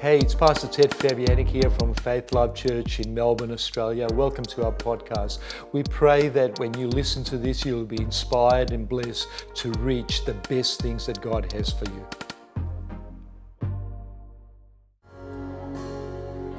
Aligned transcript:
Hey, 0.00 0.20
it's 0.20 0.32
Pastor 0.32 0.68
Ted 0.68 0.92
Fabiani 0.92 1.44
here 1.44 1.68
from 1.70 1.92
Faith 1.92 2.32
Life 2.32 2.54
Church 2.54 3.00
in 3.00 3.12
Melbourne, 3.12 3.50
Australia. 3.50 4.06
Welcome 4.12 4.44
to 4.44 4.64
our 4.64 4.70
podcast. 4.70 5.40
We 5.72 5.82
pray 5.82 6.28
that 6.28 6.56
when 6.60 6.72
you 6.78 6.86
listen 6.86 7.24
to 7.24 7.36
this, 7.36 7.64
you'll 7.64 7.84
be 7.84 8.00
inspired 8.00 8.70
and 8.70 8.88
blessed 8.88 9.26
to 9.54 9.72
reach 9.80 10.24
the 10.24 10.34
best 10.48 10.80
things 10.80 11.04
that 11.06 11.20
God 11.20 11.50
has 11.50 11.72
for 11.72 11.86
you. 11.86 12.06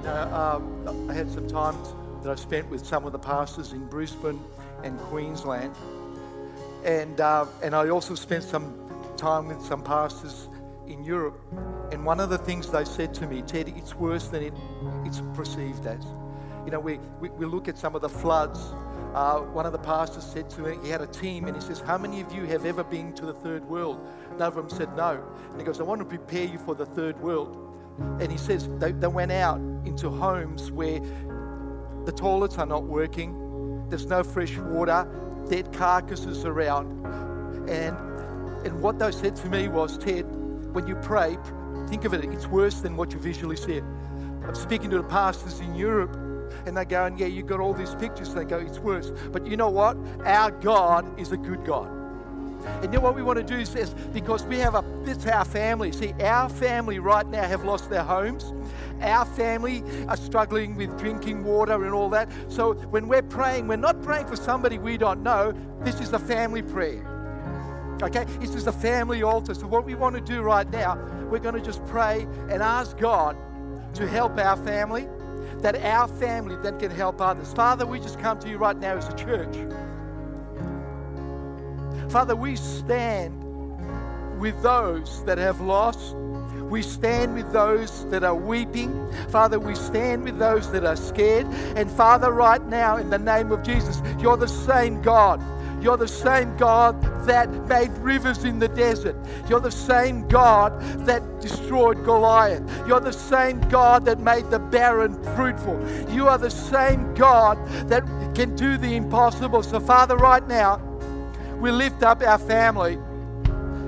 Uh, 0.06 0.60
I 1.08 1.14
had 1.14 1.32
some 1.32 1.48
time 1.48 1.78
that 2.22 2.32
I've 2.32 2.42
spent 2.42 2.70
with 2.70 2.86
some 2.86 3.06
of 3.06 3.14
the 3.14 3.20
pastors 3.20 3.72
in 3.72 3.88
Brisbane 3.88 4.42
and 4.84 5.00
Queensland, 5.00 5.74
and 6.84 7.22
uh, 7.22 7.46
and 7.64 7.74
I 7.74 7.88
also 7.88 8.16
spent 8.16 8.44
some 8.44 8.78
time 9.16 9.48
with 9.48 9.62
some 9.62 9.82
pastors 9.82 10.50
in 10.90 11.04
Europe. 11.04 11.40
And 11.92 12.06
one 12.06 12.20
of 12.20 12.30
the 12.30 12.38
things 12.38 12.70
they 12.70 12.86
said 12.86 13.14
to 13.16 13.28
me, 13.28 13.42
Ted, 13.42 13.74
it's 13.76 13.96
worse 13.96 14.28
than 14.28 14.44
it, 14.44 14.54
it's 15.06 15.22
perceived 15.34 15.86
as. 15.86 16.04
You 16.66 16.72
know, 16.72 16.80
we, 16.80 17.00
we, 17.20 17.30
we 17.30 17.46
look 17.46 17.68
at 17.68 17.78
some 17.78 17.96
of 17.96 18.02
the 18.02 18.10
floods. 18.10 18.60
Uh, 19.14 19.40
one 19.40 19.66
of 19.66 19.72
the 19.72 19.80
pastors 19.80 20.24
said 20.24 20.50
to 20.52 20.62
me, 20.62 20.78
he 20.84 20.90
had 20.90 21.02
a 21.02 21.08
team, 21.08 21.46
and 21.46 21.56
he 21.56 21.62
says, 21.62 21.80
How 21.80 21.98
many 21.98 22.22
of 22.22 22.32
you 22.34 22.46
have 22.46 22.66
ever 22.66 22.84
been 22.84 23.14
to 23.14 23.26
the 23.26 23.34
third 23.34 23.64
world? 23.66 24.06
None 24.38 24.48
of 24.48 24.56
them 24.56 24.70
said 24.70 24.96
no. 24.96 25.24
And 25.52 25.60
he 25.60 25.66
goes, 25.66 25.80
I 25.80 25.84
want 25.84 26.00
to 26.00 26.06
prepare 26.06 26.46
you 26.46 26.60
for 26.60 26.76
the 26.76 26.86
third 26.86 27.20
world. 27.22 27.58
And 28.20 28.32
he 28.32 28.38
says, 28.38 28.70
They, 28.78 28.92
they 28.92 29.08
went 29.08 29.32
out 29.32 29.60
into 29.86 30.10
homes 30.10 30.72
where 30.72 31.00
the 32.06 32.12
toilets 32.12 32.58
are 32.58 32.66
not 32.66 32.84
working, 32.84 33.86
there's 33.90 34.06
no 34.06 34.24
fresh 34.24 34.56
water, 34.58 35.08
dead 35.50 35.74
carcasses 35.74 36.46
around. 36.46 37.06
And, 37.70 37.98
and 38.66 38.82
what 38.82 39.00
they 39.00 39.12
said 39.12 39.36
to 39.38 39.50
me 39.50 39.68
was, 39.68 39.98
Ted, 39.98 40.26
when 40.74 40.88
you 40.88 40.96
pray, 40.96 41.38
think 41.88 42.06
of 42.06 42.14
it, 42.14 42.24
it's 42.26 42.48
worse 42.48 42.82
than 42.82 42.96
what 42.96 43.14
you 43.14 43.20
visually 43.20 43.56
see. 43.56 43.78
I'm 43.78 44.56
speaking 44.56 44.90
to 44.92 44.98
the 44.98 45.04
pastors 45.04 45.60
in 45.60 45.76
Europe, 45.76 46.16
and 46.66 46.76
they're 46.76 46.86
going, 46.86 47.18
Yeah, 47.18 47.28
you've 47.28 47.48
got 47.48 47.60
all 47.60 47.74
these 47.74 47.96
pictures. 47.96 48.34
They 48.34 48.46
go, 48.46 48.58
It's 48.58 48.80
worse. 48.80 49.12
But 49.32 49.46
you 49.46 49.58
know 49.58 49.70
what? 49.70 49.98
Our 50.26 50.52
God 50.52 51.20
is 51.20 51.32
a 51.32 51.38
good 51.38 51.66
God. 51.66 52.00
And 52.82 52.94
then 52.94 53.02
what 53.02 53.16
we 53.16 53.24
want 53.24 53.38
to 53.38 53.44
do 53.44 53.60
is, 53.60 53.74
is 53.76 53.94
because 54.14 54.44
we 54.44 54.58
have 54.60 54.76
a, 54.76 54.84
it's 55.06 55.26
our 55.26 55.46
family. 55.46 55.92
See, 55.92 56.14
our 56.22 56.50
family 56.50 57.00
right 57.00 57.26
now 57.26 57.44
have 57.44 57.64
lost 57.64 57.90
their 57.90 58.04
homes. 58.04 58.54
Our 59.02 59.26
family 59.26 59.84
are 60.08 60.18
struggling 60.18 60.76
with 60.76 60.98
drinking 61.00 61.44
water 61.44 61.86
and 61.86 61.94
all 61.94 62.10
that. 62.10 62.30
So 62.50 62.74
when 62.74 63.08
we're 63.08 63.22
praying, 63.22 63.68
we're 63.68 63.78
not 63.78 64.02
praying 64.02 64.28
for 64.28 64.36
somebody 64.36 64.78
we 64.78 64.98
don't 64.98 65.24
know. 65.24 65.54
This 65.82 66.02
is 66.02 66.12
a 66.12 66.20
family 66.20 66.62
prayer. 66.62 67.19
Okay? 68.02 68.26
This 68.40 68.56
is 68.56 68.68
a 68.68 68.72
family 68.72 69.24
altar. 69.24 69.54
So, 69.54 69.68
what 69.68 69.86
we 69.86 69.96
want 69.96 70.16
to 70.16 70.22
do 70.22 70.42
right 70.42 70.70
now, 70.72 70.96
we're 71.30 71.40
going 71.40 71.56
to 71.56 71.62
just 71.62 71.86
pray 71.88 72.28
and 72.50 72.62
ask 72.62 72.98
God 72.98 73.38
to 73.96 74.08
help 74.08 74.38
our 74.38 74.58
family, 74.58 75.08
that 75.62 75.76
our 75.84 76.08
family 76.08 76.56
then 76.58 76.80
can 76.80 76.92
help 76.92 77.22
others. 77.22 77.54
Father, 77.54 77.86
we 77.86 78.00
just 78.00 78.20
come 78.20 78.40
to 78.40 78.50
you 78.50 78.58
right 78.58 78.78
now 78.78 78.96
as 78.96 79.08
a 79.08 79.16
church. 79.16 79.56
Father, 82.12 82.36
we 82.36 82.56
stand 82.56 83.36
with 84.40 84.60
those 84.64 85.24
that 85.26 85.38
have 85.38 85.62
lost. 85.62 86.16
We 86.16 86.82
stand 86.82 87.36
with 87.36 87.52
those 87.52 88.06
that 88.10 88.24
are 88.24 88.36
weeping. 88.36 89.12
Father, 89.30 89.60
we 89.60 89.76
stand 89.76 90.24
with 90.24 90.40
those 90.40 90.72
that 90.72 90.86
are 90.86 90.96
scared. 90.96 91.48
And 91.76 91.90
Father, 91.90 92.32
right 92.32 92.64
now, 92.66 92.98
in 92.98 93.10
the 93.10 93.20
name 93.20 93.52
of 93.52 93.64
Jesus, 93.64 94.02
you're 94.20 94.38
the 94.38 94.48
same 94.48 95.02
God 95.02 95.42
you're 95.82 95.98
the 95.98 96.08
same 96.08 96.56
God 96.58 97.02
that 97.26 97.50
made 97.68 97.90
rivers 98.00 98.44
in 98.44 98.60
the 98.60 98.68
desert. 98.68 99.16
You're 99.48 99.60
the 99.60 99.72
same 99.72 100.28
God 100.28 100.80
that 101.06 101.42
destroyed 101.42 102.04
Goliath. 102.04 102.64
You're 102.88 103.00
the 103.00 103.14
same 103.14 103.62
God 103.70 104.06
that 104.06 104.20
made 104.20 104.50
the 104.50 104.60
barren 104.60 105.22
fruitful. 105.36 105.80
You 106.12 106.28
are 106.28 106.38
the 106.38 106.52
same 106.52 107.14
God 107.14 107.58
that 107.90 108.04
can 108.36 108.56
do 108.56 108.78
the 108.78 108.96
impossible. 108.96 109.64
So, 109.64 109.80
Father, 109.80 110.18
right 110.18 110.46
now, 110.48 110.78
we 111.60 111.72
lift 111.72 112.04
up 112.04 112.22
our 112.22 112.40
family 112.40 112.94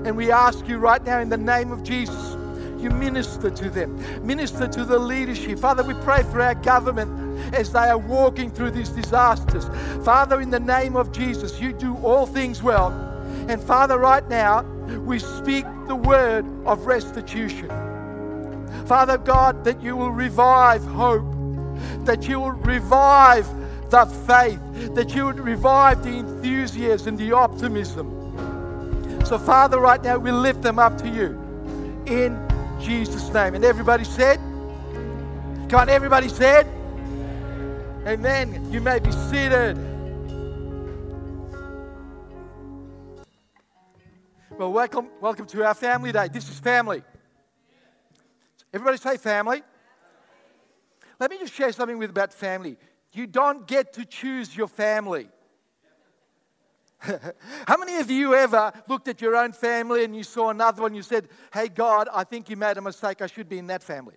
and 0.04 0.16
we 0.16 0.32
ask 0.32 0.66
you 0.66 0.78
right 0.78 1.02
now 1.04 1.20
in 1.20 1.28
the 1.28 1.36
name 1.36 1.72
of 1.72 1.82
Jesus 1.82 2.36
you 2.82 2.90
minister 2.90 3.48
to 3.48 3.70
them, 3.70 4.26
minister 4.26 4.66
to 4.66 4.84
the 4.84 4.98
leadership. 4.98 5.58
Father, 5.60 5.84
we 5.84 5.94
pray 6.02 6.24
for 6.24 6.42
our 6.42 6.56
government 6.56 7.21
as 7.52 7.72
they 7.72 7.78
are 7.78 7.98
walking 7.98 8.50
through 8.50 8.70
these 8.70 8.88
disasters. 8.90 9.68
Father, 10.04 10.40
in 10.40 10.50
the 10.50 10.60
name 10.60 10.96
of 10.96 11.12
Jesus, 11.12 11.60
you 11.60 11.72
do 11.72 11.96
all 11.98 12.26
things 12.26 12.62
well. 12.62 12.90
And 13.48 13.60
Father, 13.60 13.98
right 13.98 14.26
now, 14.28 14.62
we 15.04 15.18
speak 15.18 15.64
the 15.86 15.96
word 15.96 16.44
of 16.66 16.86
restitution. 16.86 17.68
Father 18.86 19.18
God, 19.18 19.64
that 19.64 19.82
you 19.82 19.96
will 19.96 20.10
revive 20.10 20.84
hope, 20.84 21.24
that 22.04 22.28
you 22.28 22.40
will 22.40 22.52
revive 22.52 23.46
the 23.90 24.06
faith, 24.26 24.60
that 24.94 25.14
you 25.14 25.26
would 25.26 25.38
revive 25.38 26.02
the 26.02 26.10
enthusiasm, 26.10 27.16
the 27.16 27.32
optimism. 27.32 28.18
So, 29.24 29.38
Father, 29.38 29.78
right 29.78 30.02
now, 30.02 30.18
we 30.18 30.32
lift 30.32 30.62
them 30.62 30.78
up 30.78 30.98
to 30.98 31.08
you 31.08 31.38
in 32.06 32.38
Jesus' 32.80 33.32
name. 33.32 33.54
And 33.54 33.64
everybody 33.64 34.04
said, 34.04 34.38
Come 35.68 35.80
on, 35.80 35.88
everybody 35.88 36.28
said, 36.28 36.66
Amen. 38.04 38.68
You 38.72 38.80
may 38.80 38.98
be 38.98 39.12
seated. 39.12 39.78
Well, 44.50 44.72
welcome, 44.72 45.06
welcome 45.20 45.46
to 45.46 45.64
our 45.64 45.74
family 45.74 46.10
day. 46.10 46.26
This 46.26 46.50
is 46.50 46.58
family. 46.58 47.04
Everybody 48.74 48.98
say 48.98 49.16
family. 49.18 49.62
Let 51.20 51.30
me 51.30 51.38
just 51.38 51.54
share 51.54 51.70
something 51.70 51.96
with 51.96 52.10
about 52.10 52.32
family. 52.32 52.76
You 53.12 53.28
don't 53.28 53.68
get 53.68 53.92
to 53.92 54.04
choose 54.04 54.56
your 54.56 54.66
family. 54.66 55.28
How 56.98 57.76
many 57.78 57.98
of 57.98 58.10
you 58.10 58.34
ever 58.34 58.72
looked 58.88 59.06
at 59.06 59.20
your 59.20 59.36
own 59.36 59.52
family 59.52 60.02
and 60.02 60.16
you 60.16 60.24
saw 60.24 60.50
another 60.50 60.82
one? 60.82 60.92
You 60.92 61.02
said, 61.02 61.28
Hey, 61.54 61.68
God, 61.68 62.08
I 62.12 62.24
think 62.24 62.50
you 62.50 62.56
made 62.56 62.78
a 62.78 62.82
mistake. 62.82 63.22
I 63.22 63.28
should 63.28 63.48
be 63.48 63.58
in 63.58 63.68
that 63.68 63.84
family. 63.84 64.16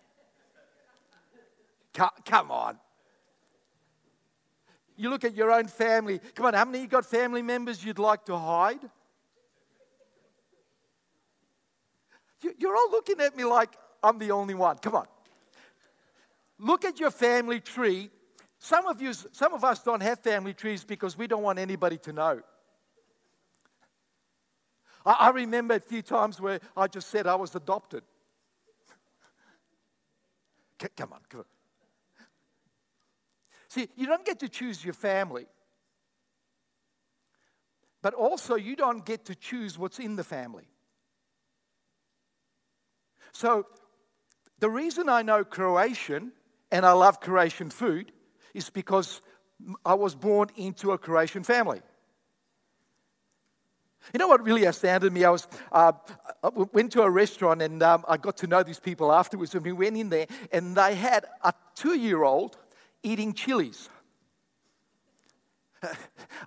Come 1.94 2.50
on. 2.50 2.80
You 4.98 5.10
look 5.10 5.24
at 5.24 5.36
your 5.36 5.52
own 5.52 5.68
family. 5.68 6.20
Come 6.34 6.46
on, 6.46 6.54
how 6.54 6.66
many 6.66 6.80
of 6.80 6.84
you 6.84 6.90
got 6.90 7.06
family 7.06 7.42
members 7.42 7.84
you'd 7.84 8.00
like 8.00 8.26
to 8.26 8.38
hide? 8.38 8.80
You're 12.58 12.76
all 12.76 12.92
looking 12.92 13.20
at 13.22 13.36
me 13.36 13.44
like 13.44 13.76
I'm 14.04 14.20
the 14.20 14.32
only 14.32 14.54
one. 14.54 14.78
Come 14.78 14.96
on. 14.96 15.08
Look 16.60 16.86
at 16.86 17.00
your 17.00 17.12
family 17.12 17.60
tree. 17.60 18.10
Some 18.60 18.86
of 18.88 19.02
you, 19.02 19.14
some 19.14 19.54
of 19.54 19.64
us 19.64 19.84
don't 19.84 20.02
have 20.02 20.20
family 20.20 20.54
trees 20.54 20.84
because 20.84 21.18
we 21.18 21.28
don't 21.28 21.44
want 21.44 21.60
anybody 21.60 21.98
to 22.00 22.14
know. 22.14 22.42
I, 25.06 25.12
I 25.12 25.30
remember 25.32 25.76
a 25.76 25.80
few 25.80 26.02
times 26.02 26.40
where 26.40 26.60
I 26.76 26.88
just 26.88 27.10
said 27.10 27.28
I 27.28 27.36
was 27.36 27.54
adopted. 27.56 28.04
come 30.96 31.14
on, 31.14 31.20
come 31.30 31.42
on. 31.42 31.55
See, 33.76 33.90
you 33.98 34.08
don't 34.08 34.24
get 34.24 34.40
to 34.40 34.48
choose 34.48 34.86
your 34.86 34.94
family, 34.94 35.48
but 38.02 38.14
also 38.14 38.56
you 38.56 38.74
don't 38.78 39.06
get 39.06 39.26
to 39.26 39.36
choose 39.36 39.78
what's 39.78 40.00
in 40.00 40.16
the 40.16 40.24
family. 40.24 40.64
So, 43.34 43.66
the 44.60 44.70
reason 44.70 45.10
I 45.10 45.24
know 45.24 45.44
Croatian 45.44 46.32
and 46.72 46.86
I 46.86 46.94
love 46.94 47.20
Croatian 47.20 47.70
food 47.70 48.14
is 48.54 48.70
because 48.70 49.20
I 49.86 49.96
was 49.96 50.16
born 50.16 50.52
into 50.56 50.94
a 50.94 50.98
Croatian 50.98 51.44
family. 51.44 51.82
You 54.14 54.20
know 54.20 54.30
what 54.30 54.42
really 54.42 54.64
astounded 54.64 55.12
me? 55.12 55.26
I 55.26 55.32
was 55.32 55.50
uh, 55.74 55.92
I 56.42 56.48
went 56.48 56.94
to 56.94 57.02
a 57.02 57.10
restaurant 57.10 57.62
and 57.62 57.84
um, 57.84 58.06
I 58.08 58.16
got 58.16 58.38
to 58.38 58.48
know 58.48 58.64
these 58.64 58.80
people 58.80 59.12
afterwards. 59.12 59.54
And 59.54 59.66
we 59.66 59.74
went 59.74 59.98
in 59.98 60.08
there 60.08 60.28
and 60.54 60.78
they 60.78 60.96
had 60.96 61.26
a 61.44 61.54
two-year-old 61.76 62.58
eating 63.06 63.34
chilies. 63.34 63.90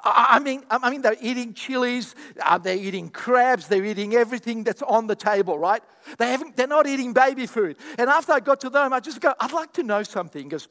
I 0.05 0.39
mean, 0.41 0.65
I 0.71 0.91
mean, 0.91 1.03
they're 1.03 1.17
eating 1.21 1.55
chilies, 1.55 2.15
uh, 2.43 2.59
they're 2.59 2.77
eating 2.77 3.09
crabs, 3.09 3.69
they're 3.69 3.85
eating 3.85 4.15
everything 4.15 4.65
that's 4.65 4.83
on 4.83 5.07
the 5.07 5.15
table, 5.15 5.59
right? 5.59 5.83
They 6.19 6.31
haven't, 6.31 6.57
they're 6.57 6.67
not 6.67 6.87
eating 6.87 7.13
baby 7.13 7.47
food. 7.47 7.77
And 7.99 8.11
after 8.11 8.33
I 8.33 8.41
got 8.41 8.61
to 8.61 8.71
them, 8.71 8.93
I 8.93 9.01
just 9.01 9.21
go, 9.21 9.35
I'd 9.39 9.53
like 9.53 9.73
to 9.75 9.83
know 9.83 10.03
something. 10.03 10.45
Because 10.45 10.69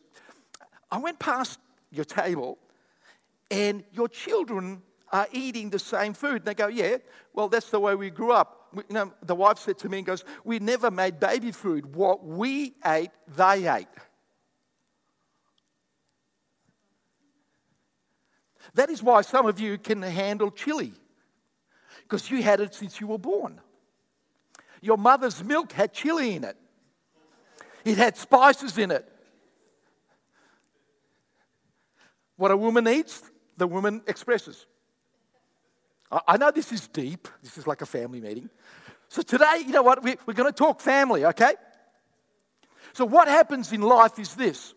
I 0.92 0.98
went 0.98 1.20
past 1.20 1.60
your 1.92 2.06
table 2.06 2.58
and 3.50 3.84
your 3.94 4.08
children 4.08 4.82
are 5.12 5.28
eating 5.32 5.70
the 5.70 5.80
same 5.80 6.14
food. 6.14 6.38
And 6.38 6.46
they 6.46 6.54
go, 6.54 6.68
Yeah, 6.68 6.98
well, 7.34 7.48
that's 7.48 7.70
the 7.70 7.80
way 7.80 7.96
we 7.96 8.10
grew 8.10 8.32
up. 8.32 8.70
We, 8.74 8.84
you 8.90 8.94
know, 8.96 9.14
the 9.24 9.36
wife 9.36 9.60
said 9.60 9.78
to 9.80 9.90
me 9.90 10.00
and 10.00 10.08
goes, 10.08 10.24
We 10.44 10.60
never 10.60 10.92
made 10.92 11.20
baby 11.20 11.52
food. 11.52 11.96
What 11.96 12.26
we 12.26 12.74
ate, 12.86 13.12
they 13.36 13.68
ate. 13.70 13.88
That 18.78 18.92
is 18.92 19.02
why 19.02 19.22
some 19.24 19.48
of 19.48 19.60
you 19.60 19.80
can 19.80 20.04
handle 20.04 20.52
chili, 20.52 20.94
because 22.04 22.30
you 22.30 22.44
had 22.44 22.60
it 22.60 22.76
since 22.76 23.02
you 23.02 23.08
were 23.08 23.18
born. 23.18 23.60
Your 24.82 24.98
mother's 24.98 25.44
milk 25.44 25.72
had 25.72 25.94
chili 25.94 26.36
in 26.36 26.44
it. 26.44 26.56
it 27.84 27.98
had 27.98 28.16
spices 28.18 28.78
in 28.78 28.92
it. 28.92 29.12
What 32.36 32.52
a 32.52 32.58
woman 32.58 32.88
eats, 32.88 33.24
the 33.58 33.66
woman 33.66 34.04
expresses. 34.06 34.68
I 36.28 36.38
know 36.38 36.52
this 36.52 36.72
is 36.72 36.88
deep. 36.88 37.28
This 37.42 37.58
is 37.58 37.66
like 37.66 37.82
a 37.82 37.88
family 37.88 38.22
meeting. 38.22 38.48
So 39.10 39.24
today, 39.24 39.64
you 39.66 39.72
know 39.72 39.82
what? 39.82 40.04
We're 40.04 40.36
going 40.36 40.54
to 40.54 40.56
talk 40.56 40.82
family, 40.82 41.26
okay? 41.26 41.56
So 42.94 43.06
what 43.06 43.28
happens 43.28 43.74
in 43.74 43.82
life 43.82 44.20
is 44.20 44.36
this 44.36 44.76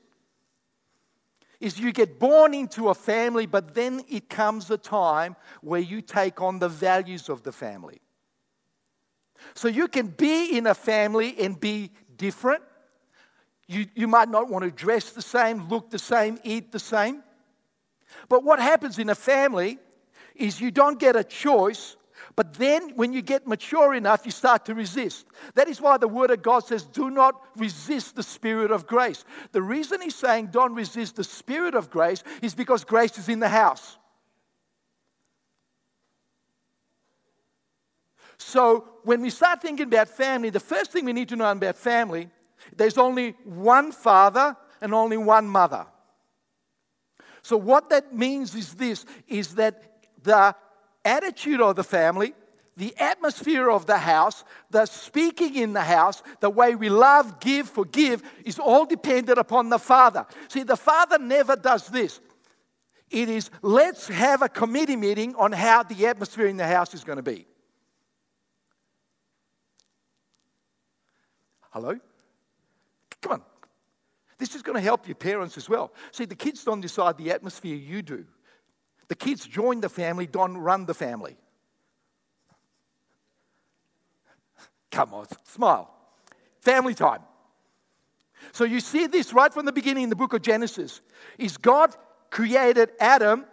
is 1.60 1.78
you 1.78 1.92
get 1.92 2.18
born 2.18 2.54
into 2.54 2.88
a 2.88 2.94
family, 2.94 3.46
but 3.46 3.74
then 3.74 4.02
it 4.08 4.28
comes 4.28 4.70
a 4.70 4.78
time 4.78 5.36
where 5.60 5.80
you 5.80 6.00
take 6.00 6.40
on 6.40 6.58
the 6.58 6.68
values 6.68 7.28
of 7.28 7.42
the 7.42 7.52
family. 7.52 8.00
So 9.54 9.68
you 9.68 9.88
can 9.88 10.08
be 10.08 10.56
in 10.56 10.66
a 10.66 10.74
family 10.74 11.36
and 11.38 11.58
be 11.58 11.90
different. 12.16 12.62
You, 13.68 13.86
you 13.94 14.08
might 14.08 14.28
not 14.28 14.48
want 14.48 14.64
to 14.64 14.70
dress 14.70 15.10
the 15.10 15.22
same, 15.22 15.68
look 15.68 15.90
the 15.90 15.98
same, 15.98 16.38
eat 16.44 16.72
the 16.72 16.78
same. 16.78 17.22
But 18.28 18.42
what 18.42 18.58
happens 18.58 18.98
in 18.98 19.10
a 19.10 19.14
family 19.14 19.78
is 20.34 20.60
you 20.60 20.70
don't 20.70 20.98
get 20.98 21.14
a 21.14 21.24
choice, 21.24 21.96
but 22.40 22.54
then 22.54 22.96
when 22.96 23.12
you 23.12 23.20
get 23.20 23.46
mature 23.46 23.92
enough, 23.92 24.24
you 24.24 24.30
start 24.30 24.64
to 24.64 24.74
resist. 24.74 25.26
That 25.56 25.68
is 25.68 25.78
why 25.78 25.98
the 25.98 26.08
Word 26.08 26.30
of 26.30 26.40
God 26.40 26.60
says, 26.60 26.84
do 26.84 27.10
not 27.10 27.38
resist 27.54 28.16
the 28.16 28.22
Spirit 28.22 28.70
of 28.70 28.86
grace. 28.86 29.26
The 29.52 29.60
reason 29.60 30.00
He's 30.00 30.14
saying 30.14 30.46
don't 30.46 30.72
resist 30.72 31.16
the 31.16 31.22
Spirit 31.22 31.74
of 31.74 31.90
grace 31.90 32.24
is 32.40 32.54
because 32.54 32.82
grace 32.82 33.18
is 33.18 33.28
in 33.28 33.40
the 33.40 33.48
house. 33.50 33.98
So 38.38 38.88
when 39.02 39.20
we 39.20 39.28
start 39.28 39.60
thinking 39.60 39.88
about 39.88 40.08
family, 40.08 40.48
the 40.48 40.60
first 40.60 40.92
thing 40.92 41.04
we 41.04 41.12
need 41.12 41.28
to 41.28 41.36
know 41.36 41.50
about 41.50 41.76
family, 41.76 42.30
there's 42.74 42.96
only 42.96 43.32
one 43.44 43.92
father 43.92 44.56
and 44.80 44.94
only 44.94 45.18
one 45.18 45.46
mother. 45.46 45.84
So 47.42 47.58
what 47.58 47.90
that 47.90 48.14
means 48.16 48.54
is 48.54 48.72
this 48.76 49.04
is 49.28 49.56
that 49.56 50.06
the 50.22 50.54
attitude 51.04 51.60
of 51.60 51.76
the 51.76 51.84
family, 51.84 52.34
the 52.76 52.94
atmosphere 52.98 53.70
of 53.70 53.86
the 53.86 53.98
house, 53.98 54.44
the 54.70 54.86
speaking 54.86 55.54
in 55.54 55.72
the 55.72 55.82
house, 55.82 56.22
the 56.40 56.50
way 56.50 56.74
we 56.74 56.88
love, 56.88 57.40
give, 57.40 57.68
forgive 57.68 58.22
is 58.44 58.58
all 58.58 58.86
dependent 58.86 59.38
upon 59.38 59.68
the 59.68 59.78
father. 59.78 60.26
See, 60.48 60.62
the 60.62 60.76
father 60.76 61.18
never 61.18 61.56
does 61.56 61.88
this. 61.88 62.20
It 63.10 63.28
is 63.28 63.50
let's 63.60 64.08
have 64.08 64.40
a 64.42 64.48
committee 64.48 64.96
meeting 64.96 65.34
on 65.34 65.52
how 65.52 65.82
the 65.82 66.06
atmosphere 66.06 66.46
in 66.46 66.56
the 66.56 66.66
house 66.66 66.94
is 66.94 67.04
going 67.04 67.16
to 67.16 67.22
be. 67.22 67.46
Hello? 71.70 71.98
Come 73.20 73.32
on. 73.32 73.42
This 74.38 74.54
is 74.54 74.62
going 74.62 74.76
to 74.76 74.80
help 74.80 75.06
your 75.06 75.16
parents 75.16 75.56
as 75.56 75.68
well. 75.68 75.92
See, 76.12 76.24
the 76.24 76.34
kids 76.34 76.64
don't 76.64 76.80
decide 76.80 77.18
the 77.18 77.30
atmosphere, 77.30 77.76
you 77.76 78.02
do. 78.02 78.24
The 79.10 79.16
kids 79.16 79.44
join 79.44 79.80
the 79.80 79.88
family, 79.88 80.28
don't 80.28 80.56
run 80.56 80.86
the 80.86 80.94
family. 80.94 81.36
Come 84.92 85.12
on, 85.14 85.26
smile. 85.42 85.92
Family 86.60 86.94
time. 86.94 87.22
So 88.52 88.62
you 88.62 88.78
see 88.78 89.08
this 89.08 89.32
right 89.32 89.52
from 89.52 89.66
the 89.66 89.72
beginning 89.72 90.04
in 90.04 90.10
the 90.10 90.16
book 90.16 90.32
of 90.32 90.42
Genesis. 90.42 91.00
Is 91.38 91.56
God 91.56 91.96
created 92.30 92.90
Adam, 93.00 93.46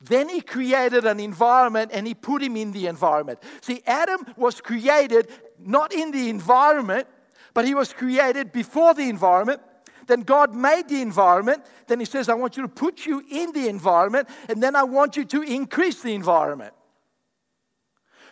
then 0.00 0.28
he 0.28 0.40
created 0.40 1.06
an 1.06 1.18
environment 1.18 1.90
and 1.92 2.06
he 2.06 2.14
put 2.14 2.40
him 2.40 2.56
in 2.56 2.70
the 2.70 2.86
environment. 2.86 3.40
See, 3.62 3.82
Adam 3.88 4.24
was 4.36 4.60
created 4.60 5.28
not 5.58 5.92
in 5.92 6.12
the 6.12 6.30
environment, 6.30 7.08
but 7.52 7.64
he 7.64 7.74
was 7.74 7.92
created 7.92 8.52
before 8.52 8.94
the 8.94 9.08
environment. 9.08 9.60
Then 10.06 10.20
God 10.20 10.54
made 10.54 10.88
the 10.88 11.00
environment. 11.00 11.64
Then 11.86 12.00
He 12.00 12.06
says, 12.06 12.28
I 12.28 12.34
want 12.34 12.56
you 12.56 12.62
to 12.62 12.68
put 12.68 13.06
you 13.06 13.22
in 13.30 13.52
the 13.52 13.68
environment, 13.68 14.28
and 14.48 14.62
then 14.62 14.76
I 14.76 14.84
want 14.84 15.16
you 15.16 15.24
to 15.24 15.42
increase 15.42 16.02
the 16.02 16.14
environment. 16.14 16.74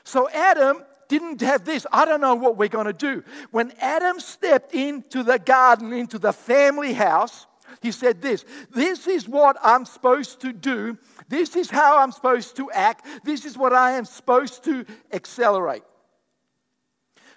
So 0.05 0.29
Adam 0.31 0.85
didn't 1.09 1.41
have 1.43 1.65
this. 1.65 1.87
I 1.93 2.05
don't 2.05 2.21
know 2.21 2.35
what 2.35 2.57
we're 2.57 2.69
going 2.69 2.87
to 2.87 2.93
do. 2.93 3.23
When 3.51 3.73
Adam 3.81 4.19
stepped 4.19 4.75
into 4.75 5.23
the 5.23 5.39
garden, 5.39 5.93
into 5.93 6.19
the 6.19 6.33
family 6.33 6.93
house, 6.93 7.47
he 7.81 7.93
said 7.93 8.21
this 8.21 8.45
This 8.71 9.07
is 9.07 9.29
what 9.29 9.57
I'm 9.63 9.85
supposed 9.85 10.41
to 10.41 10.53
do. 10.53 10.99
This 11.29 11.57
is 11.57 11.71
how 11.71 11.99
I'm 11.99 12.13
supposed 12.13 12.57
to 12.57 12.71
act. 12.71 13.07
This 13.25 13.45
is 13.45 13.57
what 13.57 13.73
I 13.73 13.93
am 13.93 14.05
supposed 14.05 14.65
to 14.65 14.85
accelerate. 15.13 15.83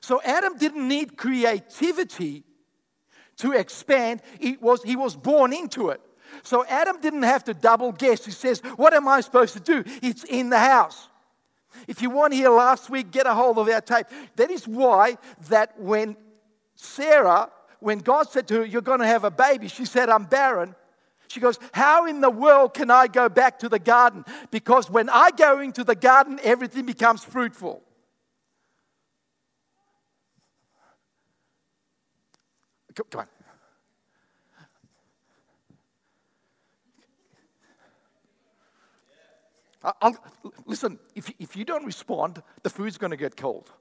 So 0.02 0.22
Adam 0.24 0.58
didn't 0.58 0.88
need 0.88 1.18
creativity 1.18 2.44
to 3.38 3.52
expand. 3.54 4.22
It 4.40 4.62
was, 4.62 4.84
he 4.84 4.96
was 4.96 5.16
born 5.16 5.54
into 5.54 5.90
it. 5.90 6.02
So 6.44 6.66
Adam 6.66 7.00
didn't 7.00 7.24
have 7.24 7.44
to 7.46 7.54
double 7.54 7.92
guess. 7.92 8.26
He 8.26 8.32
says, 8.32 8.62
What 8.76 8.94
am 8.94 9.08
I 9.08 9.22
supposed 9.22 9.54
to 9.54 9.60
do? 9.60 9.84
It's 10.02 10.24
in 10.24 10.50
the 10.50 10.60
house. 10.60 11.10
If 11.88 12.02
you 12.02 12.10
weren't 12.10 12.34
here 12.34 12.50
last 12.50 12.90
week, 12.90 13.12
get 13.12 13.28
a 13.28 13.34
hold 13.34 13.58
of 13.58 13.68
our 13.68 13.82
tape. 13.82 14.08
That 14.36 14.50
is 14.50 14.68
why 14.68 15.18
that 15.50 15.80
when 15.80 16.16
Sarah, 16.76 17.50
when 17.80 18.00
God 18.00 18.30
said 18.30 18.48
to 18.50 18.56
her, 18.56 18.66
You're 18.66 18.82
going 18.82 19.00
to 19.00 19.08
have 19.08 19.24
a 19.24 19.32
baby, 19.32 19.68
she 19.68 19.86
said, 19.86 20.10
I'm 20.10 20.26
barren. 20.26 20.76
She 21.28 21.40
goes, 21.40 21.60
How 21.72 22.06
in 22.06 22.22
the 22.22 22.30
world 22.30 22.74
can 22.74 22.92
I 22.92 23.08
go 23.08 23.30
back 23.30 23.60
to 23.60 23.70
the 23.70 23.80
garden? 23.80 24.26
Because 24.52 24.90
when 24.90 25.10
I 25.10 25.32
go 25.32 25.60
into 25.60 25.84
the 25.84 25.96
garden, 25.96 26.40
everything 26.44 26.86
becomes 26.86 27.24
fruitful. 27.24 27.82
Come 32.96 33.20
on. 33.20 33.28
Uh, 39.84 39.92
I'll, 40.02 40.18
listen, 40.66 40.98
if, 41.14 41.32
if 41.38 41.56
you 41.56 41.64
don't 41.64 41.86
respond, 41.86 42.42
the 42.64 42.72
food's 42.72 42.98
going 42.98 43.12
to 43.12 43.18
get 43.18 43.38
cold. 43.38 43.72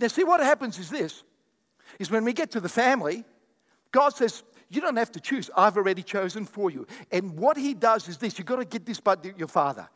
now, 0.00 0.08
see 0.08 0.24
what 0.24 0.40
happens 0.40 0.78
is 0.78 0.90
this 0.90 1.22
is 1.98 2.10
when 2.10 2.24
we 2.24 2.32
get 2.32 2.50
to 2.50 2.60
the 2.60 2.68
family, 2.68 3.22
God 3.92 4.16
says, 4.16 4.42
You 4.68 4.80
don't 4.80 4.96
have 4.96 5.12
to 5.12 5.20
choose. 5.20 5.48
I've 5.56 5.76
already 5.76 6.02
chosen 6.02 6.44
for 6.44 6.70
you. 6.70 6.86
And 7.12 7.38
what 7.38 7.56
He 7.56 7.74
does 7.74 8.08
is 8.08 8.16
this 8.16 8.36
you've 8.38 8.48
got 8.48 8.56
to 8.56 8.64
get 8.64 8.84
this 8.84 8.98
by 8.98 9.16
your 9.36 9.48
Father. 9.48 9.88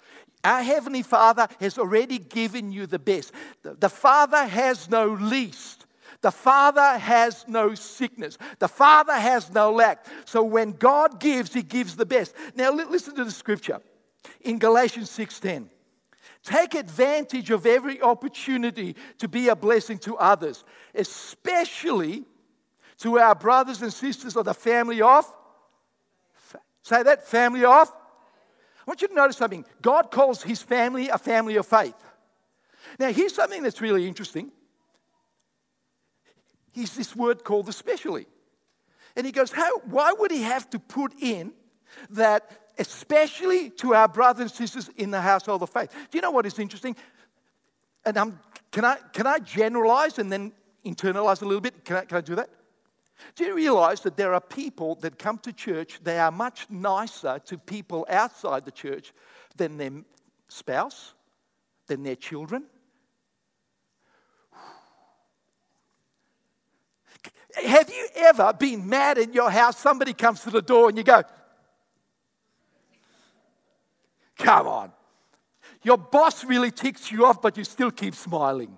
Our 0.44 0.62
Heavenly 0.62 1.02
Father 1.02 1.48
has 1.58 1.78
already 1.78 2.18
given 2.18 2.70
you 2.70 2.86
the 2.86 3.00
best. 3.00 3.32
The, 3.62 3.74
the 3.74 3.88
Father 3.88 4.46
has 4.46 4.88
no 4.88 5.08
least. 5.08 5.85
The 6.26 6.32
Father 6.32 6.98
has 6.98 7.44
no 7.46 7.76
sickness. 7.76 8.36
The 8.58 8.66
Father 8.66 9.12
has 9.12 9.48
no 9.52 9.70
lack. 9.70 10.04
So 10.24 10.42
when 10.42 10.72
God 10.72 11.20
gives, 11.20 11.54
He 11.54 11.62
gives 11.62 11.94
the 11.94 12.04
best. 12.04 12.34
Now 12.56 12.72
listen 12.72 13.14
to 13.14 13.24
the 13.24 13.30
scripture 13.30 13.80
in 14.40 14.58
Galatians 14.58 15.08
6:10. 15.08 15.70
Take 16.42 16.74
advantage 16.74 17.52
of 17.52 17.64
every 17.64 18.02
opportunity 18.02 18.96
to 19.18 19.28
be 19.28 19.46
a 19.46 19.54
blessing 19.54 19.98
to 19.98 20.16
others, 20.16 20.64
especially 20.96 22.24
to 22.98 23.20
our 23.20 23.36
brothers 23.36 23.80
and 23.80 23.92
sisters 23.92 24.34
of 24.34 24.46
the 24.46 24.54
family 24.54 25.00
of. 25.00 25.32
Say 26.82 27.04
that, 27.04 27.24
family 27.28 27.64
of. 27.64 27.88
I 27.88 28.84
want 28.84 29.00
you 29.00 29.06
to 29.06 29.14
notice 29.14 29.36
something. 29.36 29.64
God 29.80 30.10
calls 30.10 30.42
his 30.42 30.60
family 30.60 31.08
a 31.08 31.18
family 31.18 31.54
of 31.54 31.66
faith. 31.66 31.94
Now, 32.98 33.12
here's 33.12 33.32
something 33.32 33.62
that's 33.62 33.80
really 33.80 34.08
interesting 34.08 34.50
he's 36.76 36.94
this 36.94 37.16
word 37.16 37.42
called 37.42 37.68
especially. 37.68 38.26
And 39.16 39.24
he 39.24 39.32
goes, 39.32 39.50
How, 39.50 39.78
why 39.78 40.12
would 40.12 40.30
he 40.30 40.42
have 40.42 40.68
to 40.70 40.78
put 40.78 41.14
in 41.20 41.52
that, 42.10 42.50
especially 42.78 43.70
to 43.70 43.94
our 43.94 44.06
brothers 44.06 44.42
and 44.42 44.68
sisters 44.68 44.90
in 44.96 45.10
the 45.10 45.20
household 45.20 45.62
of 45.62 45.70
faith? 45.70 45.90
Do 46.10 46.18
you 46.18 46.22
know 46.22 46.30
what 46.30 46.46
is 46.46 46.58
interesting? 46.58 46.94
And 48.04 48.16
can, 48.70 48.84
I, 48.84 48.98
can 49.12 49.26
I 49.26 49.38
generalize 49.38 50.18
and 50.18 50.30
then 50.30 50.52
internalize 50.84 51.42
a 51.42 51.46
little 51.46 51.62
bit? 51.62 51.84
Can 51.84 51.96
I, 51.96 52.04
can 52.04 52.18
I 52.18 52.20
do 52.20 52.36
that? 52.36 52.50
Do 53.34 53.44
you 53.44 53.54
realize 53.54 54.02
that 54.02 54.18
there 54.18 54.34
are 54.34 54.40
people 54.40 54.96
that 54.96 55.18
come 55.18 55.38
to 55.38 55.52
church, 55.52 55.98
they 56.04 56.18
are 56.18 56.30
much 56.30 56.66
nicer 56.68 57.40
to 57.46 57.56
people 57.56 58.06
outside 58.10 58.66
the 58.66 58.70
church 58.70 59.14
than 59.56 59.78
their 59.78 59.92
spouse, 60.48 61.14
than 61.86 62.02
their 62.02 62.14
children, 62.14 62.64
Have 67.64 67.88
you 67.88 68.08
ever 68.16 68.52
been 68.52 68.88
mad 68.88 69.18
in 69.18 69.32
your 69.32 69.50
house? 69.50 69.78
Somebody 69.78 70.12
comes 70.12 70.40
to 70.42 70.50
the 70.50 70.62
door 70.62 70.88
and 70.88 70.98
you 70.98 71.04
go, 71.04 71.22
Come 74.38 74.66
on. 74.66 74.92
Your 75.82 75.96
boss 75.96 76.44
really 76.44 76.70
ticks 76.70 77.10
you 77.10 77.24
off, 77.26 77.40
but 77.40 77.56
you 77.56 77.64
still 77.64 77.90
keep 77.90 78.14
smiling. 78.14 78.76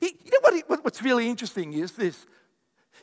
You 0.00 0.10
know 0.32 0.62
what, 0.66 0.84
what's 0.84 1.02
really 1.02 1.28
interesting 1.28 1.72
is 1.72 1.92
this 1.92 2.26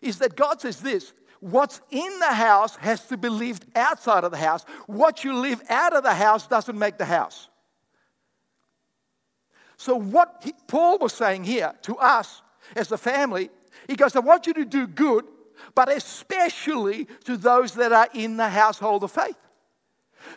is 0.02 0.18
that 0.18 0.36
God 0.36 0.60
says 0.60 0.80
this 0.80 1.14
what's 1.40 1.82
in 1.90 2.20
the 2.20 2.34
house 2.34 2.76
has 2.78 3.08
to 3.08 3.18
be 3.18 3.30
lived 3.30 3.66
outside 3.76 4.24
of 4.24 4.32
the 4.32 4.38
house. 4.38 4.64
What 4.88 5.24
you 5.24 5.34
live 5.34 5.62
out 5.70 5.96
of 5.96 6.04
the 6.04 6.14
house 6.14 6.48
doesn't 6.48 6.78
make 6.78 6.98
the 6.98 7.06
house. 7.06 7.50
So, 9.78 9.96
what 9.96 10.42
he, 10.44 10.54
Paul 10.68 11.00
was 11.00 11.14
saying 11.14 11.44
here 11.44 11.74
to 11.84 11.98
us 11.98 12.42
as 12.76 12.92
a 12.92 12.98
family, 12.98 13.50
he 13.88 13.96
goes, 13.96 14.16
I 14.16 14.20
want 14.20 14.48
you 14.48 14.54
to 14.54 14.66
do 14.66 14.88
good, 14.88 15.26
but 15.76 15.92
especially 15.92 17.06
to 17.26 17.38
those 17.38 17.74
that 17.74 17.92
are 17.92 18.10
in 18.14 18.38
the 18.38 18.50
household 18.50 19.04
of 19.04 19.12
faith. 19.12 19.38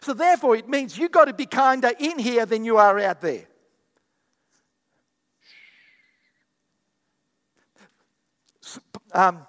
So, 0.01 0.15
therefore, 0.15 0.57
it 0.57 0.69
means 0.69 0.97
you've 0.97 1.13
got 1.13 1.27
to 1.27 1.35
be 1.35 1.47
kinder 1.47 1.93
in 1.99 2.19
here 2.19 2.47
than 2.47 2.65
you 2.65 2.79
are 2.79 2.99
out 3.01 3.21
there. 3.21 3.47
Um, 9.13 9.47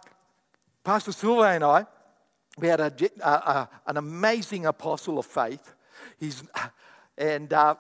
Pastor 0.84 1.12
Silva 1.12 1.44
and 1.44 1.63
I, 1.63 1.86
we 2.58 2.67
had 2.67 2.79
a, 2.79 2.94
a, 3.24 3.70
an 3.88 3.98
amazing 3.98 4.65
apostle 4.65 5.17
of 5.17 5.25
faith. 5.25 5.74
He's, 6.20 6.44
and 7.17 7.51
uh, 7.51 7.75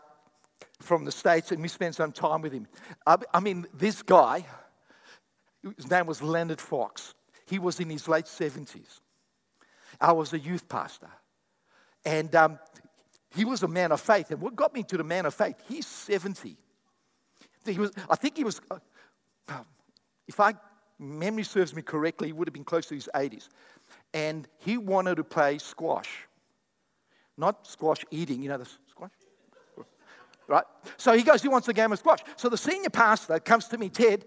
from 0.81 1.05
the 1.05 1.11
States, 1.11 1.51
and 1.51 1.61
we 1.61 1.67
spent 1.67 1.95
some 1.95 2.11
time 2.11 2.41
with 2.41 2.53
him. 2.53 2.67
I, 3.05 3.17
I 3.33 3.39
mean, 3.39 3.67
this 3.73 4.01
guy, 4.01 4.45
his 5.75 5.89
name 5.89 6.05
was 6.05 6.21
Leonard 6.21 6.61
Fox. 6.61 7.13
He 7.47 7.59
was 7.59 7.79
in 7.79 7.89
his 7.89 8.07
late 8.07 8.25
70s. 8.25 8.99
I 9.99 10.11
was 10.11 10.33
a 10.33 10.39
youth 10.39 10.67
pastor. 10.67 11.09
And 12.03 12.33
um, 12.35 12.59
he 13.35 13.45
was 13.45 13.63
a 13.63 13.67
man 13.67 13.91
of 13.91 14.01
faith. 14.01 14.31
And 14.31 14.41
what 14.41 14.55
got 14.55 14.73
me 14.73 14.83
to 14.83 14.97
the 14.97 15.03
man 15.03 15.25
of 15.25 15.33
faith, 15.33 15.55
he's 15.67 15.87
70. 15.87 16.57
He 17.65 17.79
was, 17.79 17.91
I 18.09 18.15
think 18.15 18.37
he 18.37 18.43
was, 18.43 18.61
uh, 18.69 19.59
if 20.27 20.39
I 20.39 20.53
memory 20.99 21.43
serves 21.43 21.75
me 21.75 21.81
correctly, 21.81 22.27
he 22.27 22.33
would 22.33 22.47
have 22.47 22.53
been 22.53 22.63
close 22.63 22.85
to 22.87 22.95
his 22.95 23.09
80s. 23.13 23.49
And 24.13 24.47
he 24.59 24.77
wanted 24.77 25.15
to 25.15 25.23
play 25.23 25.57
squash. 25.57 26.27
Not 27.37 27.67
squash 27.67 28.05
eating, 28.11 28.41
you 28.41 28.49
know 28.49 28.57
the 28.57 28.69
squash? 28.89 29.11
Right? 30.47 30.63
So 30.97 31.13
he 31.13 31.23
goes, 31.23 31.41
he 31.41 31.47
wants 31.47 31.67
a 31.67 31.73
game 31.73 31.91
of 31.91 31.99
squash. 31.99 32.19
So 32.37 32.49
the 32.49 32.57
senior 32.57 32.91
pastor 32.91 33.39
comes 33.39 33.67
to 33.69 33.77
me, 33.77 33.89
Ted, 33.89 34.25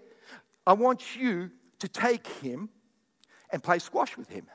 I 0.69 0.73
want 0.73 1.15
you 1.15 1.49
to 1.79 1.87
take 1.87 2.27
him 2.27 2.69
and 3.49 3.63
play 3.63 3.79
squash 3.79 4.15
with 4.15 4.29
him. 4.29 4.45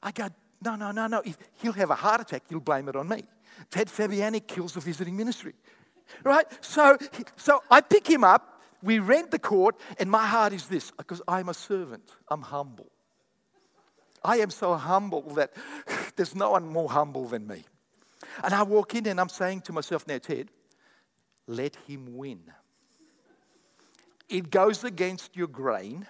I 0.00 0.12
go, 0.12 0.28
no, 0.64 0.76
no, 0.76 0.92
no, 0.92 1.08
no. 1.08 1.22
If 1.24 1.38
he'll 1.60 1.72
have 1.72 1.90
a 1.90 1.96
heart 1.96 2.20
attack, 2.20 2.44
you'll 2.48 2.60
blame 2.60 2.88
it 2.88 2.94
on 2.94 3.08
me. 3.08 3.24
Ted 3.68 3.88
Fabiani 3.88 4.46
kills 4.46 4.74
the 4.74 4.80
visiting 4.80 5.16
ministry. 5.16 5.54
Right? 6.22 6.46
So, 6.60 6.96
so 7.34 7.64
I 7.68 7.80
pick 7.80 8.06
him 8.08 8.22
up, 8.22 8.62
we 8.80 9.00
rent 9.00 9.32
the 9.32 9.40
court, 9.40 9.74
and 9.98 10.08
my 10.08 10.24
heart 10.24 10.52
is 10.52 10.68
this 10.68 10.92
because 10.92 11.20
I'm 11.26 11.48
a 11.48 11.54
servant, 11.54 12.08
I'm 12.28 12.42
humble. 12.42 12.86
I 14.22 14.36
am 14.36 14.50
so 14.50 14.76
humble 14.76 15.34
that 15.34 15.52
there's 16.14 16.36
no 16.36 16.52
one 16.52 16.68
more 16.68 16.88
humble 16.88 17.24
than 17.24 17.48
me. 17.48 17.64
And 18.44 18.54
I 18.54 18.62
walk 18.62 18.94
in 18.94 19.04
and 19.08 19.20
I'm 19.20 19.28
saying 19.28 19.62
to 19.62 19.72
myself, 19.72 20.06
now, 20.06 20.18
Ted, 20.18 20.48
let 21.48 21.74
him 21.88 22.16
win. 22.16 22.40
It 24.30 24.50
goes 24.50 24.84
against 24.84 25.36
your 25.36 25.48
grain. 25.48 26.06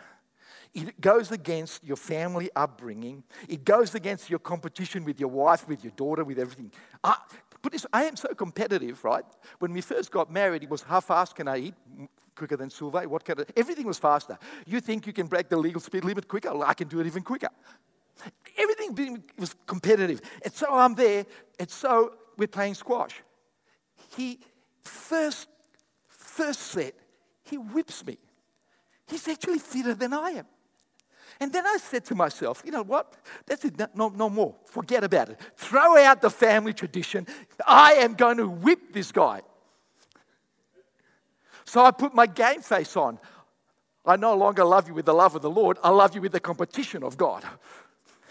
It 0.72 1.00
goes 1.00 1.32
against 1.32 1.82
your 1.82 1.96
family 1.96 2.50
upbringing. 2.54 3.24
It 3.48 3.64
goes 3.64 3.94
against 3.94 4.30
your 4.30 4.38
competition 4.38 5.04
with 5.04 5.18
your 5.18 5.30
wife, 5.30 5.66
with 5.66 5.82
your 5.82 5.92
daughter, 5.96 6.22
with 6.22 6.38
everything. 6.38 6.70
I, 7.02 7.16
but 7.62 7.72
this, 7.72 7.86
I 7.92 8.04
am 8.04 8.16
so 8.16 8.28
competitive, 8.28 9.02
right? 9.04 9.24
When 9.58 9.72
we 9.72 9.80
first 9.80 10.12
got 10.12 10.30
married, 10.30 10.62
it 10.62 10.70
was 10.70 10.82
how 10.82 11.00
fast 11.00 11.34
can 11.34 11.48
I 11.48 11.58
eat? 11.58 11.74
Quicker 12.36 12.56
than 12.56 12.70
Sylvain? 12.70 13.10
What 13.10 13.24
kind 13.24 13.40
of, 13.40 13.50
everything 13.56 13.86
was 13.86 13.98
faster. 13.98 14.38
You 14.64 14.80
think 14.80 15.06
you 15.06 15.12
can 15.12 15.26
break 15.26 15.48
the 15.48 15.56
legal 15.56 15.80
speed 15.80 16.04
limit 16.04 16.28
quicker? 16.28 16.52
Well, 16.52 16.68
I 16.68 16.74
can 16.74 16.88
do 16.88 17.00
it 17.00 17.06
even 17.06 17.22
quicker. 17.22 17.50
Everything 18.56 19.22
was 19.38 19.56
competitive. 19.66 20.20
And 20.44 20.52
so 20.52 20.66
I'm 20.70 20.94
there, 20.94 21.26
and 21.58 21.70
so 21.70 22.14
we're 22.36 22.48
playing 22.48 22.74
squash. 22.74 23.22
He, 24.16 24.38
first, 24.82 25.48
first 26.08 26.60
set, 26.60 26.94
he 27.50 27.58
whips 27.58 28.04
me. 28.06 28.18
He's 29.06 29.26
actually 29.28 29.58
fitter 29.58 29.94
than 29.94 30.12
I 30.12 30.30
am. 30.30 30.46
And 31.40 31.52
then 31.52 31.66
I 31.66 31.78
said 31.78 32.04
to 32.06 32.14
myself, 32.14 32.62
you 32.64 32.70
know 32.70 32.82
what? 32.82 33.14
That's 33.46 33.64
it, 33.64 33.80
no, 33.94 34.08
no 34.08 34.28
more. 34.28 34.54
Forget 34.66 35.02
about 35.02 35.30
it. 35.30 35.40
Throw 35.56 35.96
out 35.96 36.20
the 36.20 36.30
family 36.30 36.74
tradition. 36.74 37.26
I 37.66 37.94
am 37.94 38.14
going 38.14 38.36
to 38.36 38.46
whip 38.46 38.92
this 38.92 39.10
guy. 39.10 39.40
So 41.64 41.84
I 41.84 41.92
put 41.92 42.14
my 42.14 42.26
game 42.26 42.60
face 42.60 42.96
on. 42.96 43.18
I 44.04 44.16
no 44.16 44.34
longer 44.34 44.64
love 44.64 44.88
you 44.88 44.94
with 44.94 45.06
the 45.06 45.14
love 45.14 45.34
of 45.34 45.42
the 45.42 45.50
Lord, 45.50 45.78
I 45.82 45.90
love 45.90 46.14
you 46.14 46.20
with 46.20 46.32
the 46.32 46.40
competition 46.40 47.02
of 47.02 47.16
God. 47.16 47.44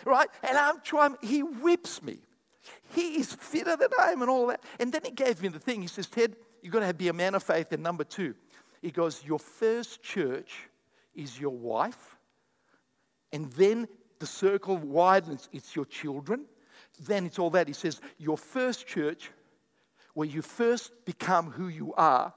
Right? 0.05 0.29
And 0.43 0.57
I'm 0.57 0.79
trying, 0.81 1.17
he 1.21 1.43
whips 1.43 2.01
me. 2.01 2.19
He 2.93 3.19
is 3.19 3.33
fitter 3.33 3.75
than 3.75 3.89
I 3.99 4.11
am 4.11 4.21
and 4.21 4.29
all 4.29 4.47
that. 4.47 4.63
And 4.79 4.91
then 4.91 5.01
he 5.03 5.11
gave 5.11 5.41
me 5.41 5.49
the 5.49 5.59
thing. 5.59 5.81
He 5.81 5.87
says, 5.87 6.07
Ted, 6.07 6.35
you've 6.61 6.73
got 6.73 6.87
to 6.87 6.93
be 6.93 7.07
a 7.07 7.13
man 7.13 7.35
of 7.35 7.43
faith. 7.43 7.71
And 7.71 7.83
number 7.83 8.03
two, 8.03 8.35
he 8.81 8.91
goes, 8.91 9.23
Your 9.25 9.39
first 9.39 10.01
church 10.01 10.67
is 11.15 11.39
your 11.39 11.55
wife 11.55 12.17
and 13.31 13.51
then 13.53 13.87
the 14.19 14.25
circle 14.25 14.77
widens, 14.77 15.49
it's 15.51 15.75
your 15.75 15.85
children. 15.85 16.45
Then 17.01 17.25
it's 17.25 17.39
all 17.39 17.49
that. 17.51 17.67
He 17.67 17.73
says, 17.73 18.01
Your 18.17 18.37
first 18.37 18.87
church, 18.87 19.31
where 20.13 20.27
you 20.27 20.41
first 20.41 20.91
become 21.05 21.51
who 21.51 21.67
you 21.67 21.93
are, 21.95 22.33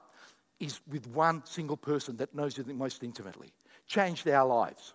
is 0.59 0.79
with 0.89 1.07
one 1.07 1.43
single 1.45 1.75
person 1.75 2.17
that 2.17 2.33
knows 2.33 2.57
you 2.57 2.63
the 2.63 2.73
most 2.73 3.03
intimately. 3.03 3.51
Changed 3.87 4.27
our 4.29 4.47
lives. 4.47 4.93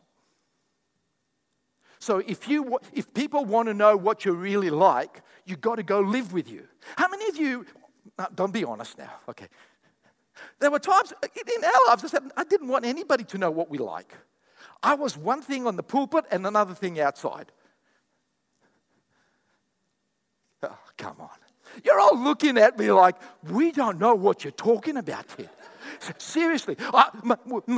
So 1.99 2.19
if, 2.19 2.49
you, 2.49 2.79
if 2.93 3.13
people 3.13 3.45
want 3.45 3.67
to 3.69 3.75
know 3.75 3.97
what 3.97 4.25
you're 4.25 4.35
really 4.35 4.71
like, 4.71 5.21
you've 5.45 5.61
got 5.61 5.77
to 5.77 5.83
go 5.83 6.01
live 6.01 6.33
with 6.33 6.49
you. 6.49 6.63
How 6.97 7.09
many 7.09 7.29
of 7.29 7.37
you, 7.37 7.67
don't 8.35 8.53
be 8.53 8.65
honest 8.65 8.97
now, 8.97 9.13
okay. 9.29 9.49
There 10.61 10.71
were 10.71 10.79
times 10.79 11.13
in 11.23 11.65
our 11.65 11.89
lives 11.89 12.05
I 12.05 12.09
said, 12.09 12.23
I 12.37 12.45
didn't 12.45 12.69
want 12.69 12.85
anybody 12.85 13.25
to 13.25 13.39
know 13.39 13.51
what 13.51 13.71
we 13.71 13.79
like. 13.79 14.13
I 14.83 14.95
was 14.95 15.17
one 15.17 15.43
thing 15.43 15.67
on 15.67 15.77
the 15.77 15.83
pulpit 15.83 16.25
and 16.31 16.47
another 16.47 16.75
thing 16.75 17.01
outside. 17.01 17.51
Oh, 20.63 20.79
come 20.97 21.17
on. 21.21 21.29
You're 21.85 22.01
all 22.01 22.19
looking 22.19 22.59
at 22.59 22.79
me 22.79 22.91
like, 22.91 23.17
we 23.49 23.73
don't 23.73 23.99
know 23.99 24.15
what 24.15 24.45
you're 24.45 24.51
talking 24.51 24.97
about 24.97 25.27
here. 25.37 25.51
Seriously, 26.19 26.77
I, 26.81 27.11
my, 27.23 27.37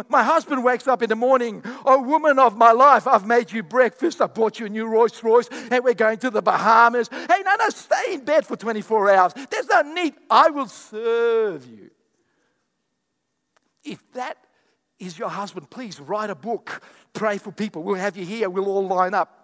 my, 0.08 0.22
husband 0.22 0.64
wakes 0.64 0.86
up 0.88 1.02
in 1.02 1.08
the 1.08 1.16
morning, 1.16 1.62
oh, 1.84 2.02
woman 2.02 2.38
of 2.38 2.56
my 2.56 2.72
life, 2.72 3.06
I've 3.06 3.26
made 3.26 3.50
you 3.52 3.62
breakfast, 3.62 4.20
I 4.20 4.26
bought 4.26 4.58
you 4.58 4.66
a 4.66 4.68
new 4.68 4.86
Rolls 4.86 5.22
Royce, 5.22 5.48
and 5.70 5.82
we're 5.84 5.94
going 5.94 6.18
to 6.18 6.30
the 6.30 6.42
Bahamas. 6.42 7.08
Hey, 7.08 7.42
no, 7.44 7.54
no, 7.58 7.68
stay 7.70 8.14
in 8.14 8.24
bed 8.24 8.46
for 8.46 8.56
24 8.56 9.10
hours. 9.10 9.32
There's 9.50 9.68
no 9.68 9.82
need. 9.82 10.14
I 10.28 10.50
will 10.50 10.66
serve 10.66 11.66
you. 11.66 11.90
If 13.84 14.02
that 14.12 14.36
is 14.98 15.18
your 15.18 15.30
husband, 15.30 15.70
please 15.70 15.98
write 15.98 16.30
a 16.30 16.34
book. 16.34 16.82
Pray 17.12 17.38
for 17.38 17.52
people. 17.52 17.82
We'll 17.82 17.96
have 17.96 18.16
you 18.16 18.24
here. 18.24 18.50
We'll 18.50 18.68
all 18.68 18.86
line 18.86 19.14
up. 19.14 19.40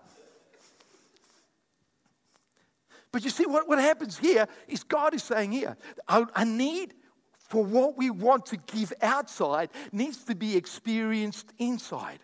But 3.12 3.25
you 3.25 3.31
see, 3.31 3.47
what, 3.47 3.66
what 3.66 3.78
happens 3.78 4.19
here 4.19 4.47
is 4.69 4.85
God 4.85 5.14
is 5.14 5.23
saying 5.23 5.52
here, 5.52 5.76
a 6.09 6.45
need 6.45 6.93
for 7.38 7.64
what 7.64 7.97
we 7.97 8.11
want 8.11 8.45
to 8.47 8.57
give 8.57 8.93
outside 9.00 9.71
needs 9.93 10.25
to 10.25 10.35
be 10.35 10.57
experienced 10.57 11.52
inside. 11.59 12.19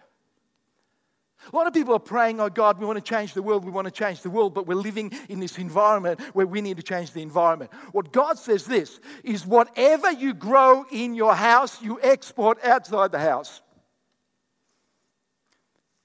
A 1.51 1.57
lot 1.57 1.67
of 1.67 1.75
people 1.75 1.95
are 1.95 2.01
praying, 2.01 2.41
oh 2.41 2.49
God, 2.49 2.79
we 2.79 2.87
want 2.87 3.05
to 3.05 3.09
change 3.09 3.35
the 3.35 3.43
world, 3.43 3.65
we 3.65 3.71
want 3.71 3.87
to 3.87 3.91
change 3.91 4.21
the 4.23 4.31
world, 4.31 4.55
but 4.55 4.67
we're 4.67 4.75
living 4.75 5.13
in 5.29 5.41
this 5.41 5.59
environment 5.59 6.21
where 6.35 6.47
we 6.47 6.61
need 6.61 6.77
to 6.77 6.83
change 6.83 7.13
the 7.13 7.23
environment. 7.23 7.71
What 7.93 8.13
God 8.13 8.39
says 8.39 8.65
this 8.65 9.01
is 9.25 9.47
whatever 9.47 10.13
you 10.13 10.35
grow 10.35 10.85
in 10.91 11.15
your 11.15 11.35
house, 11.35 11.83
you 11.83 11.99
export 12.03 12.63
outside 12.65 13.11
the 13.11 13.19
house. 13.19 13.61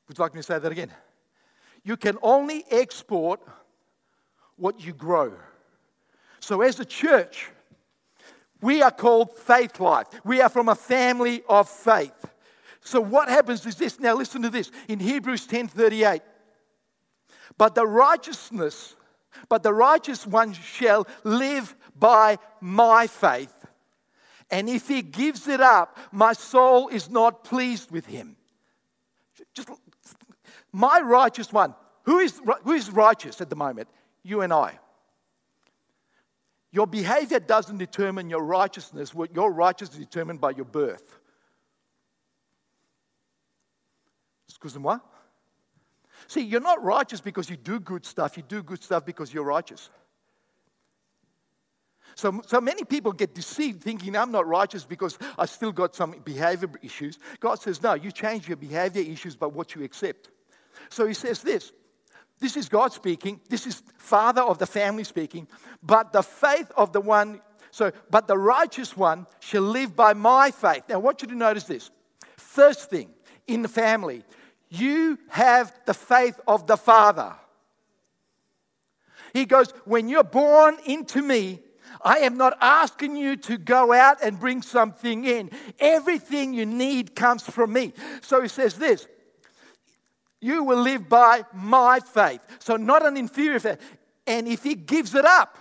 Would 0.08 0.18
you 0.18 0.24
like 0.24 0.34
me 0.34 0.40
to 0.40 0.44
say 0.44 0.58
that 0.58 0.72
again? 0.72 0.92
You 1.84 1.98
can 1.98 2.18
only 2.22 2.66
export 2.72 3.42
what 4.56 4.84
you 4.84 4.94
grow. 4.94 5.34
So, 6.40 6.62
as 6.62 6.80
a 6.80 6.86
church, 6.86 7.50
we 8.62 8.82
are 8.82 8.92
called 8.92 9.38
Faith 9.38 9.80
Life. 9.80 10.08
We 10.24 10.42
are 10.42 10.50
from 10.50 10.70
a 10.70 10.76
family 10.76 11.44
of 11.48 11.70
faith. 11.70 12.14
So 12.88 13.02
what 13.02 13.28
happens 13.28 13.66
is 13.66 13.76
this. 13.76 14.00
Now 14.00 14.16
listen 14.16 14.42
to 14.44 14.50
this. 14.50 14.72
In 14.88 15.00
Hebrews 15.00 15.46
10:38. 15.46 16.22
But 17.58 17.76
the 17.76 17.86
righteousness, 17.86 18.96
but 19.50 19.62
the 19.62 19.74
righteous 19.74 20.26
one 20.26 20.54
shall 20.54 21.06
live 21.26 21.76
by 21.98 22.38
my 22.62 23.08
faith. 23.08 23.54
And 24.50 24.70
if 24.70 24.88
he 24.88 25.02
gives 25.02 25.50
it 25.50 25.60
up, 25.60 25.98
my 26.14 26.32
soul 26.32 26.88
is 26.88 27.10
not 27.10 27.44
pleased 27.44 27.92
with 27.92 28.06
him. 28.06 28.38
Just 29.54 29.70
my 30.72 31.02
righteous 31.02 31.52
one. 31.52 31.76
Who 32.04 32.20
is, 32.20 32.40
who 32.64 32.72
is 32.72 32.90
righteous 32.90 33.42
at 33.42 33.50
the 33.50 33.58
moment? 33.58 33.90
You 34.24 34.42
and 34.42 34.54
I. 34.54 34.80
Your 36.72 36.88
behavior 36.88 37.42
doesn't 37.42 37.80
determine 37.80 38.30
your 38.30 38.44
righteousness. 38.44 39.14
Your 39.34 39.52
righteousness 39.52 40.00
is 40.00 40.06
determined 40.06 40.40
by 40.40 40.52
your 40.52 40.66
birth. 40.66 41.20
Excusez-moi. 44.58 45.00
See, 46.28 46.42
you're 46.42 46.60
not 46.60 46.84
righteous 46.84 47.22
because 47.22 47.50
you 47.50 47.58
do 47.58 47.80
good 47.80 48.06
stuff. 48.06 48.38
You 48.38 48.44
do 48.44 48.64
good 48.64 48.84
stuff 48.84 49.06
because 49.06 49.32
you're 49.32 49.44
righteous. 49.44 49.90
So, 52.16 52.42
so 52.48 52.60
many 52.60 52.84
people 52.84 53.12
get 53.12 53.36
deceived 53.36 53.84
thinking 53.84 54.18
I'm 54.18 54.32
not 54.32 54.48
righteous 54.48 54.84
because 54.84 55.20
I 55.38 55.46
still 55.46 55.72
got 55.72 55.96
some 55.96 56.16
behavior 56.26 56.70
issues. 56.82 57.20
God 57.40 57.62
says, 57.62 57.84
no, 57.84 57.94
you 57.94 58.12
change 58.12 58.48
your 58.48 58.58
behavior 58.58 59.04
issues 59.04 59.36
by 59.36 59.46
what 59.46 59.76
you 59.76 59.84
accept. 59.84 60.32
So 60.90 61.06
he 61.06 61.14
says 61.14 61.42
this 61.42 61.72
this 62.40 62.58
is 62.58 62.70
God 62.70 62.94
speaking, 62.94 63.40
this 63.50 63.66
is 63.66 63.82
father 63.98 64.42
of 64.42 64.58
the 64.58 64.66
family 64.66 65.04
speaking, 65.04 65.48
but 65.82 66.12
the 66.12 66.22
faith 66.22 66.72
of 66.78 66.94
the 66.94 67.02
one, 67.02 67.42
so, 67.72 67.92
but 68.10 68.28
the 68.28 68.38
righteous 68.38 68.96
one 68.96 69.28
shall 69.40 69.64
live 69.64 69.96
by 69.96 70.14
my 70.14 70.52
faith. 70.52 70.84
Now, 70.90 70.96
I 70.96 70.98
want 70.98 71.22
you 71.22 71.28
to 71.30 71.36
notice 71.36 71.64
this. 71.64 71.90
First 72.38 72.90
thing 72.90 73.10
in 73.48 73.62
the 73.62 73.68
family, 73.68 74.24
you 74.70 75.18
have 75.30 75.74
the 75.86 75.94
faith 75.94 76.40
of 76.48 76.68
the 76.68 76.78
father. 76.78 77.34
He 79.34 79.46
goes, 79.46 79.72
When 79.86 80.10
you're 80.10 80.24
born 80.24 80.78
into 80.86 81.22
me, 81.22 81.60
I 82.02 82.20
am 82.20 82.38
not 82.38 82.58
asking 82.62 83.18
you 83.18 83.36
to 83.38 83.58
go 83.58 83.92
out 83.92 84.22
and 84.22 84.40
bring 84.40 84.62
something 84.62 85.26
in. 85.26 85.52
Everything 85.80 86.54
you 86.54 86.66
need 86.66 87.16
comes 87.16 87.44
from 87.44 87.74
me. 87.74 87.94
So 88.22 88.42
he 88.42 88.48
says 88.48 88.76
this 88.76 89.08
You 90.42 90.64
will 90.64 90.82
live 90.82 91.10
by 91.10 91.44
my 91.54 92.00
faith. 92.00 92.42
So, 92.60 92.78
not 92.78 93.06
an 93.06 93.18
inferior 93.18 93.60
faith. 93.60 93.80
And 94.26 94.48
if 94.48 94.64
he 94.64 94.76
gives 94.76 95.16
it 95.16 95.26
up, 95.26 95.58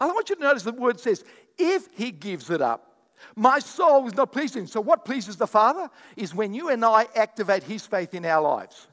I 0.00 0.06
want 0.06 0.28
you 0.28 0.36
to 0.36 0.42
notice 0.42 0.62
the 0.62 0.72
word 0.72 1.00
says, 1.00 1.24
if 1.58 1.88
he 1.94 2.10
gives 2.10 2.50
it 2.50 2.60
up, 2.60 2.95
my 3.34 3.58
soul 3.58 4.06
is 4.06 4.14
not 4.14 4.32
pleasing. 4.32 4.66
So, 4.66 4.80
what 4.80 5.04
pleases 5.04 5.36
the 5.36 5.46
Father 5.46 5.88
is 6.16 6.34
when 6.34 6.54
you 6.54 6.70
and 6.70 6.84
I 6.84 7.06
activate 7.14 7.62
his 7.62 7.86
faith 7.86 8.14
in 8.14 8.24
our 8.24 8.42
lives. 8.42 8.88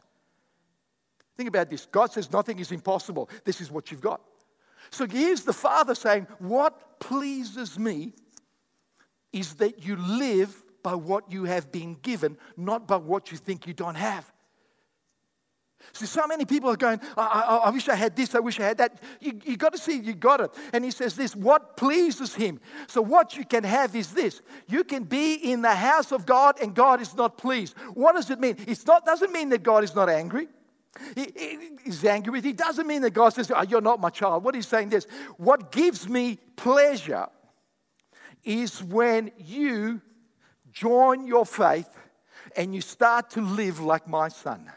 Think 1.36 1.50
about 1.50 1.70
this 1.70 1.86
God 1.86 2.12
says 2.12 2.32
nothing 2.32 2.60
is 2.60 2.72
impossible. 2.72 3.30
This 3.44 3.62
is 3.62 3.72
what 3.72 3.92
you've 3.92 4.02
got. 4.02 4.22
So 4.92 5.08
here's 5.08 5.44
the 5.44 5.54
Father 5.54 5.96
saying, 5.96 6.28
What 6.40 7.00
pleases 7.00 7.80
me 7.80 8.14
is 9.32 9.56
that 9.56 9.84
you 9.84 9.96
live 9.96 10.64
by 10.84 10.96
what 10.96 11.32
you 11.32 11.46
have 11.46 11.72
been 11.72 11.96
given, 12.02 12.38
not 12.58 12.88
by 12.88 12.98
what 12.98 13.32
you 13.32 13.38
think 13.38 13.66
you 13.66 13.74
don't 13.74 13.96
have. 13.96 14.32
See, 15.92 16.06
so 16.06 16.26
many 16.26 16.46
people 16.46 16.70
are 16.70 16.78
going, 16.78 17.00
I, 17.18 17.22
I, 17.22 17.56
I 17.68 17.70
wish 17.70 17.88
I 17.90 17.96
had 17.96 18.16
this, 18.16 18.34
I 18.34 18.40
wish 18.40 18.60
I 18.60 18.64
had 18.64 18.78
that. 18.78 19.02
You, 19.20 19.40
you 19.46 19.58
got 19.58 19.74
to 19.74 19.78
see, 19.78 20.00
you 20.00 20.14
got 20.14 20.40
it. 20.40 20.52
And 20.72 20.84
he 20.84 20.92
says 20.92 21.16
this 21.16 21.36
what 21.36 21.78
pleases 21.78 22.34
him. 22.34 22.60
So, 22.88 23.02
what 23.02 23.36
you 23.36 23.46
can 23.46 23.64
have 23.64 23.96
is 23.96 24.14
this 24.14 24.42
you 24.68 24.84
can 24.84 25.04
be 25.04 25.36
in 25.36 25.62
the 25.62 25.76
house 25.76 26.12
of 26.12 26.26
God 26.26 26.60
and 26.62 26.74
God 26.74 27.02
is 27.02 27.16
not 27.16 27.38
pleased. 27.38 27.76
What 27.94 28.14
does 28.14 28.30
it 28.30 28.40
mean? 28.40 28.56
It 28.66 28.84
doesn't 29.06 29.32
mean 29.32 29.50
that 29.50 29.64
God 29.64 29.84
is 29.84 29.94
not 29.94 30.10
angry. 30.10 30.48
He, 31.16 31.32
he, 31.36 31.70
he's 31.84 32.06
angry 32.06 32.32
with. 32.32 32.44
He 32.44 32.54
doesn't 32.54 32.86
mean 32.88 33.02
that 33.02 33.12
God 33.12 33.30
says, 33.30 33.52
oh, 33.52 33.64
"You're 33.64 33.82
not 33.82 34.00
my 34.00 34.10
child." 34.10 34.44
What 34.44 34.56
he's 34.56 34.68
saying 34.68 34.92
is, 34.94 35.08
what 35.38 35.72
gives 35.72 36.08
me 36.08 36.38
pleasure 36.56 37.28
is 38.44 38.84
when 38.84 39.32
you 39.38 40.02
join 40.72 41.26
your 41.26 41.46
faith 41.46 41.90
and 42.56 42.74
you 42.74 42.82
start 42.82 43.32
to 43.32 43.42
live 43.42 43.80
like 43.80 44.08
my 44.08 44.28
son. 44.28 44.72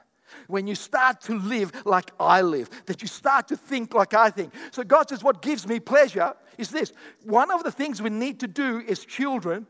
When 0.46 0.66
you 0.66 0.74
start 0.74 1.20
to 1.22 1.38
live 1.38 1.72
like 1.84 2.10
I 2.18 2.42
live, 2.42 2.70
that 2.86 3.02
you 3.02 3.08
start 3.08 3.48
to 3.48 3.56
think 3.56 3.94
like 3.94 4.14
I 4.14 4.30
think. 4.30 4.52
So 4.70 4.82
God 4.84 5.08
says, 5.08 5.22
What 5.22 5.42
gives 5.42 5.66
me 5.66 5.80
pleasure 5.80 6.34
is 6.58 6.70
this. 6.70 6.92
One 7.24 7.50
of 7.50 7.64
the 7.64 7.72
things 7.72 8.02
we 8.02 8.10
need 8.10 8.40
to 8.40 8.46
do 8.46 8.82
as 8.88 9.04
children 9.04 9.66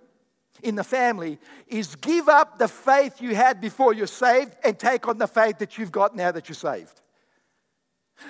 in 0.62 0.74
the 0.74 0.84
family 0.84 1.38
is 1.68 1.96
give 1.96 2.28
up 2.28 2.58
the 2.58 2.68
faith 2.68 3.20
you 3.20 3.34
had 3.34 3.60
before 3.60 3.92
you're 3.92 4.06
saved 4.06 4.54
and 4.64 4.78
take 4.78 5.06
on 5.06 5.18
the 5.18 5.26
faith 5.26 5.58
that 5.58 5.76
you've 5.76 5.92
got 5.92 6.16
now 6.16 6.32
that 6.32 6.48
you're 6.48 6.54
saved. 6.54 7.02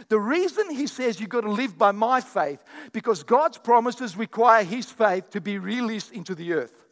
The 0.08 0.18
reason 0.18 0.70
he 0.70 0.86
says 0.86 1.20
you've 1.20 1.28
got 1.28 1.42
to 1.42 1.50
live 1.50 1.78
by 1.78 1.92
my 1.92 2.20
faith, 2.20 2.62
because 2.92 3.22
God's 3.22 3.58
promises 3.58 4.16
require 4.16 4.64
his 4.64 4.90
faith 4.90 5.30
to 5.30 5.40
be 5.40 5.58
released 5.58 6.12
into 6.12 6.34
the 6.34 6.54
earth. 6.54 6.84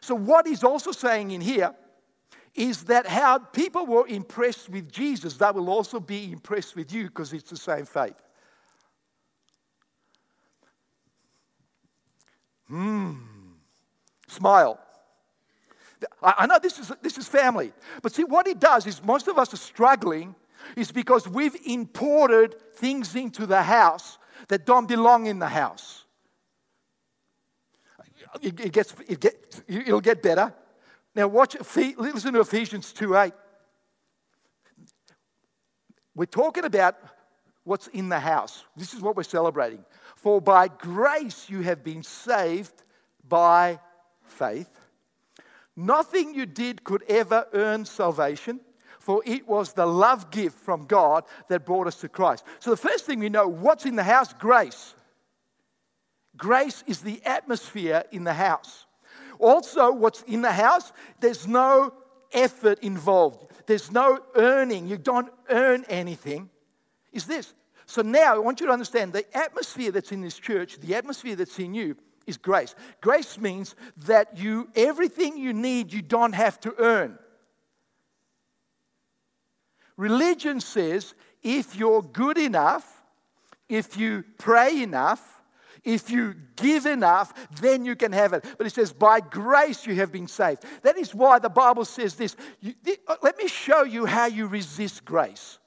So, 0.00 0.14
what 0.14 0.46
he's 0.46 0.64
also 0.64 0.92
saying 0.92 1.32
in 1.32 1.42
here 1.42 1.74
is 2.54 2.84
that 2.84 3.06
how 3.06 3.38
people 3.38 3.86
were 3.86 4.06
impressed 4.08 4.68
with 4.68 4.90
Jesus, 4.90 5.36
they 5.36 5.50
will 5.50 5.70
also 5.70 6.00
be 6.00 6.32
impressed 6.32 6.76
with 6.76 6.92
you 6.92 7.04
because 7.04 7.32
it's 7.32 7.50
the 7.50 7.56
same 7.56 7.86
faith. 7.86 8.14
Hmm. 12.68 13.14
Smile. 14.28 14.78
I 16.22 16.46
know 16.46 16.58
this 16.62 16.78
is, 16.78 16.92
this 17.02 17.18
is 17.18 17.28
family, 17.28 17.72
but 18.00 18.12
see, 18.12 18.24
what 18.24 18.46
it 18.46 18.58
does 18.58 18.86
is 18.86 19.04
most 19.04 19.28
of 19.28 19.38
us 19.38 19.52
are 19.52 19.58
struggling 19.58 20.34
is 20.76 20.92
because 20.92 21.28
we've 21.28 21.56
imported 21.66 22.54
things 22.76 23.14
into 23.14 23.44
the 23.46 23.62
house 23.62 24.18
that 24.48 24.64
don't 24.64 24.86
belong 24.86 25.26
in 25.26 25.38
the 25.38 25.48
house. 25.48 26.04
It, 28.40 28.60
it 28.60 28.72
gets, 28.72 28.94
it 29.08 29.20
get, 29.20 29.62
it'll 29.66 30.00
get 30.00 30.22
better. 30.22 30.54
Now, 31.14 31.26
watch, 31.26 31.56
listen 31.76 32.34
to 32.34 32.40
Ephesians 32.40 32.92
2 32.92 33.16
8. 33.16 33.32
We're 36.14 36.26
talking 36.26 36.64
about 36.64 36.96
what's 37.64 37.88
in 37.88 38.08
the 38.08 38.20
house. 38.20 38.64
This 38.76 38.94
is 38.94 39.00
what 39.00 39.16
we're 39.16 39.22
celebrating. 39.22 39.84
For 40.16 40.40
by 40.40 40.68
grace 40.68 41.48
you 41.48 41.62
have 41.62 41.82
been 41.82 42.02
saved 42.02 42.82
by 43.26 43.80
faith. 44.22 44.68
Nothing 45.76 46.34
you 46.34 46.46
did 46.46 46.84
could 46.84 47.04
ever 47.08 47.46
earn 47.52 47.84
salvation, 47.84 48.60
for 48.98 49.22
it 49.24 49.48
was 49.48 49.72
the 49.72 49.86
love 49.86 50.30
gift 50.30 50.58
from 50.58 50.84
God 50.84 51.24
that 51.48 51.64
brought 51.64 51.86
us 51.86 51.96
to 52.00 52.08
Christ. 52.08 52.44
So, 52.58 52.70
the 52.70 52.76
first 52.76 53.06
thing 53.06 53.18
we 53.18 53.28
know 53.28 53.48
what's 53.48 53.86
in 53.86 53.96
the 53.96 54.04
house? 54.04 54.32
Grace. 54.34 54.94
Grace 56.36 56.84
is 56.86 57.00
the 57.00 57.20
atmosphere 57.24 58.04
in 58.12 58.24
the 58.24 58.34
house. 58.34 58.86
Also, 59.40 59.92
what's 59.92 60.22
in 60.22 60.42
the 60.42 60.52
house? 60.52 60.92
There's 61.20 61.46
no 61.46 61.92
effort 62.32 62.78
involved, 62.80 63.50
there's 63.66 63.90
no 63.90 64.20
earning. 64.36 64.86
You 64.86 64.98
don't 64.98 65.32
earn 65.48 65.84
anything. 65.88 66.50
Is 67.12 67.26
this 67.26 67.54
so 67.90 68.02
now 68.02 68.36
I 68.36 68.38
want 68.38 68.60
you 68.60 68.66
to 68.66 68.72
understand 68.72 69.12
the 69.12 69.26
atmosphere 69.36 69.90
that's 69.90 70.12
in 70.12 70.20
this 70.20 70.38
church, 70.38 70.78
the 70.78 70.94
atmosphere 70.94 71.34
that's 71.34 71.58
in 71.58 71.74
you 71.74 71.96
is 72.24 72.36
grace. 72.36 72.76
Grace 73.00 73.36
means 73.36 73.74
that 74.06 74.38
you 74.38 74.70
everything 74.76 75.36
you 75.36 75.52
need 75.52 75.92
you 75.92 76.00
don't 76.00 76.34
have 76.34 76.60
to 76.60 76.72
earn. 76.78 77.18
Religion 79.96 80.60
says 80.60 81.14
if 81.42 81.74
you're 81.74 82.02
good 82.02 82.38
enough, 82.38 83.02
if 83.68 83.96
you 83.96 84.22
pray 84.38 84.84
enough, 84.84 85.39
if 85.84 86.10
you 86.10 86.34
give 86.56 86.86
enough, 86.86 87.32
then 87.60 87.84
you 87.84 87.96
can 87.96 88.12
have 88.12 88.32
it. 88.32 88.44
But 88.58 88.66
it 88.66 88.70
says, 88.74 88.92
by 88.92 89.20
grace 89.20 89.86
you 89.86 89.94
have 89.96 90.12
been 90.12 90.28
saved. 90.28 90.64
That 90.82 90.98
is 90.98 91.14
why 91.14 91.38
the 91.38 91.48
Bible 91.48 91.84
says 91.84 92.14
this. 92.14 92.36
You, 92.60 92.74
uh, 93.06 93.16
let 93.22 93.38
me 93.38 93.48
show 93.48 93.82
you 93.82 94.06
how 94.06 94.26
you 94.26 94.46
resist 94.46 95.04
grace. 95.04 95.58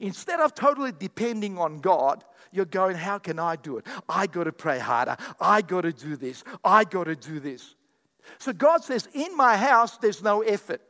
Instead 0.00 0.40
of 0.40 0.54
totally 0.54 0.92
depending 0.92 1.58
on 1.58 1.78
God, 1.78 2.24
you're 2.52 2.64
going, 2.64 2.96
How 2.96 3.18
can 3.18 3.38
I 3.38 3.56
do 3.56 3.78
it? 3.78 3.86
I 4.08 4.26
got 4.26 4.44
to 4.44 4.52
pray 4.52 4.78
harder. 4.78 5.16
I 5.40 5.62
got 5.62 5.82
to 5.82 5.92
do 5.92 6.16
this. 6.16 6.44
I 6.64 6.84
got 6.84 7.04
to 7.04 7.16
do 7.16 7.40
this. 7.40 7.74
So 8.38 8.52
God 8.52 8.84
says, 8.84 9.08
In 9.12 9.36
my 9.36 9.56
house, 9.56 9.98
there's 9.98 10.22
no 10.22 10.42
effort. 10.42 10.82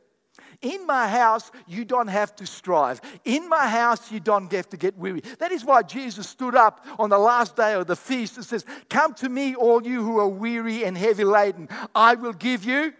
In 0.61 0.87
my 0.87 1.07
house, 1.07 1.53
you 1.69 1.85
don't 1.85 2.09
have 2.09 2.35
to 2.37 2.47
strive. 2.47 3.01
In 3.25 3.49
my 3.49 3.69
house, 3.69 4.11
you 4.11 4.19
don't 4.19 4.51
have 4.53 4.69
to 4.71 4.77
get 4.77 4.99
weary. 4.99 5.23
That 5.39 5.53
is 5.53 5.65
why 5.65 5.83
Jesus 5.83 6.29
stood 6.29 6.57
up 6.57 6.85
on 6.99 7.11
the 7.11 7.19
last 7.19 7.55
day 7.55 7.75
of 7.75 7.87
the 7.87 7.95
feast 7.95 8.37
and 8.37 8.45
says, 8.45 8.65
Come 8.91 9.15
to 9.15 9.29
me, 9.29 9.55
all 9.55 9.87
you 9.87 10.03
who 10.03 10.19
are 10.19 10.29
weary 10.29 10.85
and 10.85 10.99
heavy 10.99 11.23
laden. 11.23 11.69
I 11.95 12.17
will 12.17 12.33
give 12.33 12.65
you 12.65 12.93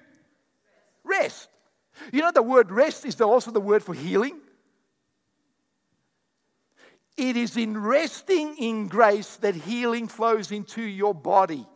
rest. 1.03 1.49
You 2.13 2.21
know, 2.21 2.31
the 2.31 2.43
word 2.43 2.71
rest 2.71 3.05
is 3.05 3.21
also 3.21 3.51
the 3.51 3.61
word 3.61 3.83
for 3.83 3.95
healing. 3.95 4.39
It 7.17 7.37
is 7.37 7.57
in 7.57 7.77
resting 7.77 8.57
in 8.57 8.87
grace 8.87 9.35
that 9.39 9.57
healing 9.57 10.07
flows 10.07 10.53
into 10.53 10.83
your 10.83 11.13
body. 11.13 11.67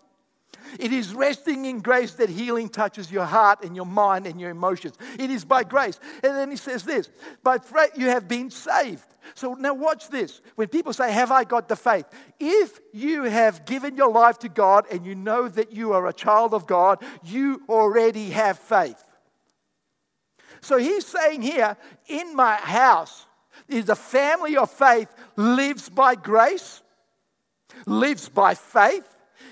It 0.78 0.92
is 0.92 1.14
resting 1.14 1.64
in 1.64 1.80
grace 1.80 2.14
that 2.14 2.28
healing 2.28 2.68
touches 2.68 3.11
your 3.11 3.24
heart 3.24 3.64
and 3.64 3.76
your 3.76 3.87
mind 3.87 4.26
and 4.26 4.40
your 4.40 4.50
emotions. 4.50 4.96
It 5.18 5.30
is 5.30 5.44
by 5.44 5.64
grace. 5.64 5.98
And 6.22 6.37
then 6.37 6.50
he 6.50 6.56
says 6.56 6.85
this 6.85 7.11
by 7.42 7.58
faith 7.58 7.92
you 7.96 8.06
have 8.06 8.28
been 8.28 8.50
saved. 8.50 9.06
So 9.35 9.54
now 9.54 9.74
watch 9.74 10.08
this. 10.08 10.40
When 10.56 10.68
people 10.68 10.92
say, 10.92 11.12
Have 11.12 11.30
I 11.30 11.44
got 11.44 11.68
the 11.68 11.76
faith? 11.76 12.06
If 12.40 12.80
you 12.92 13.24
have 13.24 13.64
given 13.64 13.96
your 13.96 14.11
life 14.11 14.38
to 14.40 14.48
God 14.48 14.87
and 14.90 15.06
you 15.06 15.14
know 15.14 15.48
that 15.48 15.72
you 15.72 15.92
are 15.92 16.06
a 16.08 16.12
child 16.12 16.54
of 16.54 16.66
God, 16.66 17.02
you 17.22 17.62
already 17.68 18.30
have 18.30 18.58
faith. 18.58 19.02
So 20.61 20.76
he's 20.78 21.06
saying 21.06 21.42
here, 21.42 21.76
In 22.08 22.35
my 22.35 22.56
house, 22.56 23.26
is 23.68 23.88
a 23.88 23.96
family 23.96 24.56
of 24.56 24.70
faith 24.70 25.08
lives 25.37 25.88
by 25.88 26.14
grace, 26.14 26.82
lives 27.87 28.28
by 28.28 28.54
faith. 28.54 29.06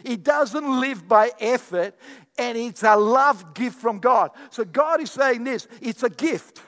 It 0.05 0.23
doesn't 0.23 0.81
live 0.81 1.07
by 1.07 1.31
effort, 1.41 1.95
and 2.39 2.57
it's 2.57 2.83
a 2.83 2.97
love 2.97 3.55
gift 3.55 3.79
from 3.79 3.99
God. 3.99 4.31
So 4.51 4.65
God 4.65 5.01
is 5.01 5.11
saying 5.11 5.45
this 5.45 5.69
it's 5.81 6.03
a 6.03 6.11
gift. 6.11 6.63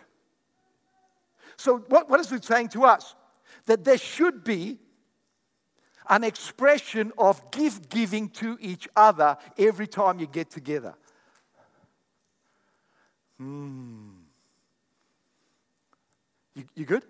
So, 1.56 1.78
what, 1.88 2.10
what 2.10 2.18
is 2.18 2.32
it 2.32 2.44
saying 2.44 2.70
to 2.70 2.84
us? 2.84 3.14
That 3.66 3.84
there 3.84 3.98
should 3.98 4.42
be 4.42 4.78
an 6.08 6.24
expression 6.24 7.12
of 7.16 7.50
gift 7.52 7.88
giving 7.88 8.28
to 8.30 8.58
each 8.60 8.88
other 8.96 9.36
every 9.56 9.86
time 9.86 10.18
you 10.18 10.26
get 10.26 10.50
together. 10.50 10.94
Hmm. 13.38 14.10
You, 16.54 16.64
you 16.74 16.84
good? 16.84 17.04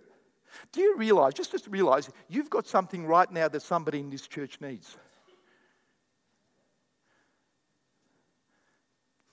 Do 0.70 0.80
you 0.80 0.96
realize, 0.96 1.34
just, 1.34 1.52
just 1.52 1.66
realize, 1.66 2.08
you've 2.28 2.50
got 2.50 2.66
something 2.66 3.06
right 3.06 3.30
now 3.30 3.48
that 3.48 3.62
somebody 3.62 4.00
in 4.00 4.10
this 4.10 4.26
church 4.26 4.60
needs? 4.60 4.96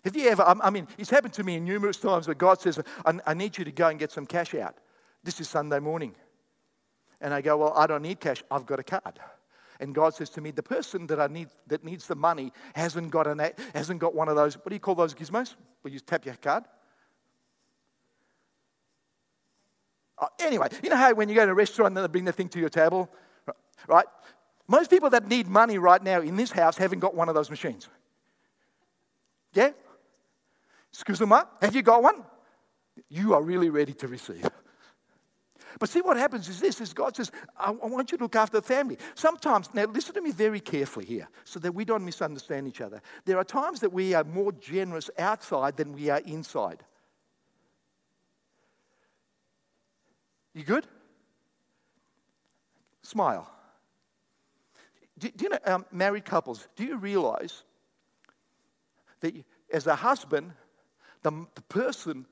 Have 0.06 0.16
you 0.16 0.30
ever, 0.30 0.44
I 0.44 0.70
mean, 0.70 0.88
it's 0.98 1.10
happened 1.10 1.34
to 1.34 1.44
me 1.44 1.60
numerous 1.60 1.98
times 1.98 2.28
where 2.28 2.36
God 2.36 2.62
says, 2.62 2.80
I, 3.06 3.34
need 3.34 3.58
you 3.58 3.66
to 3.66 3.72
go 3.72 3.88
and 3.90 4.00
get 4.00 4.12
some 4.12 4.26
cash 4.26 4.56
out. 4.56 4.76
This 5.24 5.42
is 5.42 5.50
Sunday 5.50 5.80
morning. 5.80 6.16
And 7.20 7.34
I 7.34 7.42
go, 7.42 7.58
Well, 7.58 7.74
I 7.76 7.86
don't 7.86 8.02
need 8.02 8.22
cash, 8.22 8.42
I've 8.50 8.66
got 8.66 8.80
a 8.80 8.84
card. 8.84 9.20
And 9.82 9.94
God 9.94 10.14
says 10.14 10.30
to 10.32 10.42
me, 10.42 10.52
The 10.52 10.64
person 10.64 11.06
that 11.08 11.20
I 11.20 11.28
need 11.28 11.50
that 11.68 11.84
needs 11.84 12.08
the 12.08 12.16
money 12.16 12.54
hasn't 12.76 13.12
got, 13.12 13.28
an, 13.28 13.42
hasn't 13.76 14.00
got 14.00 14.16
one 14.16 14.30
of 14.30 14.38
those, 14.38 14.56
what 14.56 14.70
do 14.70 14.74
you 14.74 14.80
call 14.80 14.96
those 14.96 15.14
gizmos? 15.14 15.56
Where 15.82 15.94
you 15.94 16.00
tap 16.00 16.26
your 16.26 16.36
card? 16.36 16.64
Uh, 20.18 20.28
anyway, 20.40 20.68
you 20.82 20.90
know 20.90 20.98
how 20.98 21.14
when 21.14 21.28
you 21.28 21.36
go 21.36 21.46
to 21.46 21.52
a 21.52 21.56
restaurant 21.56 21.96
and 21.96 22.04
they 22.04 22.08
bring 22.08 22.26
the 22.26 22.32
thing 22.32 22.50
to 22.50 22.60
your 22.60 22.70
table? 22.70 23.10
Right? 23.88 24.06
Most 24.68 24.90
people 24.90 25.10
that 25.10 25.28
need 25.28 25.48
money 25.48 25.78
right 25.78 26.02
now 26.02 26.22
in 26.22 26.36
this 26.36 26.52
house 26.52 26.78
haven't 26.78 27.00
got 27.00 27.16
one 27.16 27.28
of 27.28 27.36
those 27.36 27.50
machines. 27.50 27.90
Yeah? 29.54 29.72
Excuse 30.92 31.22
me, 31.22 31.38
have 31.62 31.76
you 31.76 31.82
got 31.82 32.04
one? 32.04 32.24
You 33.10 33.34
are 33.34 33.42
really 33.42 33.70
ready 33.70 33.94
to 33.94 34.08
receive. 34.08 34.50
But 35.78 35.90
see 35.90 36.02
what 36.02 36.18
happens 36.18 36.50
is 36.50 36.60
this 36.60 36.82
is 36.82 36.94
God 36.94 37.16
says, 37.16 37.32
I, 37.58 37.72
want 37.72 38.12
you 38.12 38.18
to 38.18 38.24
look 38.24 38.36
after 38.36 38.58
the 38.58 38.66
family. 38.66 38.98
Sometimes, 39.14 39.70
now 39.74 39.86
listen 39.86 40.16
to 40.16 40.22
me 40.22 40.32
very 40.32 40.60
carefully 40.60 41.06
here 41.06 41.30
so 41.44 41.60
that 41.60 41.72
we 41.72 41.86
don't 41.86 42.04
misunderstand 42.04 42.68
each 42.68 42.82
other. 42.82 43.02
There 43.26 43.38
are 43.38 43.44
times 43.44 43.80
that 43.82 43.94
we 43.94 44.14
are 44.14 44.24
more 44.24 44.52
generous 44.52 45.10
outside 45.18 45.78
than 45.78 45.94
we 45.94 46.10
are 46.10 46.20
inside. 46.26 46.84
You 50.54 50.64
good? 50.64 50.88
Smile. 53.04 53.50
Do, 55.18 55.30
do 55.30 55.44
you 55.44 55.50
know, 55.50 55.60
um, 55.66 55.86
married 55.92 56.26
couples, 56.26 56.68
do 56.76 56.84
you 56.84 56.98
realize 56.98 57.64
that 59.20 59.36
you, 59.36 59.44
as 59.72 59.86
a 59.86 59.96
husband, 59.96 60.54
the, 61.22 61.32
the 61.56 61.62
person 61.64 62.26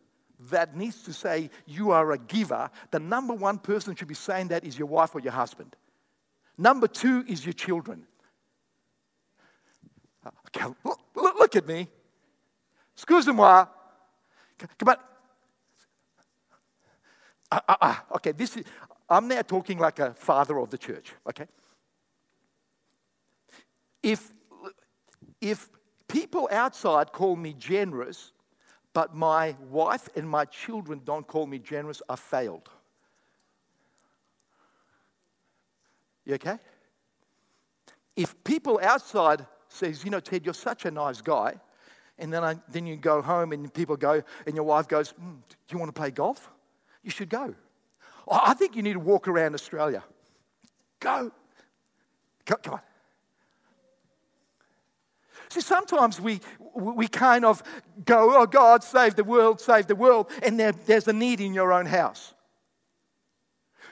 that 0.52 0.76
needs 0.76 1.02
to 1.04 1.14
say 1.14 1.50
you 1.66 1.92
are 1.92 2.12
a 2.12 2.18
giver, 2.18 2.70
the 2.92 3.00
number 3.00 3.34
one 3.34 3.58
person 3.58 3.96
should 3.96 4.08
be 4.08 4.14
saying 4.14 4.50
that 4.50 4.64
is 4.64 4.78
your 4.78 4.88
wife 4.88 5.16
or 5.16 5.20
your 5.20 5.34
husband. 5.34 5.76
Number 6.58 6.88
two 6.88 7.24
is 7.28 7.46
your 7.46 7.54
children. 7.54 8.06
Okay, 10.48 10.74
look, 10.84 11.00
look 11.16 11.56
at 11.56 11.68
me. 11.68 11.88
Excuse-moi. 12.96 13.66
Come 14.78 14.90
on. 14.90 14.96
Uh, 17.52 17.60
uh, 17.68 17.76
uh, 17.82 17.96
okay, 18.16 18.32
this 18.32 18.58
is, 18.58 18.64
I'm 19.10 19.28
now 19.28 19.42
talking 19.42 19.78
like 19.78 20.00
a 20.00 20.14
father 20.14 20.58
of 20.60 20.70
the 20.70 20.78
church, 20.78 21.14
okay? 21.30 21.46
If, 24.04 24.34
if 25.40 25.70
people 26.08 26.50
outside 26.52 27.12
call 27.14 27.36
me 27.36 27.54
generous, 27.54 28.34
but 28.94 29.16
my 29.16 29.56
wife 29.70 30.10
and 30.16 30.28
my 30.28 30.46
children 30.46 31.02
don't 31.06 31.28
call 31.28 31.46
me 31.46 31.60
generous, 31.60 32.02
I 32.10 32.16
failed. 32.16 32.70
You 36.26 36.36
okay? 36.36 36.58
If 38.16 38.44
people 38.44 38.80
outside 38.82 39.46
says, 39.70 40.04
you 40.04 40.10
know, 40.10 40.20
Ted, 40.20 40.46
you're 40.46 40.54
such 40.54 40.86
a 40.86 40.92
nice 40.92 41.22
guy, 41.22 41.56
and 42.18 42.34
then, 42.34 42.44
I, 42.44 42.56
then 42.70 42.88
you 42.88 42.96
go 42.96 43.22
home 43.22 43.52
and 43.52 43.72
people 43.74 43.96
go, 43.96 44.24
and 44.46 44.56
your 44.56 44.64
wife 44.64 44.88
goes, 44.88 45.14
mm, 45.14 45.36
do 45.48 45.56
you 45.70 45.78
want 45.78 45.94
to 45.94 46.00
play 46.00 46.10
golf? 46.10 46.50
you 47.08 47.12
should 47.12 47.30
go. 47.30 47.56
I 48.30 48.54
think 48.54 48.76
you 48.76 48.84
need 48.84 48.94
to 48.94 49.00
walk 49.00 49.30
around 49.30 49.54
Australia. 49.54 50.04
Go. 51.00 51.32
Come 52.46 52.74
on. 52.74 52.80
See, 55.50 55.62
sometimes 55.62 56.20
we, 56.20 56.42
we 56.76 57.08
kind 57.08 57.46
of 57.46 57.64
go, 58.06 58.38
oh, 58.38 58.46
God, 58.46 58.84
save 58.84 59.16
the 59.16 59.24
world, 59.24 59.62
save 59.62 59.88
the 59.88 59.96
world, 59.96 60.30
and 60.44 60.60
there, 60.60 60.74
there's 60.74 61.08
a 61.08 61.14
need 61.14 61.40
in 61.40 61.54
your 61.54 61.72
own 61.72 61.86
house. 61.86 62.34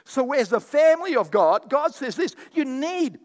So, 0.04 0.34
as 0.34 0.52
a 0.52 0.60
family 0.60 1.16
of 1.16 1.32
God, 1.32 1.70
God 1.70 1.96
says 1.96 2.16
this 2.16 2.36
you 2.54 2.66
need 2.66 3.20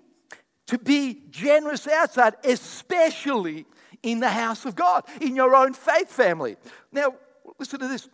to 0.68 0.78
be 0.78 1.24
generous 1.30 1.86
outside, 1.86 2.34
especially 2.44 3.66
in 4.02 4.20
the 4.20 4.30
house 4.30 4.64
of 4.64 4.74
God, 4.74 5.04
in 5.20 5.36
your 5.36 5.54
own 5.54 5.74
faith 5.74 6.08
family. 6.08 6.56
Now, 6.92 7.14
listen 7.58 7.80
to 7.80 7.88
this. 7.88 8.08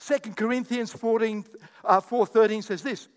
2 0.00 0.30
Corinthians 0.34 0.92
14, 0.92 1.44
uh, 1.84 2.00
4.13 2.00 2.62
says 2.62 2.82
this. 2.82 3.08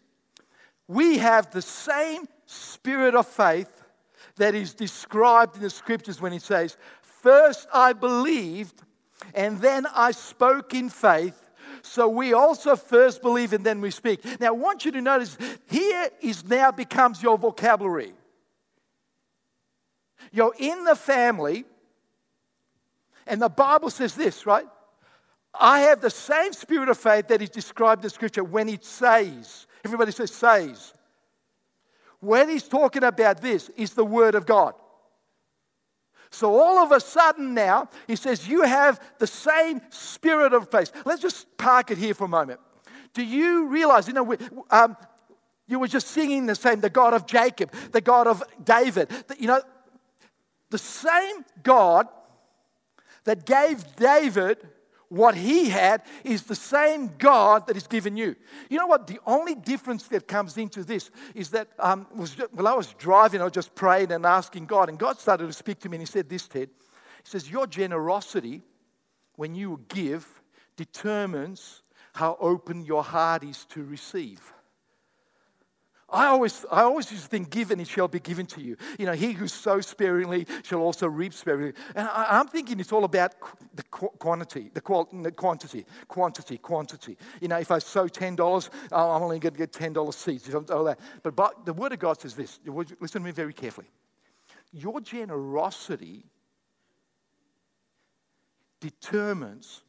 We 0.87 1.19
have 1.19 1.51
the 1.51 1.61
same 1.61 2.27
spirit 2.47 3.15
of 3.15 3.27
faith 3.27 3.80
that 4.37 4.55
is 4.55 4.73
described 4.73 5.55
in 5.55 5.61
the 5.61 5.69
scriptures 5.69 6.21
when 6.21 6.33
it 6.33 6.41
says, 6.41 6.77
First 7.01 7.67
I 7.73 7.93
believed, 7.93 8.81
and 9.35 9.59
then 9.59 9.85
I 9.93 10.11
spoke 10.11 10.73
in 10.73 10.89
faith. 10.89 11.37
So 11.83 12.07
we 12.07 12.33
also 12.33 12.75
first 12.75 13.21
believe 13.21 13.53
and 13.53 13.63
then 13.63 13.81
we 13.81 13.91
speak. 13.91 14.23
Now 14.39 14.47
I 14.47 14.51
want 14.51 14.85
you 14.85 14.91
to 14.91 15.01
notice 15.01 15.37
here 15.69 16.09
is 16.21 16.45
now 16.45 16.71
becomes 16.71 17.21
your 17.21 17.37
vocabulary. 17.37 18.13
You're 20.31 20.53
in 20.57 20.83
the 20.83 20.95
family, 20.95 21.65
and 23.27 23.41
the 23.41 23.49
Bible 23.49 23.89
says 23.89 24.15
this, 24.15 24.45
right? 24.45 24.65
I 25.53 25.81
have 25.81 26.01
the 26.01 26.09
same 26.09 26.53
spirit 26.53 26.89
of 26.89 26.97
faith 26.97 27.27
that 27.27 27.41
is 27.41 27.49
described 27.49 27.99
in 27.99 28.03
the 28.03 28.09
Scripture 28.09 28.43
when 28.43 28.69
it 28.69 28.85
says, 28.85 29.67
everybody 29.83 30.11
says, 30.11 30.31
says. 30.31 30.93
When 32.21 32.49
he's 32.49 32.63
talking 32.63 33.03
about 33.03 33.41
this, 33.41 33.69
is 33.75 33.93
the 33.93 34.05
Word 34.05 34.35
of 34.35 34.45
God. 34.45 34.73
So 36.29 36.57
all 36.57 36.77
of 36.77 36.93
a 36.93 36.99
sudden 36.99 37.53
now, 37.53 37.89
he 38.07 38.15
says, 38.15 38.47
You 38.47 38.61
have 38.61 39.01
the 39.19 39.27
same 39.27 39.81
spirit 39.89 40.53
of 40.53 40.71
faith. 40.71 40.91
Let's 41.03 41.21
just 41.21 41.57
park 41.57 41.91
it 41.91 41.97
here 41.97 42.13
for 42.13 42.23
a 42.23 42.29
moment. 42.29 42.61
Do 43.13 43.23
you 43.23 43.67
realize, 43.67 44.07
you 44.07 44.13
know, 44.13 44.35
um, 44.69 44.95
you 45.67 45.79
were 45.79 45.87
just 45.87 46.07
singing 46.07 46.45
the 46.45 46.55
same, 46.55 46.79
the 46.79 46.89
God 46.89 47.13
of 47.13 47.25
Jacob, 47.25 47.73
the 47.91 48.01
God 48.01 48.27
of 48.27 48.43
David. 48.63 49.09
The, 49.09 49.35
you 49.39 49.47
know, 49.47 49.61
the 50.69 50.77
same 50.77 51.43
God 51.63 52.07
that 53.25 53.45
gave 53.45 53.95
David 53.97 54.57
what 55.11 55.35
he 55.35 55.67
had 55.67 56.03
is 56.23 56.43
the 56.43 56.55
same 56.55 57.11
God 57.17 57.67
that 57.67 57.75
is 57.75 57.85
given 57.85 58.15
you. 58.15 58.33
You 58.69 58.77
know 58.77 58.87
what? 58.87 59.07
The 59.07 59.19
only 59.27 59.55
difference 59.55 60.07
that 60.07 60.25
comes 60.25 60.57
into 60.57 60.85
this 60.85 61.11
is 61.35 61.49
that 61.49 61.67
um, 61.79 62.07
was 62.15 62.33
while 62.51 62.69
I 62.69 62.73
was 62.73 62.93
driving, 62.97 63.41
I 63.41 63.43
was 63.43 63.51
just 63.51 63.75
praying 63.75 64.13
and 64.13 64.25
asking 64.25 64.67
God, 64.67 64.87
and 64.87 64.97
God 64.97 65.19
started 65.19 65.47
to 65.47 65.53
speak 65.53 65.79
to 65.81 65.89
me, 65.89 65.97
and 65.97 66.01
He 66.01 66.05
said, 66.05 66.29
This, 66.29 66.47
Ted. 66.47 66.69
He 67.23 67.29
says, 67.29 67.51
Your 67.51 67.67
generosity, 67.67 68.61
when 69.35 69.53
you 69.53 69.81
give, 69.89 70.25
determines 70.77 71.81
how 72.13 72.37
open 72.39 72.85
your 72.85 73.03
heart 73.03 73.43
is 73.43 73.65
to 73.65 73.83
receive. 73.83 74.53
I 76.11 76.27
always, 76.27 76.65
I 76.69 76.81
always 76.81 77.09
used 77.09 77.23
to 77.23 77.29
think, 77.29 77.49
give 77.49 77.71
and 77.71 77.79
it 77.79 77.87
shall 77.87 78.07
be 78.07 78.19
given 78.19 78.45
to 78.47 78.61
you. 78.61 78.75
You 78.99 79.05
know, 79.05 79.13
he 79.13 79.31
who 79.31 79.47
sows 79.47 79.87
sparingly 79.87 80.45
shall 80.63 80.79
also 80.79 81.07
reap 81.07 81.33
sparingly. 81.33 81.73
And 81.95 82.07
I, 82.07 82.39
am 82.39 82.47
thinking 82.47 82.79
it's 82.79 82.91
all 82.91 83.05
about 83.05 83.35
the 83.73 83.83
quantity, 83.83 84.69
the, 84.73 84.81
quantity, 84.81 85.85
quantity, 86.07 86.57
quantity. 86.57 87.17
You 87.39 87.47
know, 87.47 87.57
if 87.57 87.71
I 87.71 87.79
sow 87.79 88.07
$10, 88.07 88.69
I'm 88.91 89.23
only 89.23 89.39
going 89.39 89.53
to 89.53 89.57
get 89.57 89.71
$10 89.71 90.13
seeds. 90.13 90.53
All 90.53 90.83
that. 90.83 90.99
But, 91.23 91.35
but 91.35 91.65
the 91.65 91.73
Word 91.73 91.93
of 91.93 91.99
God 91.99 92.19
says 92.19 92.35
this. 92.35 92.59
Listen 92.65 93.21
to 93.21 93.25
me 93.25 93.31
very 93.31 93.53
carefully. 93.53 93.87
Your 94.73 94.99
generosity 94.99 96.25
determines 98.81 99.81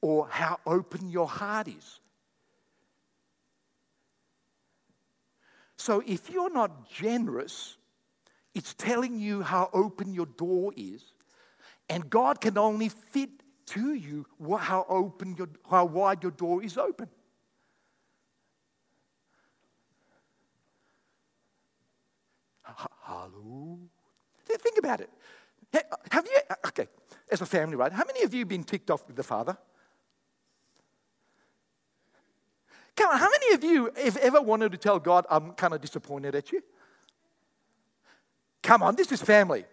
or 0.00 0.28
how 0.28 0.58
open 0.66 1.10
your 1.10 1.26
heart 1.26 1.68
is. 1.68 2.00
So 5.76 6.02
if 6.06 6.30
you're 6.30 6.52
not 6.52 6.90
generous, 6.90 7.76
it's 8.54 8.74
telling 8.74 9.18
you 9.18 9.42
how 9.42 9.70
open 9.72 10.14
your 10.14 10.26
door 10.26 10.72
is. 10.76 11.02
And 11.88 12.08
God 12.10 12.40
can 12.40 12.58
only 12.58 12.88
fit 12.88 13.30
to 13.66 13.94
you 13.94 14.26
how 14.58 14.86
open 14.88 15.34
your, 15.36 15.48
how 15.70 15.84
wide 15.84 16.22
your 16.22 16.32
door 16.32 16.62
is 16.62 16.78
open. 16.78 17.08
Hello? 22.64 23.78
Think 24.46 24.78
about 24.78 25.00
it. 25.00 25.10
Have 26.10 26.26
you, 26.26 26.40
okay, 26.68 26.88
as 27.30 27.40
a 27.40 27.46
family, 27.46 27.76
right? 27.76 27.92
How 27.92 28.04
many 28.06 28.22
of 28.22 28.32
you 28.32 28.44
been 28.46 28.64
ticked 28.64 28.90
off 28.90 29.06
with 29.06 29.16
the 29.16 29.22
father? 29.22 29.56
Come 32.96 33.10
on, 33.10 33.18
how 33.18 33.28
many 33.30 33.54
of 33.54 33.64
you 33.64 33.90
have 34.02 34.16
ever 34.16 34.40
wanted 34.40 34.72
to 34.72 34.78
tell 34.78 34.98
God, 34.98 35.26
I'm 35.30 35.52
kind 35.52 35.74
of 35.74 35.80
disappointed 35.80 36.34
at 36.34 36.50
you? 36.50 36.62
Come 38.62 38.82
on, 38.82 38.96
this 38.96 39.12
is 39.12 39.20
family. 39.20 39.64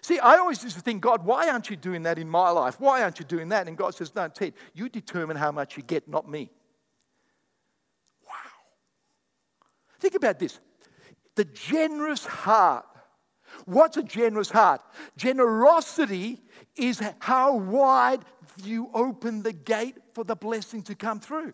See, 0.00 0.18
I 0.18 0.36
always 0.36 0.62
used 0.62 0.76
to 0.76 0.82
think, 0.82 1.00
God, 1.00 1.24
why 1.24 1.48
aren't 1.48 1.70
you 1.70 1.76
doing 1.76 2.02
that 2.04 2.18
in 2.18 2.28
my 2.28 2.50
life? 2.50 2.80
Why 2.80 3.02
aren't 3.02 3.20
you 3.20 3.24
doing 3.24 3.50
that? 3.50 3.68
And 3.68 3.76
God 3.76 3.94
says, 3.94 4.14
No, 4.14 4.28
Ted, 4.28 4.54
you 4.74 4.88
determine 4.88 5.36
how 5.36 5.52
much 5.52 5.76
you 5.76 5.82
get, 5.82 6.08
not 6.08 6.28
me. 6.28 6.50
Wow. 8.26 8.32
Think 10.00 10.16
about 10.16 10.38
this 10.38 10.58
the 11.34 11.44
generous 11.44 12.24
heart. 12.24 12.86
What's 13.64 13.96
a 13.96 14.02
generous 14.02 14.50
heart? 14.50 14.80
Generosity 15.16 16.42
is 16.76 17.00
how 17.20 17.56
wide 17.56 18.20
you 18.64 18.90
open 18.94 19.42
the 19.42 19.52
gate 19.52 19.96
for 20.14 20.24
the 20.24 20.36
blessing 20.36 20.82
to 20.82 20.94
come 20.94 21.20
through. 21.20 21.52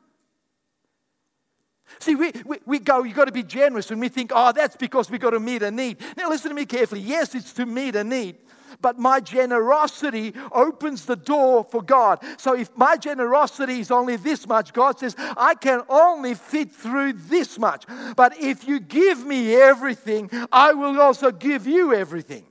See, 2.00 2.14
we, 2.14 2.32
we, 2.44 2.58
we 2.66 2.78
go, 2.78 3.02
you've 3.02 3.16
got 3.16 3.26
to 3.26 3.32
be 3.32 3.42
generous, 3.42 3.90
and 3.90 4.00
we 4.00 4.08
think, 4.08 4.30
oh, 4.34 4.52
that's 4.52 4.76
because 4.76 5.10
we've 5.10 5.20
got 5.20 5.30
to 5.30 5.40
meet 5.40 5.62
a 5.62 5.70
need. 5.70 5.98
Now, 6.16 6.28
listen 6.28 6.50
to 6.50 6.54
me 6.54 6.66
carefully. 6.66 7.00
Yes, 7.00 7.34
it's 7.34 7.52
to 7.54 7.66
meet 7.66 7.96
a 7.96 8.04
need, 8.04 8.36
but 8.80 8.98
my 8.98 9.20
generosity 9.20 10.34
opens 10.52 11.06
the 11.06 11.16
door 11.16 11.64
for 11.64 11.82
God. 11.82 12.22
So, 12.36 12.54
if 12.54 12.76
my 12.76 12.96
generosity 12.96 13.80
is 13.80 13.90
only 13.90 14.16
this 14.16 14.46
much, 14.46 14.72
God 14.72 14.98
says, 14.98 15.16
I 15.18 15.54
can 15.54 15.82
only 15.88 16.34
fit 16.34 16.70
through 16.70 17.14
this 17.14 17.58
much. 17.58 17.84
But 18.16 18.38
if 18.38 18.68
you 18.68 18.80
give 18.80 19.24
me 19.24 19.54
everything, 19.54 20.30
I 20.52 20.74
will 20.74 21.00
also 21.00 21.30
give 21.30 21.66
you 21.66 21.94
everything. 21.94 22.44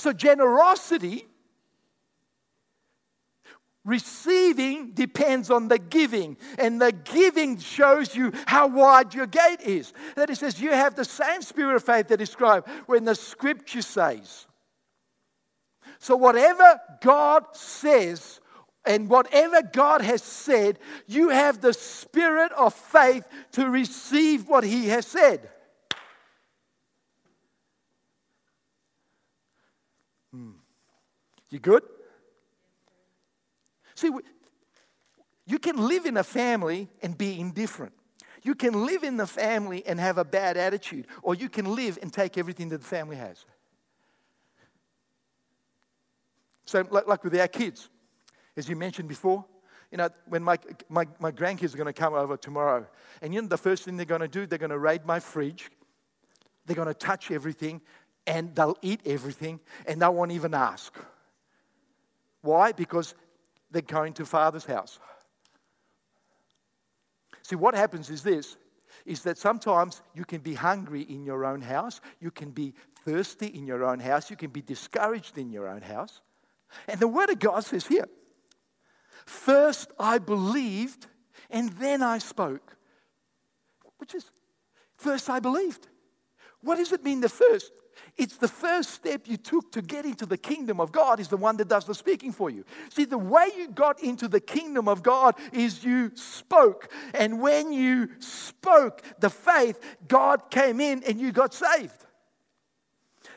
So, 0.00 0.12
generosity 0.12 1.26
Receiving 3.84 4.90
depends 4.92 5.50
on 5.50 5.68
the 5.68 5.78
giving, 5.78 6.36
and 6.58 6.80
the 6.80 6.92
giving 6.92 7.56
shows 7.58 8.14
you 8.14 8.30
how 8.46 8.66
wide 8.66 9.14
your 9.14 9.26
gate 9.26 9.62
is. 9.62 9.94
That 10.16 10.28
it 10.28 10.36
says 10.36 10.60
you 10.60 10.70
have 10.70 10.94
the 10.94 11.04
same 11.04 11.40
spirit 11.40 11.76
of 11.76 11.82
faith 11.82 12.08
that 12.08 12.18
described 12.18 12.68
when 12.86 13.04
the 13.04 13.14
scripture 13.14 13.80
says. 13.80 14.46
So, 15.98 16.14
whatever 16.14 16.78
God 17.00 17.44
says 17.52 18.40
and 18.84 19.08
whatever 19.08 19.62
God 19.62 20.02
has 20.02 20.22
said, 20.22 20.78
you 21.06 21.30
have 21.30 21.62
the 21.62 21.72
spirit 21.72 22.52
of 22.52 22.74
faith 22.74 23.26
to 23.52 23.68
receive 23.70 24.46
what 24.46 24.62
He 24.62 24.88
has 24.88 25.06
said. 25.06 25.48
You 31.50 31.58
good? 31.58 31.82
See, 33.94 34.10
you 35.46 35.58
can 35.58 35.88
live 35.88 36.06
in 36.06 36.16
a 36.16 36.24
family 36.24 36.88
and 37.02 37.18
be 37.18 37.38
indifferent. 37.38 37.92
You 38.42 38.54
can 38.54 38.86
live 38.86 39.02
in 39.02 39.16
the 39.16 39.26
family 39.26 39.84
and 39.86 40.00
have 40.00 40.16
a 40.16 40.24
bad 40.24 40.56
attitude, 40.56 41.06
or 41.22 41.34
you 41.34 41.48
can 41.48 41.74
live 41.74 41.98
and 42.00 42.12
take 42.12 42.38
everything 42.38 42.70
that 42.70 42.78
the 42.80 42.86
family 42.86 43.16
has. 43.16 43.44
So, 46.64 46.86
like, 46.90 47.24
with 47.24 47.38
our 47.38 47.48
kids, 47.48 47.88
as 48.56 48.68
you 48.68 48.76
mentioned 48.76 49.08
before, 49.08 49.44
you 49.90 49.98
know, 49.98 50.08
when 50.26 50.42
my, 50.42 50.56
my, 50.88 51.06
my 51.18 51.32
grandkids 51.32 51.74
are 51.74 51.76
going 51.76 51.86
to 51.86 51.92
come 51.92 52.14
over 52.14 52.36
tomorrow, 52.36 52.86
and 53.20 53.34
you 53.34 53.42
know 53.42 53.48
the 53.48 53.58
first 53.58 53.82
thing 53.82 53.96
they're 53.96 54.06
going 54.06 54.20
to 54.20 54.28
do, 54.28 54.46
they're 54.46 54.58
going 54.58 54.70
to 54.70 54.78
raid 54.78 55.04
my 55.04 55.18
fridge, 55.18 55.68
they're 56.64 56.76
going 56.76 56.88
to 56.88 56.94
touch 56.94 57.30
everything, 57.32 57.80
and 58.26 58.54
they'll 58.54 58.76
eat 58.82 59.00
everything, 59.04 59.58
and 59.86 60.00
they 60.00 60.08
won't 60.08 60.30
even 60.30 60.54
ask. 60.54 60.94
Why? 62.42 62.72
Because 62.72 63.14
they're 63.70 63.82
going 63.82 64.14
to 64.14 64.24
Father's 64.24 64.64
house. 64.64 64.98
See, 67.42 67.56
what 67.56 67.74
happens 67.74 68.10
is 68.10 68.22
this 68.22 68.56
is 69.06 69.22
that 69.22 69.38
sometimes 69.38 70.02
you 70.14 70.24
can 70.24 70.40
be 70.40 70.54
hungry 70.54 71.02
in 71.02 71.24
your 71.24 71.44
own 71.44 71.60
house, 71.60 72.00
you 72.20 72.30
can 72.30 72.50
be 72.50 72.74
thirsty 73.04 73.46
in 73.46 73.66
your 73.66 73.84
own 73.84 73.98
house, 73.98 74.30
you 74.30 74.36
can 74.36 74.50
be 74.50 74.60
discouraged 74.60 75.38
in 75.38 75.50
your 75.50 75.68
own 75.68 75.80
house. 75.80 76.20
And 76.86 77.00
the 77.00 77.08
Word 77.08 77.30
of 77.30 77.38
God 77.38 77.64
says 77.64 77.86
here, 77.86 78.08
first 79.24 79.90
I 79.98 80.18
believed 80.18 81.06
and 81.50 81.70
then 81.74 82.02
I 82.02 82.18
spoke. 82.18 82.76
Which 83.98 84.14
is, 84.14 84.30
first 84.96 85.30
I 85.30 85.40
believed. 85.40 85.88
What 86.62 86.76
does 86.76 86.92
it 86.92 87.02
mean, 87.02 87.20
the 87.20 87.28
first? 87.28 87.72
It's 88.16 88.36
the 88.36 88.48
first 88.48 88.90
step 88.90 89.22
you 89.26 89.36
took 89.36 89.72
to 89.72 89.82
get 89.82 90.04
into 90.04 90.26
the 90.26 90.36
kingdom 90.36 90.80
of 90.80 90.92
God 90.92 91.20
is 91.20 91.28
the 91.28 91.36
one 91.36 91.56
that 91.56 91.68
does 91.68 91.84
the 91.84 91.94
speaking 91.94 92.32
for 92.32 92.50
you. 92.50 92.64
See, 92.90 93.04
the 93.04 93.18
way 93.18 93.48
you 93.56 93.68
got 93.68 94.02
into 94.02 94.28
the 94.28 94.40
kingdom 94.40 94.88
of 94.88 95.02
God 95.02 95.36
is 95.52 95.82
you 95.82 96.12
spoke. 96.14 96.90
And 97.14 97.40
when 97.40 97.72
you 97.72 98.10
spoke 98.18 99.02
the 99.20 99.30
faith, 99.30 99.78
God 100.06 100.50
came 100.50 100.80
in 100.80 101.02
and 101.04 101.20
you 101.20 101.32
got 101.32 101.54
saved. 101.54 102.06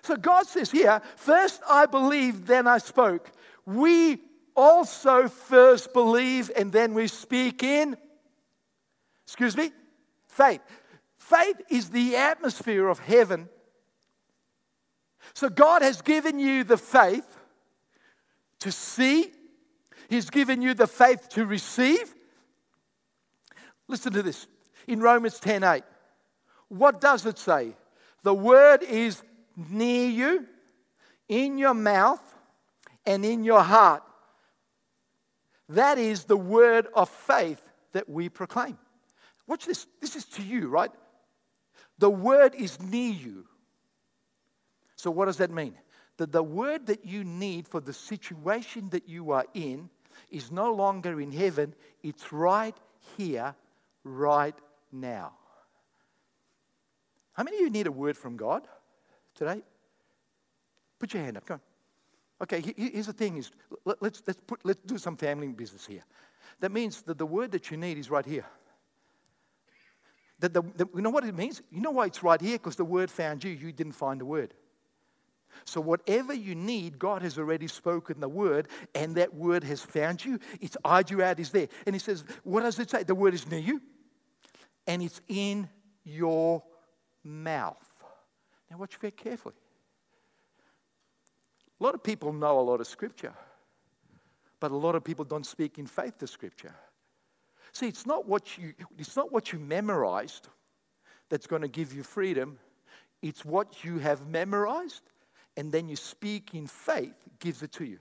So 0.01 0.17
God 0.17 0.47
says 0.47 0.69
here, 0.69 1.01
first 1.15 1.61
I 1.69 1.85
believed, 1.85 2.45
then 2.45 2.67
I 2.67 2.79
spoke. 2.79 3.31
We 3.65 4.19
also 4.55 5.27
first 5.29 5.93
believe 5.93 6.51
and 6.55 6.71
then 6.71 6.93
we 6.93 7.07
speak 7.07 7.63
in, 7.63 7.95
excuse 9.25 9.55
me, 9.55 9.71
faith. 10.27 10.61
Faith 11.17 11.61
is 11.69 11.89
the 11.89 12.17
atmosphere 12.17 12.89
of 12.89 12.99
heaven 12.99 13.47
so 15.33 15.49
God 15.49 15.81
has 15.81 16.01
given 16.01 16.39
you 16.39 16.63
the 16.63 16.77
faith 16.77 17.25
to 18.59 18.71
see, 18.71 19.31
He's 20.09 20.29
given 20.29 20.61
you 20.61 20.73
the 20.73 20.87
faith 20.87 21.29
to 21.29 21.45
receive. 21.45 22.13
Listen 23.87 24.13
to 24.13 24.21
this 24.23 24.47
in 24.87 24.99
Romans 24.99 25.39
10 25.39 25.63
8. 25.63 25.83
What 26.69 27.01
does 27.01 27.25
it 27.25 27.37
say? 27.37 27.75
The 28.23 28.33
word 28.33 28.83
is 28.83 29.21
near 29.69 30.07
you, 30.07 30.45
in 31.27 31.57
your 31.57 31.73
mouth, 31.73 32.21
and 33.05 33.25
in 33.25 33.43
your 33.43 33.61
heart. 33.61 34.03
That 35.69 35.97
is 35.97 36.25
the 36.25 36.37
word 36.37 36.87
of 36.93 37.09
faith 37.09 37.61
that 37.93 38.07
we 38.07 38.29
proclaim. 38.29 38.77
Watch 39.47 39.65
this. 39.65 39.87
This 39.99 40.15
is 40.15 40.25
to 40.25 40.43
you, 40.43 40.69
right? 40.69 40.91
The 41.97 42.09
word 42.09 42.55
is 42.55 42.81
near 42.81 43.11
you. 43.11 43.45
So, 45.03 45.11
what 45.11 45.25
does 45.25 45.35
that 45.37 45.51
mean? 45.51 45.73
That 46.15 46.31
the 46.31 46.41
word 46.41 46.85
that 46.85 47.03
you 47.03 47.25
need 47.25 47.67
for 47.67 47.81
the 47.81 47.91
situation 47.91 48.87
that 48.91 49.09
you 49.09 49.31
are 49.31 49.45
in 49.53 49.89
is 50.31 50.49
no 50.49 50.71
longer 50.71 51.19
in 51.19 51.29
heaven, 51.29 51.75
it's 52.01 52.31
right 52.31 52.73
here, 53.17 53.53
right 54.05 54.55
now. 54.93 55.33
How 57.33 57.43
many 57.43 57.57
of 57.57 57.63
you 57.63 57.69
need 57.69 57.87
a 57.87 57.91
word 57.91 58.15
from 58.15 58.37
God 58.37 58.65
today? 59.35 59.61
Put 60.99 61.13
your 61.13 61.23
hand 61.23 61.35
up. 61.35 61.45
Come 61.47 61.55
on. 61.55 61.61
Okay, 62.43 62.73
here's 62.77 63.07
the 63.07 63.11
thing: 63.11 63.35
is 63.35 63.51
let's 63.83 64.23
let's 64.25 64.39
put 64.47 64.61
let's 64.63 64.79
do 64.85 64.97
some 64.97 65.17
family 65.17 65.47
business 65.47 65.85
here. 65.85 66.05
That 66.61 66.71
means 66.71 67.01
that 67.01 67.17
the 67.17 67.25
word 67.25 67.51
that 67.51 67.69
you 67.69 67.75
need 67.75 67.97
is 67.97 68.09
right 68.09 68.25
here. 68.25 68.45
That 70.39 70.53
the, 70.53 70.61
the, 70.61 70.87
you 70.95 71.01
know 71.01 71.09
what 71.09 71.25
it 71.25 71.35
means? 71.35 71.61
You 71.71 71.81
know 71.81 71.91
why 71.91 72.05
it's 72.05 72.23
right 72.23 72.39
here? 72.39 72.57
Because 72.57 72.77
the 72.77 72.85
word 72.85 73.11
found 73.11 73.43
you. 73.43 73.51
You 73.51 73.73
didn't 73.73 73.95
find 73.95 74.21
the 74.21 74.25
word. 74.25 74.53
So, 75.65 75.81
whatever 75.81 76.33
you 76.33 76.55
need, 76.55 76.99
God 76.99 77.21
has 77.21 77.37
already 77.37 77.67
spoken 77.67 78.19
the 78.19 78.29
word, 78.29 78.67
and 78.93 79.15
that 79.15 79.33
word 79.33 79.63
has 79.63 79.81
found 79.81 80.23
you. 80.23 80.39
It's 80.61 80.77
eyed 80.83 81.09
you 81.11 81.21
out, 81.21 81.39
is 81.39 81.51
there. 81.51 81.67
And 81.85 81.95
He 81.95 81.99
says, 81.99 82.23
What 82.43 82.61
does 82.61 82.79
it 82.79 82.89
say? 82.89 83.03
The 83.03 83.15
word 83.15 83.33
is 83.33 83.49
near 83.49 83.59
you, 83.59 83.81
and 84.87 85.01
it's 85.01 85.21
in 85.27 85.69
your 86.03 86.63
mouth. 87.23 87.77
Now, 88.69 88.77
watch 88.77 88.95
very 88.97 89.11
carefully. 89.11 89.55
A 91.79 91.83
lot 91.83 91.95
of 91.95 92.03
people 92.03 92.33
know 92.33 92.59
a 92.59 92.61
lot 92.61 92.79
of 92.79 92.87
scripture, 92.87 93.33
but 94.59 94.71
a 94.71 94.75
lot 94.75 94.95
of 94.95 95.03
people 95.03 95.25
don't 95.25 95.45
speak 95.45 95.77
in 95.77 95.85
faith 95.85 96.17
to 96.19 96.27
scripture. 96.27 96.73
See, 97.73 97.87
it's 97.87 98.05
not 98.05 98.27
what 98.27 98.57
you, 98.57 98.73
it's 98.97 99.15
not 99.15 99.31
what 99.31 99.51
you 99.51 99.59
memorized 99.59 100.47
that's 101.29 101.47
going 101.47 101.63
to 101.63 101.67
give 101.67 101.93
you 101.93 102.03
freedom. 102.03 102.59
It's 103.21 103.43
what 103.43 103.83
you 103.83 103.97
have 103.97 104.27
memorized 104.27 105.01
and 105.57 105.71
then 105.71 105.87
you 105.87 105.95
speak 105.95 106.53
in 106.53 106.67
faith, 106.67 107.15
gives 107.39 107.63
it 107.63 107.71
to 107.73 107.85
you. 107.85 107.99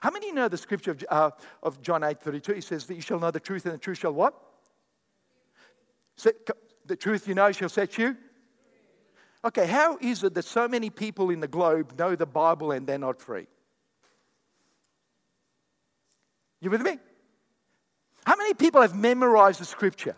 How 0.00 0.10
many 0.10 0.32
know 0.32 0.48
the 0.48 0.56
scripture 0.56 0.92
of, 0.92 1.04
uh, 1.08 1.30
of 1.62 1.82
John 1.82 2.02
8 2.02 2.20
32? 2.20 2.54
He 2.54 2.60
says 2.60 2.86
that 2.86 2.94
you 2.94 3.00
shall 3.00 3.20
know 3.20 3.30
the 3.30 3.40
truth, 3.40 3.64
and 3.66 3.74
the 3.74 3.78
truth 3.78 3.98
shall 3.98 4.12
what? 4.12 4.34
Set, 6.16 6.34
the 6.86 6.96
truth 6.96 7.28
you 7.28 7.34
know 7.34 7.52
shall 7.52 7.68
set 7.68 7.98
you. 7.98 8.16
Okay, 9.44 9.66
how 9.66 9.98
is 10.00 10.22
it 10.22 10.34
that 10.34 10.44
so 10.44 10.68
many 10.68 10.88
people 10.90 11.30
in 11.30 11.40
the 11.40 11.48
globe 11.48 11.98
know 11.98 12.14
the 12.14 12.26
Bible 12.26 12.70
and 12.70 12.86
they're 12.86 12.98
not 12.98 13.20
free? 13.20 13.46
You 16.60 16.70
with 16.70 16.82
me? 16.82 16.98
How 18.24 18.36
many 18.36 18.54
people 18.54 18.82
have 18.82 18.94
memorized 18.94 19.60
the 19.60 19.64
scripture? 19.64 20.14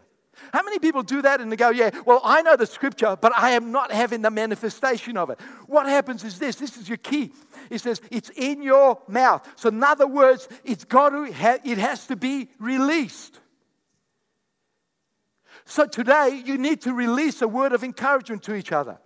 How 0.52 0.62
many 0.62 0.78
people 0.78 1.02
do 1.02 1.22
that 1.22 1.40
and 1.40 1.50
they 1.50 1.56
go, 1.56 1.70
Yeah, 1.70 1.90
well, 2.04 2.20
I 2.24 2.42
know 2.42 2.56
the 2.56 2.66
scripture, 2.66 3.16
but 3.20 3.32
I 3.36 3.52
am 3.52 3.72
not 3.72 3.92
having 3.92 4.22
the 4.22 4.30
manifestation 4.30 5.16
of 5.16 5.30
it? 5.30 5.40
What 5.66 5.86
happens 5.86 6.24
is 6.24 6.38
this 6.38 6.56
this 6.56 6.76
is 6.76 6.88
your 6.88 6.98
key. 6.98 7.32
It 7.70 7.80
says, 7.80 8.00
It's 8.10 8.30
in 8.30 8.62
your 8.62 9.00
mouth. 9.08 9.48
So, 9.56 9.68
in 9.68 9.82
other 9.82 10.06
words, 10.06 10.48
it's 10.64 10.84
got 10.84 11.10
to, 11.10 11.24
it 11.24 11.78
has 11.78 12.06
to 12.08 12.16
be 12.16 12.48
released. 12.58 13.40
So 15.66 15.86
today, 15.86 16.42
you 16.44 16.58
need 16.58 16.82
to 16.82 16.92
release 16.92 17.40
a 17.40 17.48
word 17.48 17.72
of 17.72 17.82
encouragement 17.82 18.42
to 18.44 18.54
each 18.54 18.72
other. 18.72 18.98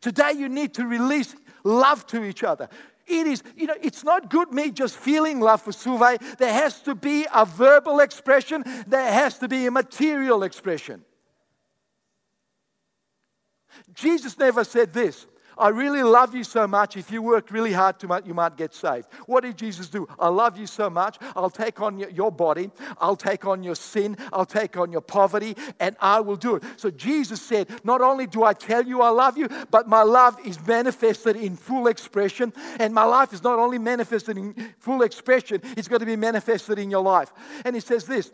Today, 0.00 0.32
you 0.36 0.48
need 0.48 0.74
to 0.74 0.86
release 0.86 1.34
love 1.64 2.06
to 2.08 2.24
each 2.24 2.44
other. 2.44 2.68
It 3.08 3.26
is, 3.26 3.42
you 3.56 3.66
know, 3.66 3.76
it's 3.80 4.04
not 4.04 4.30
good 4.30 4.52
me 4.52 4.70
just 4.70 4.96
feeling 4.96 5.40
love 5.40 5.62
for 5.62 5.72
Suve. 5.72 6.18
There 6.38 6.52
has 6.52 6.80
to 6.82 6.94
be 6.94 7.26
a 7.34 7.44
verbal 7.44 8.00
expression, 8.00 8.62
there 8.86 9.12
has 9.12 9.38
to 9.38 9.48
be 9.48 9.66
a 9.66 9.70
material 9.70 10.42
expression. 10.42 11.04
Jesus 13.94 14.38
never 14.38 14.64
said 14.64 14.92
this 14.92 15.26
I 15.58 15.68
really 15.68 16.02
love 16.02 16.34
you 16.34 16.44
so 16.44 16.66
much. 16.66 16.96
If 16.96 17.10
you 17.10 17.20
work 17.20 17.50
really 17.50 17.72
hard, 17.72 17.96
you 18.02 18.34
might 18.34 18.56
get 18.56 18.74
saved. 18.74 19.08
What 19.26 19.42
did 19.42 19.56
Jesus 19.56 19.88
do? 19.88 20.06
I 20.18 20.28
love 20.28 20.56
you 20.56 20.66
so 20.66 20.88
much. 20.88 21.18
I'll 21.34 21.50
take 21.50 21.80
on 21.80 21.98
your 21.98 22.30
body. 22.30 22.70
I'll 22.98 23.16
take 23.16 23.46
on 23.46 23.62
your 23.62 23.74
sin. 23.74 24.16
I'll 24.32 24.46
take 24.46 24.76
on 24.76 24.92
your 24.92 25.00
poverty, 25.00 25.56
and 25.80 25.96
I 26.00 26.20
will 26.20 26.36
do 26.36 26.56
it. 26.56 26.62
So 26.76 26.90
Jesus 26.90 27.42
said, 27.42 27.68
Not 27.84 28.00
only 28.00 28.26
do 28.26 28.44
I 28.44 28.52
tell 28.52 28.84
you 28.84 29.02
I 29.02 29.10
love 29.10 29.36
you, 29.36 29.48
but 29.70 29.88
my 29.88 30.02
love 30.02 30.38
is 30.46 30.64
manifested 30.66 31.36
in 31.36 31.56
full 31.56 31.88
expression. 31.88 32.52
And 32.78 32.94
my 32.94 33.04
life 33.04 33.32
is 33.32 33.42
not 33.42 33.58
only 33.58 33.78
manifested 33.78 34.38
in 34.38 34.54
full 34.78 35.02
expression, 35.02 35.60
it's 35.76 35.88
going 35.88 36.00
to 36.00 36.06
be 36.06 36.16
manifested 36.16 36.78
in 36.78 36.90
your 36.90 37.02
life. 37.02 37.32
And 37.64 37.74
he 37.74 37.80
says 37.80 38.04
this. 38.04 38.30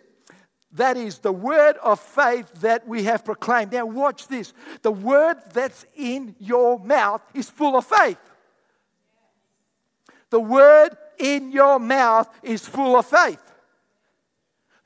That 0.74 0.96
is 0.96 1.18
the 1.18 1.32
word 1.32 1.76
of 1.82 2.00
faith 2.00 2.52
that 2.60 2.86
we 2.86 3.04
have 3.04 3.24
proclaimed. 3.24 3.72
Now, 3.72 3.86
watch 3.86 4.26
this. 4.26 4.52
The 4.82 4.90
word 4.90 5.36
that's 5.52 5.86
in 5.94 6.34
your 6.40 6.80
mouth 6.80 7.22
is 7.32 7.48
full 7.48 7.76
of 7.76 7.86
faith. 7.86 8.18
The 10.30 10.40
word 10.40 10.96
in 11.18 11.52
your 11.52 11.78
mouth 11.78 12.28
is 12.42 12.66
full 12.66 12.98
of 12.98 13.06
faith. 13.06 13.40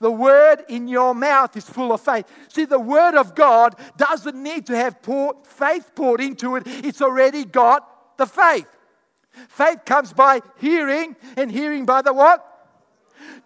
The 0.00 0.10
word 0.10 0.64
in 0.68 0.88
your 0.88 1.14
mouth 1.14 1.56
is 1.56 1.68
full 1.68 1.92
of 1.92 2.02
faith. 2.02 2.26
See, 2.48 2.66
the 2.66 2.78
word 2.78 3.14
of 3.14 3.34
God 3.34 3.74
doesn't 3.96 4.40
need 4.40 4.66
to 4.66 4.76
have 4.76 5.02
pour, 5.02 5.36
faith 5.42 5.90
poured 5.94 6.20
into 6.20 6.56
it, 6.56 6.64
it's 6.66 7.02
already 7.02 7.44
got 7.44 8.16
the 8.18 8.26
faith. 8.26 8.68
Faith 9.48 9.84
comes 9.84 10.12
by 10.12 10.40
hearing, 10.58 11.16
and 11.36 11.50
hearing 11.50 11.86
by 11.86 12.02
the 12.02 12.12
what? 12.12 12.44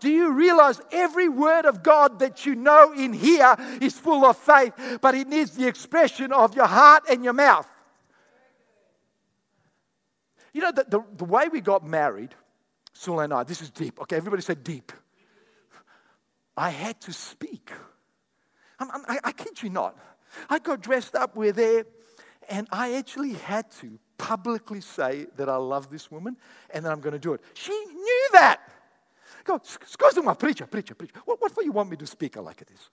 Do 0.00 0.11
you 0.11 0.32
realize 0.32 0.80
every 0.90 1.28
word 1.28 1.64
of 1.64 1.82
God 1.82 2.18
that 2.20 2.46
you 2.46 2.54
know 2.54 2.92
in 2.92 3.12
here 3.12 3.56
is 3.80 3.98
full 3.98 4.24
of 4.24 4.37
faith, 4.37 4.72
but 5.00 5.14
it 5.14 5.28
needs 5.28 5.52
the 5.52 5.66
expression 5.66 6.32
of 6.32 6.54
your 6.54 6.66
heart 6.66 7.04
and 7.11 7.24
your 7.24 7.32
mouth? 7.32 7.68
You 10.52 10.61
know, 10.61 10.72
the, 10.72 10.85
the, 10.88 11.04
the 11.16 11.24
way 11.24 11.48
we 11.48 11.61
got 11.61 11.87
married, 11.87 12.35
Sul 12.92 13.20
and 13.20 13.32
I, 13.32 13.42
this 13.44 13.62
is 13.62 13.70
deep. 13.70 14.00
Okay, 14.02 14.16
everybody 14.16 14.42
said 14.42 14.62
deep. 14.62 14.92
I 16.56 16.70
had 16.70 17.00
to 17.02 17.12
speak. 17.12 17.70
I'm, 18.78 18.90
I'm, 18.90 19.02
I, 19.08 19.18
I 19.24 19.32
kid 19.32 19.62
you 19.62 19.70
not. 19.70 19.96
I 20.48 20.58
got 20.58 20.82
dressed 20.82 21.14
up, 21.14 21.37
we're 21.37 21.52
there, 21.52 21.85
and 22.48 22.66
I 22.70 22.94
actually 22.94 23.35
had 23.35 23.70
to 23.80 23.98
publicly 24.18 24.80
say 24.80 25.26
that 25.37 25.48
I 25.48 25.56
love 25.56 25.90
this 25.90 26.11
woman 26.11 26.37
and 26.70 26.85
that 26.85 26.92
I'm 26.92 27.00
going 27.00 27.12
to 27.12 27.18
do 27.18 27.35
it. 27.35 27.40
She 27.54 27.72
knew 27.72 28.28
that. 28.32 28.61
Go, 29.44 29.59
scusa 29.59 30.22
ma, 30.22 30.35
preacher, 30.35 30.66
preacher, 30.66 30.94
preacher. 30.94 31.14
What, 31.24 31.40
what 31.40 31.52
for 31.52 31.62
you 31.62 31.72
want 31.72 31.90
me 31.90 31.96
to 31.96 32.07
speak 32.07 32.37
like 32.37 32.64
this? 32.66 32.90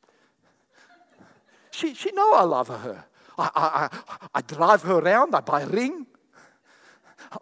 She, 1.71 1.93
she 1.93 2.11
know 2.11 2.33
I 2.33 2.43
love 2.43 2.67
her. 2.67 3.05
I, 3.37 3.49
I, 3.55 3.89
I, 4.07 4.27
I 4.35 4.41
drive 4.41 4.81
her 4.83 4.95
around. 4.95 5.35
I 5.35 5.41
buy 5.41 5.61
a 5.61 5.67
ring. 5.67 6.05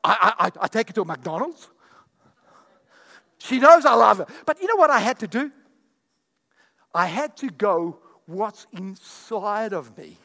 I, 0.03 0.33
I, 0.39 0.51
I 0.61 0.67
take 0.67 0.87
her 0.89 0.93
to 0.93 1.05
McDonald's. 1.05 1.69
She 3.37 3.59
knows 3.59 3.85
I 3.85 3.93
love 3.93 4.17
her. 4.17 4.27
But 4.45 4.61
you 4.61 4.67
know 4.67 4.75
what 4.75 4.89
I 4.89 4.99
had 4.99 5.19
to 5.19 5.27
do? 5.27 5.51
I 6.93 7.05
had 7.05 7.37
to 7.37 7.49
go 7.49 7.99
what's 8.25 8.67
inside 8.73 9.73
of 9.73 9.97
me. 9.97 10.17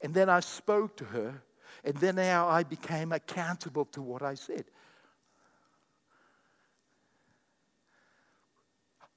And 0.00 0.14
then 0.14 0.28
I 0.28 0.40
spoke 0.40 0.96
to 0.98 1.04
her. 1.06 1.42
And 1.84 1.96
then 1.96 2.16
now 2.16 2.48
I 2.48 2.62
became 2.62 3.12
accountable 3.12 3.86
to 3.86 4.02
what 4.02 4.22
I 4.22 4.34
said. 4.34 4.64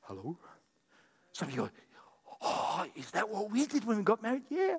Hello? 0.10 0.36
Some 1.34 1.50
of 1.50 1.56
you 1.56 1.62
go, 1.62 1.70
Oh, 2.42 2.86
is 2.96 3.12
that 3.12 3.30
what 3.30 3.52
we 3.52 3.68
did 3.68 3.86
when 3.86 3.98
we 3.98 4.04
got 4.04 4.24
married? 4.24 4.42
Yeah. 4.50 4.78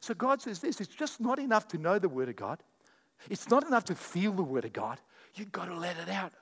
So 0.00 0.14
God 0.14 0.42
says 0.42 0.58
this 0.58 0.80
it's 0.80 0.92
just 0.92 1.20
not 1.20 1.38
enough 1.38 1.68
to 1.68 1.78
know 1.78 2.00
the 2.00 2.08
Word 2.08 2.28
of 2.28 2.34
God, 2.34 2.60
it's 3.30 3.48
not 3.48 3.64
enough 3.64 3.84
to 3.84 3.94
feel 3.94 4.32
the 4.32 4.42
Word 4.42 4.64
of 4.64 4.72
God. 4.72 4.98
You've 5.36 5.52
got 5.52 5.66
to 5.66 5.76
let 5.76 5.96
it 5.96 6.08
out. 6.08 6.32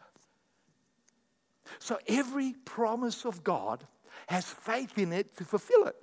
So 1.78 1.98
every 2.08 2.54
promise 2.64 3.26
of 3.26 3.44
God 3.44 3.84
has 4.28 4.46
faith 4.46 4.96
in 4.96 5.12
it 5.12 5.36
to 5.36 5.44
fulfill 5.44 5.88
it. 5.88 5.96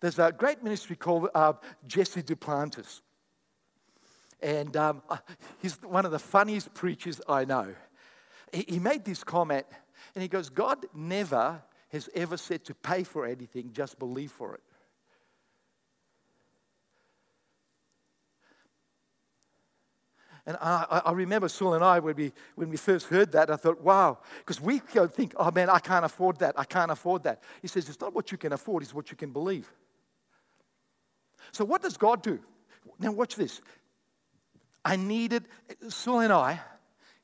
There's 0.00 0.18
a 0.18 0.30
great 0.30 0.62
ministry 0.62 0.96
called 0.96 1.30
uh, 1.34 1.54
Jesse 1.86 2.22
Duplantis. 2.22 3.00
And 4.42 4.76
um, 4.76 5.02
uh, 5.08 5.16
he's 5.62 5.80
one 5.82 6.04
of 6.04 6.10
the 6.10 6.18
funniest 6.18 6.74
preachers 6.74 7.22
I 7.26 7.46
know 7.46 7.74
he 8.62 8.78
made 8.78 9.04
this 9.04 9.24
comment 9.24 9.66
and 10.14 10.22
he 10.22 10.28
goes, 10.28 10.48
God 10.48 10.86
never 10.94 11.62
has 11.90 12.08
ever 12.14 12.36
said 12.36 12.64
to 12.64 12.74
pay 12.74 13.04
for 13.04 13.26
anything, 13.26 13.70
just 13.72 13.98
believe 13.98 14.30
for 14.30 14.54
it. 14.54 14.62
And 20.46 20.56
I, 20.60 21.02
I, 21.06 21.10
remember 21.10 21.48
Saul 21.48 21.74
and 21.74 21.82
I, 21.82 21.98
when 21.98 22.14
we, 22.14 22.32
when 22.54 22.70
we 22.70 22.76
first 22.76 23.08
heard 23.08 23.32
that, 23.32 23.50
I 23.50 23.56
thought, 23.56 23.80
wow, 23.80 24.18
because 24.38 24.60
we 24.60 24.78
think, 24.78 25.34
oh 25.36 25.50
man, 25.50 25.68
I 25.68 25.80
can't 25.80 26.04
afford 26.04 26.38
that. 26.38 26.54
I 26.56 26.62
can't 26.62 26.92
afford 26.92 27.24
that. 27.24 27.42
He 27.60 27.66
says, 27.66 27.88
it's 27.88 28.00
not 28.00 28.14
what 28.14 28.30
you 28.30 28.38
can 28.38 28.52
afford, 28.52 28.84
it's 28.84 28.94
what 28.94 29.10
you 29.10 29.16
can 29.16 29.32
believe. 29.32 29.72
So, 31.50 31.64
what 31.64 31.82
does 31.82 31.96
God 31.96 32.22
do? 32.22 32.38
Now, 33.00 33.10
watch 33.10 33.34
this. 33.34 33.60
I 34.84 34.94
needed, 34.94 35.48
Saul 35.88 36.20
and 36.20 36.32
I, 36.32 36.60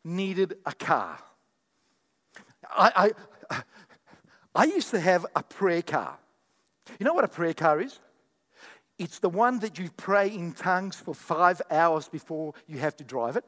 needed 0.04 0.56
a 0.66 0.72
car. 0.72 1.18
I, 2.70 3.12
I, 3.50 3.62
I 4.54 4.64
used 4.64 4.90
to 4.90 5.00
have 5.00 5.26
a 5.34 5.42
prayer 5.42 5.82
car. 5.82 6.18
You 6.98 7.06
know 7.06 7.14
what 7.14 7.24
a 7.24 7.28
prayer 7.28 7.54
car 7.54 7.80
is? 7.80 7.98
It's 8.98 9.18
the 9.18 9.28
one 9.28 9.58
that 9.60 9.78
you 9.78 9.90
pray 9.96 10.28
in 10.28 10.52
tongues 10.52 10.96
for 10.96 11.14
five 11.14 11.62
hours 11.70 12.08
before 12.08 12.54
you 12.66 12.78
have 12.78 12.96
to 12.98 13.04
drive 13.04 13.36
it. 13.36 13.44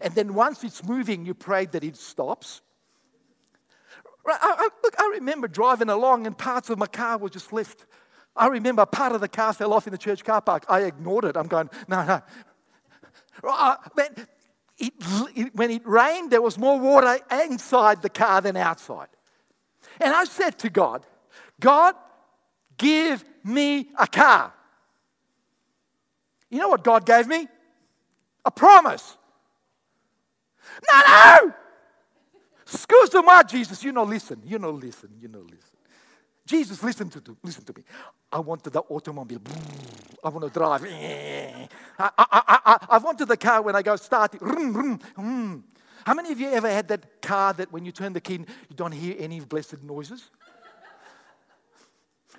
And 0.00 0.14
then 0.14 0.34
once 0.34 0.64
it's 0.64 0.84
moving, 0.84 1.24
you 1.24 1.34
pray 1.34 1.66
that 1.66 1.84
it 1.84 1.96
stops. 1.96 2.60
I, 4.26 4.38
I, 4.42 4.68
look, 4.82 4.94
I 4.98 5.10
remember 5.14 5.46
driving 5.46 5.88
along 5.88 6.26
and 6.26 6.36
parts 6.36 6.68
of 6.70 6.78
my 6.78 6.86
car 6.86 7.18
were 7.18 7.28
just 7.30 7.52
left. 7.52 7.86
I 8.34 8.48
remember 8.48 8.84
part 8.84 9.12
of 9.12 9.20
the 9.20 9.28
car 9.28 9.52
fell 9.52 9.72
off 9.72 9.86
in 9.86 9.92
the 9.92 9.98
church 9.98 10.24
car 10.24 10.42
park. 10.42 10.64
I 10.68 10.80
ignored 10.80 11.24
it. 11.24 11.36
I'm 11.36 11.46
going, 11.46 11.70
no, 11.86 12.04
no. 12.04 12.22
Man, 13.96 14.26
it, 14.78 14.92
it, 15.34 15.54
when 15.54 15.70
it 15.70 15.86
rained, 15.86 16.30
there 16.30 16.42
was 16.42 16.58
more 16.58 16.78
water 16.78 17.18
inside 17.44 18.02
the 18.02 18.10
car 18.10 18.40
than 18.40 18.56
outside. 18.56 19.08
And 20.00 20.12
I 20.14 20.24
said 20.24 20.58
to 20.58 20.70
God, 20.70 21.06
God, 21.60 21.94
give 22.76 23.24
me 23.44 23.88
a 23.98 24.06
car. 24.06 24.52
You 26.50 26.58
know 26.58 26.68
what 26.68 26.84
God 26.84 27.06
gave 27.06 27.26
me? 27.26 27.48
A 28.44 28.50
promise. 28.50 29.16
No, 30.92 31.02
no! 31.06 31.54
Excuse 32.62 33.14
me, 33.14 33.22
Jesus. 33.48 33.82
You 33.82 33.92
know, 33.92 34.04
listen. 34.04 34.42
You 34.44 34.58
know, 34.58 34.70
listen. 34.70 35.10
You 35.20 35.28
know, 35.28 35.40
listen. 35.40 35.75
Jesus, 36.46 36.82
listen 36.82 37.10
to, 37.10 37.36
listen 37.42 37.64
to 37.64 37.74
me. 37.76 37.82
I 38.32 38.38
wanted 38.38 38.72
the 38.72 38.80
automobile. 38.80 39.40
I 40.22 40.28
want 40.28 40.44
to 40.44 40.58
drive. 40.58 40.84
I, 40.84 41.68
I, 41.98 42.10
I, 42.18 42.86
I 42.90 42.98
wanted 42.98 43.26
the 43.26 43.36
car 43.36 43.62
when 43.62 43.74
I 43.74 43.82
go 43.82 43.96
start 43.96 44.34
it. 44.34 44.42
How 44.42 46.14
many 46.14 46.30
of 46.30 46.38
you 46.38 46.48
ever 46.50 46.70
had 46.70 46.86
that 46.88 47.20
car 47.20 47.52
that 47.54 47.72
when 47.72 47.84
you 47.84 47.90
turn 47.90 48.12
the 48.12 48.20
key, 48.20 48.34
you 48.34 48.76
don't 48.76 48.92
hear 48.92 49.16
any 49.18 49.40
blessed 49.40 49.82
noises? 49.82 50.30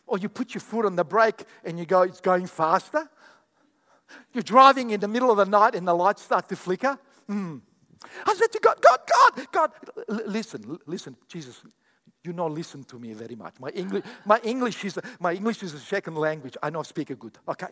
or 0.07 0.17
you 0.17 0.29
put 0.29 0.53
your 0.53 0.61
foot 0.61 0.86
on 0.86 0.95
the 0.95 1.03
brake 1.03 1.43
and 1.63 1.77
you 1.77 1.86
go, 1.86 2.03
it's 2.03 2.21
going 2.21 2.47
faster? 2.47 3.09
You're 4.34 4.41
driving 4.41 4.91
in 4.91 5.01
the 5.01 5.07
middle 5.07 5.29
of 5.29 5.38
the 5.38 5.45
night 5.45 5.75
and 5.75 5.88
the 5.88 5.93
lights 5.93 6.21
start 6.21 6.47
to 6.49 6.55
flicker. 6.55 6.97
Mm. 7.29 7.61
I 8.25 8.34
said 8.36 8.51
to 8.53 8.59
God, 8.59 8.81
God, 8.81 8.99
God, 9.13 9.47
God, 9.51 9.71
listen, 10.25 10.79
listen, 10.86 11.17
Jesus, 11.27 11.61
you 12.28 12.34
not 12.34 12.51
listen 12.51 12.84
to 12.84 12.99
me 12.99 13.13
very 13.13 13.36
much. 13.36 13.55
My 13.59 13.69
English, 13.69 14.03
my 14.25 14.39
English 14.43 14.86
is 14.86 14.99
my 15.19 15.34
English 15.34 15.63
is 15.63 15.73
a 15.73 15.80
second 15.80 16.15
language. 16.15 16.55
I 16.61 16.69
know 16.69 16.84
speak 16.84 17.09
it 17.09 17.19
good. 17.19 17.38
Okay, 17.47 17.67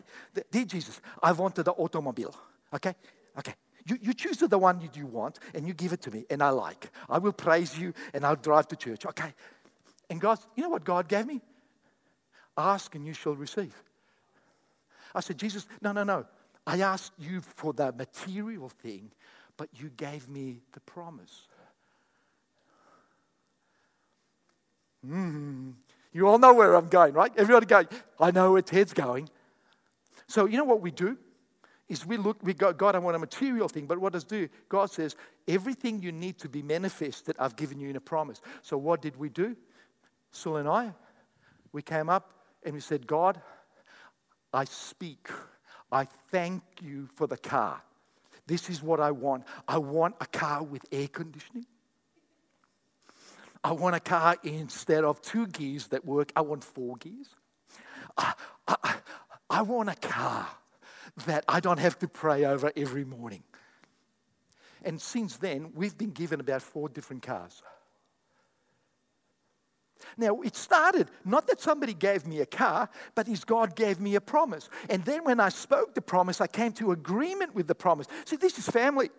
dear 0.50 0.64
Jesus, 0.64 1.00
I 1.22 1.32
wanted 1.32 1.64
the 1.64 1.72
automobile. 1.72 2.34
Okay, 2.74 2.94
okay. 3.38 3.54
You, 3.86 3.98
you 4.02 4.14
choose 4.14 4.38
the 4.38 4.58
one 4.58 4.80
you, 4.80 4.88
you 4.94 5.06
want 5.06 5.38
and 5.54 5.66
you 5.66 5.72
give 5.72 5.92
it 5.92 6.00
to 6.02 6.10
me 6.10 6.24
and 6.28 6.42
I 6.42 6.50
like. 6.50 6.90
I 7.08 7.18
will 7.18 7.32
praise 7.32 7.78
you 7.78 7.94
and 8.12 8.26
I'll 8.26 8.34
drive 8.34 8.66
to 8.68 8.76
church. 8.76 9.06
Okay. 9.06 9.32
And 10.10 10.20
God, 10.20 10.38
you 10.56 10.64
know 10.64 10.70
what 10.70 10.84
God 10.84 11.08
gave 11.08 11.26
me? 11.26 11.40
Ask 12.56 12.94
and 12.96 13.06
you 13.06 13.12
shall 13.12 13.36
receive. 13.36 13.74
I 15.14 15.20
said, 15.20 15.38
Jesus, 15.38 15.66
no, 15.80 15.92
no, 15.92 16.02
no. 16.02 16.26
I 16.66 16.80
asked 16.80 17.12
you 17.18 17.40
for 17.40 17.72
the 17.72 17.92
material 17.92 18.68
thing, 18.68 19.12
but 19.56 19.68
you 19.72 19.90
gave 19.96 20.28
me 20.28 20.62
the 20.72 20.80
promise. 20.80 21.46
Mm. 25.06 25.74
You 26.12 26.28
all 26.28 26.38
know 26.38 26.54
where 26.54 26.74
I'm 26.74 26.88
going, 26.88 27.12
right? 27.12 27.32
Everybody 27.36 27.66
going, 27.66 27.88
I 28.18 28.30
know 28.30 28.52
where 28.52 28.62
Ted's 28.62 28.92
going. 28.92 29.28
So, 30.26 30.46
you 30.46 30.56
know 30.56 30.64
what 30.64 30.80
we 30.80 30.90
do? 30.90 31.18
Is 31.88 32.04
we 32.04 32.16
look, 32.16 32.38
we 32.42 32.52
go, 32.52 32.72
God, 32.72 32.96
I 32.96 32.98
want 32.98 33.14
a 33.14 33.18
material 33.18 33.68
thing, 33.68 33.86
but 33.86 33.98
what 33.98 34.12
does 34.12 34.24
do? 34.24 34.48
God 34.68 34.90
says, 34.90 35.14
everything 35.46 36.02
you 36.02 36.10
need 36.10 36.38
to 36.38 36.48
be 36.48 36.62
manifested, 36.62 37.36
I've 37.38 37.54
given 37.54 37.78
you 37.78 37.88
in 37.88 37.96
a 37.96 38.00
promise. 38.00 38.40
So, 38.62 38.76
what 38.76 39.02
did 39.02 39.16
we 39.16 39.28
do? 39.28 39.56
Saul 40.32 40.56
and 40.56 40.68
I, 40.68 40.92
we 41.72 41.82
came 41.82 42.08
up 42.08 42.32
and 42.64 42.74
we 42.74 42.80
said, 42.80 43.06
God, 43.06 43.40
I 44.52 44.64
speak. 44.64 45.28
I 45.92 46.04
thank 46.30 46.62
you 46.82 47.08
for 47.14 47.26
the 47.26 47.36
car. 47.36 47.82
This 48.46 48.68
is 48.68 48.82
what 48.82 49.00
I 49.00 49.10
want. 49.12 49.44
I 49.68 49.78
want 49.78 50.16
a 50.20 50.26
car 50.26 50.62
with 50.62 50.84
air 50.90 51.08
conditioning. 51.08 51.66
I 53.66 53.72
want 53.72 53.96
a 53.96 54.00
car 54.00 54.36
instead 54.44 55.02
of 55.02 55.20
two 55.20 55.48
gears 55.48 55.88
that 55.88 56.04
work, 56.04 56.30
I 56.36 56.42
want 56.42 56.62
four 56.62 56.98
gears. 56.98 57.34
I, 58.16 58.32
I, 58.68 58.94
I 59.50 59.62
want 59.62 59.88
a 59.88 59.96
car 59.96 60.46
that 61.26 61.44
I 61.48 61.58
don't 61.58 61.80
have 61.80 61.98
to 61.98 62.06
pray 62.06 62.44
over 62.44 62.70
every 62.76 63.04
morning. 63.04 63.42
And 64.84 65.00
since 65.02 65.38
then, 65.38 65.72
we've 65.74 65.98
been 65.98 66.12
given 66.12 66.38
about 66.38 66.62
four 66.62 66.88
different 66.88 67.24
cars. 67.24 67.60
Now, 70.16 70.40
it 70.42 70.54
started 70.54 71.10
not 71.24 71.48
that 71.48 71.60
somebody 71.60 71.92
gave 71.92 72.24
me 72.24 72.42
a 72.42 72.46
car, 72.46 72.88
but 73.16 73.26
is 73.26 73.42
God 73.42 73.74
gave 73.74 73.98
me 73.98 74.14
a 74.14 74.20
promise. 74.20 74.70
And 74.88 75.04
then 75.04 75.24
when 75.24 75.40
I 75.40 75.48
spoke 75.48 75.92
the 75.92 76.02
promise, 76.02 76.40
I 76.40 76.46
came 76.46 76.70
to 76.74 76.92
agreement 76.92 77.52
with 77.56 77.66
the 77.66 77.74
promise. 77.74 78.06
See, 78.26 78.36
this 78.36 78.60
is 78.60 78.68
family. 78.68 79.10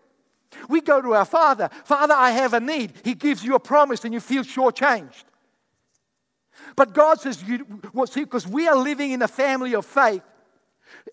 We 0.69 0.81
go 0.81 1.01
to 1.01 1.13
our 1.13 1.25
Father, 1.25 1.69
Father, 1.83 2.13
I 2.13 2.31
have 2.31 2.53
a 2.53 2.59
need. 2.59 2.93
He 3.03 3.13
gives 3.13 3.43
you 3.43 3.55
a 3.55 3.59
promise 3.59 4.03
and 4.05 4.13
you 4.13 4.19
feel 4.19 4.43
shortchanged. 4.43 5.23
But 6.75 6.93
God 6.93 7.19
says, 7.19 7.43
you, 7.43 7.81
well, 7.93 8.07
see, 8.07 8.23
because 8.23 8.47
we 8.47 8.67
are 8.67 8.75
living 8.75 9.11
in 9.11 9.21
a 9.21 9.27
family 9.27 9.75
of 9.75 9.85
faith, 9.85 10.21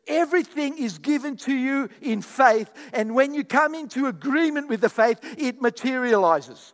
everything 0.06 0.78
is 0.78 0.98
given 0.98 1.36
to 1.38 1.54
you 1.54 1.88
in 2.00 2.22
faith. 2.22 2.70
And 2.92 3.14
when 3.14 3.34
you 3.34 3.44
come 3.44 3.74
into 3.74 4.06
agreement 4.06 4.68
with 4.68 4.80
the 4.80 4.88
faith, 4.88 5.18
it 5.38 5.60
materializes. 5.60 6.72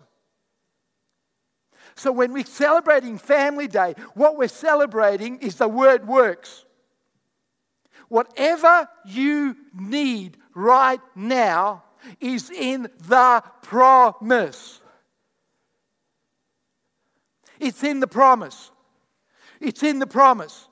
So 1.97 2.13
when 2.13 2.33
we're 2.33 2.45
celebrating 2.45 3.19
Family 3.19 3.69
Day, 3.69 3.95
what 4.15 4.37
we're 4.37 4.49
celebrating 4.49 5.39
is 5.39 5.57
the 5.57 5.69
word 5.69 6.07
works. 6.07 6.65
Whatever 8.09 8.89
you 9.05 9.57
need 9.75 10.39
right 10.55 11.01
now 11.15 11.85
is 12.21 12.51
in 12.51 12.89
the 13.09 13.43
promise. 13.63 14.81
It's 17.59 17.85
in 17.85 18.01
the 18.01 18.07
promise. 18.07 18.71
It's 19.61 19.83
in 19.83 19.99
the 19.99 20.07
promise. 20.07 20.67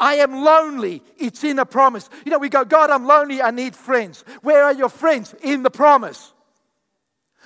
I 0.00 0.16
am 0.16 0.32
lonely. 0.32 1.02
It's 1.16 1.44
in 1.44 1.58
a 1.58 1.66
promise. 1.66 2.08
You 2.24 2.30
know, 2.30 2.38
we 2.38 2.48
go, 2.48 2.64
God, 2.64 2.90
I'm 2.90 3.06
lonely. 3.06 3.42
I 3.42 3.50
need 3.50 3.74
friends. 3.74 4.24
Where 4.42 4.64
are 4.64 4.72
your 4.72 4.88
friends? 4.88 5.34
In 5.42 5.62
the 5.62 5.70
promise. 5.70 6.32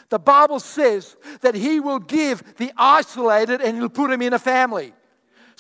The 0.09 0.19
Bible 0.19 0.61
says 0.61 1.17
that 1.41 1.55
He 1.55 1.81
will 1.81 1.99
give 1.99 2.57
the 2.57 2.73
isolated 2.77 3.63
and 3.63 3.77
He'll 3.77 3.89
put 3.89 4.11
them 4.11 4.21
in 4.21 4.35
a 4.35 4.39
family. 4.39 4.93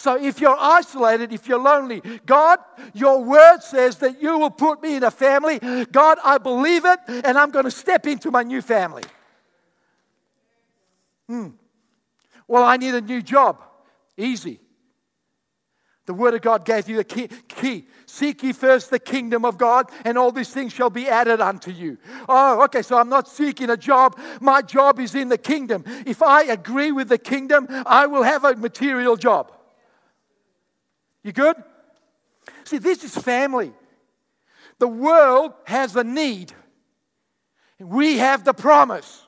So 0.02 0.20
if 0.20 0.40
you're 0.40 0.56
isolated, 0.58 1.32
if 1.32 1.46
you're 1.46 1.60
lonely, 1.60 2.02
God, 2.26 2.58
your 2.92 3.22
word 3.22 3.60
says 3.60 3.98
that 3.98 4.20
you 4.20 4.36
will 4.36 4.50
put 4.50 4.82
me 4.82 4.96
in 4.96 5.04
a 5.04 5.12
family. 5.12 5.60
God, 5.92 6.18
I 6.24 6.38
believe 6.38 6.84
it, 6.84 6.98
and 7.06 7.38
I'm 7.38 7.52
going 7.52 7.66
to 7.66 7.70
step 7.70 8.04
into 8.08 8.32
my 8.32 8.42
new 8.42 8.62
family. 8.62 9.04
Hmm. 11.28 11.50
Well, 12.48 12.64
I 12.64 12.78
need 12.78 12.96
a 12.96 13.00
new 13.00 13.22
job. 13.22 13.62
Easy. 14.16 14.58
The 16.06 16.14
Word 16.14 16.34
of 16.34 16.42
God 16.42 16.64
gave 16.64 16.88
you 16.88 16.96
the 16.96 17.04
key, 17.04 17.28
key. 17.46 17.86
Seek 18.06 18.42
ye 18.42 18.52
first 18.52 18.90
the 18.90 18.98
kingdom 18.98 19.44
of 19.44 19.56
God, 19.56 19.88
and 20.04 20.18
all 20.18 20.32
these 20.32 20.50
things 20.50 20.72
shall 20.72 20.90
be 20.90 21.08
added 21.08 21.40
unto 21.40 21.70
you. 21.70 21.96
Oh, 22.28 22.64
okay, 22.64 22.82
so 22.82 22.98
I'm 22.98 23.08
not 23.08 23.28
seeking 23.28 23.70
a 23.70 23.76
job. 23.76 24.18
My 24.40 24.62
job 24.62 24.98
is 24.98 25.14
in 25.14 25.28
the 25.28 25.38
kingdom. 25.38 25.84
If 26.04 26.24
I 26.24 26.42
agree 26.42 26.90
with 26.90 27.08
the 27.08 27.18
kingdom, 27.18 27.68
I 27.86 28.06
will 28.06 28.24
have 28.24 28.44
a 28.44 28.56
material 28.56 29.16
job. 29.16 29.52
You 31.22 31.32
good? 31.32 31.56
See, 32.64 32.78
this 32.78 33.04
is 33.04 33.16
family. 33.16 33.72
The 34.78 34.88
world 34.88 35.52
has 35.64 35.92
the 35.92 36.04
need, 36.04 36.52
we 37.78 38.18
have 38.18 38.44
the 38.44 38.54
promise. 38.54 39.26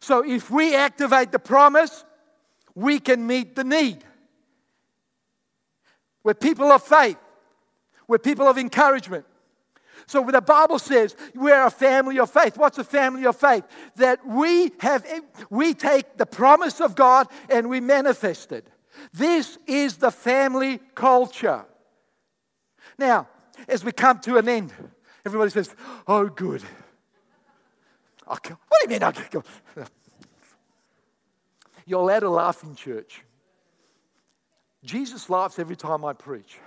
So 0.00 0.24
if 0.24 0.50
we 0.50 0.74
activate 0.74 1.30
the 1.30 1.38
promise, 1.38 2.04
we 2.74 2.98
can 2.98 3.26
meet 3.26 3.54
the 3.54 3.64
need. 3.64 4.02
We're 6.24 6.34
people 6.34 6.72
of 6.72 6.82
faith, 6.82 7.18
we're 8.08 8.18
people 8.18 8.48
of 8.48 8.58
encouragement. 8.58 9.26
So 10.10 10.24
the 10.24 10.40
Bible 10.40 10.80
says 10.80 11.14
we're 11.36 11.64
a 11.64 11.70
family 11.70 12.18
of 12.18 12.32
faith. 12.32 12.58
What's 12.58 12.78
a 12.78 12.84
family 12.84 13.26
of 13.26 13.36
faith? 13.36 13.62
That 13.94 14.26
we 14.26 14.72
have 14.80 15.06
we 15.50 15.72
take 15.72 16.16
the 16.16 16.26
promise 16.26 16.80
of 16.80 16.96
God 16.96 17.28
and 17.48 17.70
we 17.70 17.78
manifest 17.78 18.50
it. 18.50 18.66
This 19.12 19.56
is 19.68 19.98
the 19.98 20.10
family 20.10 20.80
culture. 20.96 21.64
Now, 22.98 23.28
as 23.68 23.84
we 23.84 23.92
come 23.92 24.18
to 24.22 24.36
an 24.38 24.48
end, 24.48 24.72
everybody 25.24 25.52
says, 25.52 25.72
"Oh, 26.08 26.26
good." 26.26 26.64
what 28.26 28.42
do 28.42 28.56
you 28.82 28.88
mean? 28.88 29.04
I 29.04 29.12
go? 29.30 29.44
You're 31.86 32.00
allowed 32.00 32.20
to 32.20 32.30
laugh 32.30 32.64
in 32.64 32.74
church. 32.74 33.22
Jesus 34.82 35.30
laughs 35.30 35.60
every 35.60 35.76
time 35.76 36.04
I 36.04 36.14
preach. 36.14 36.58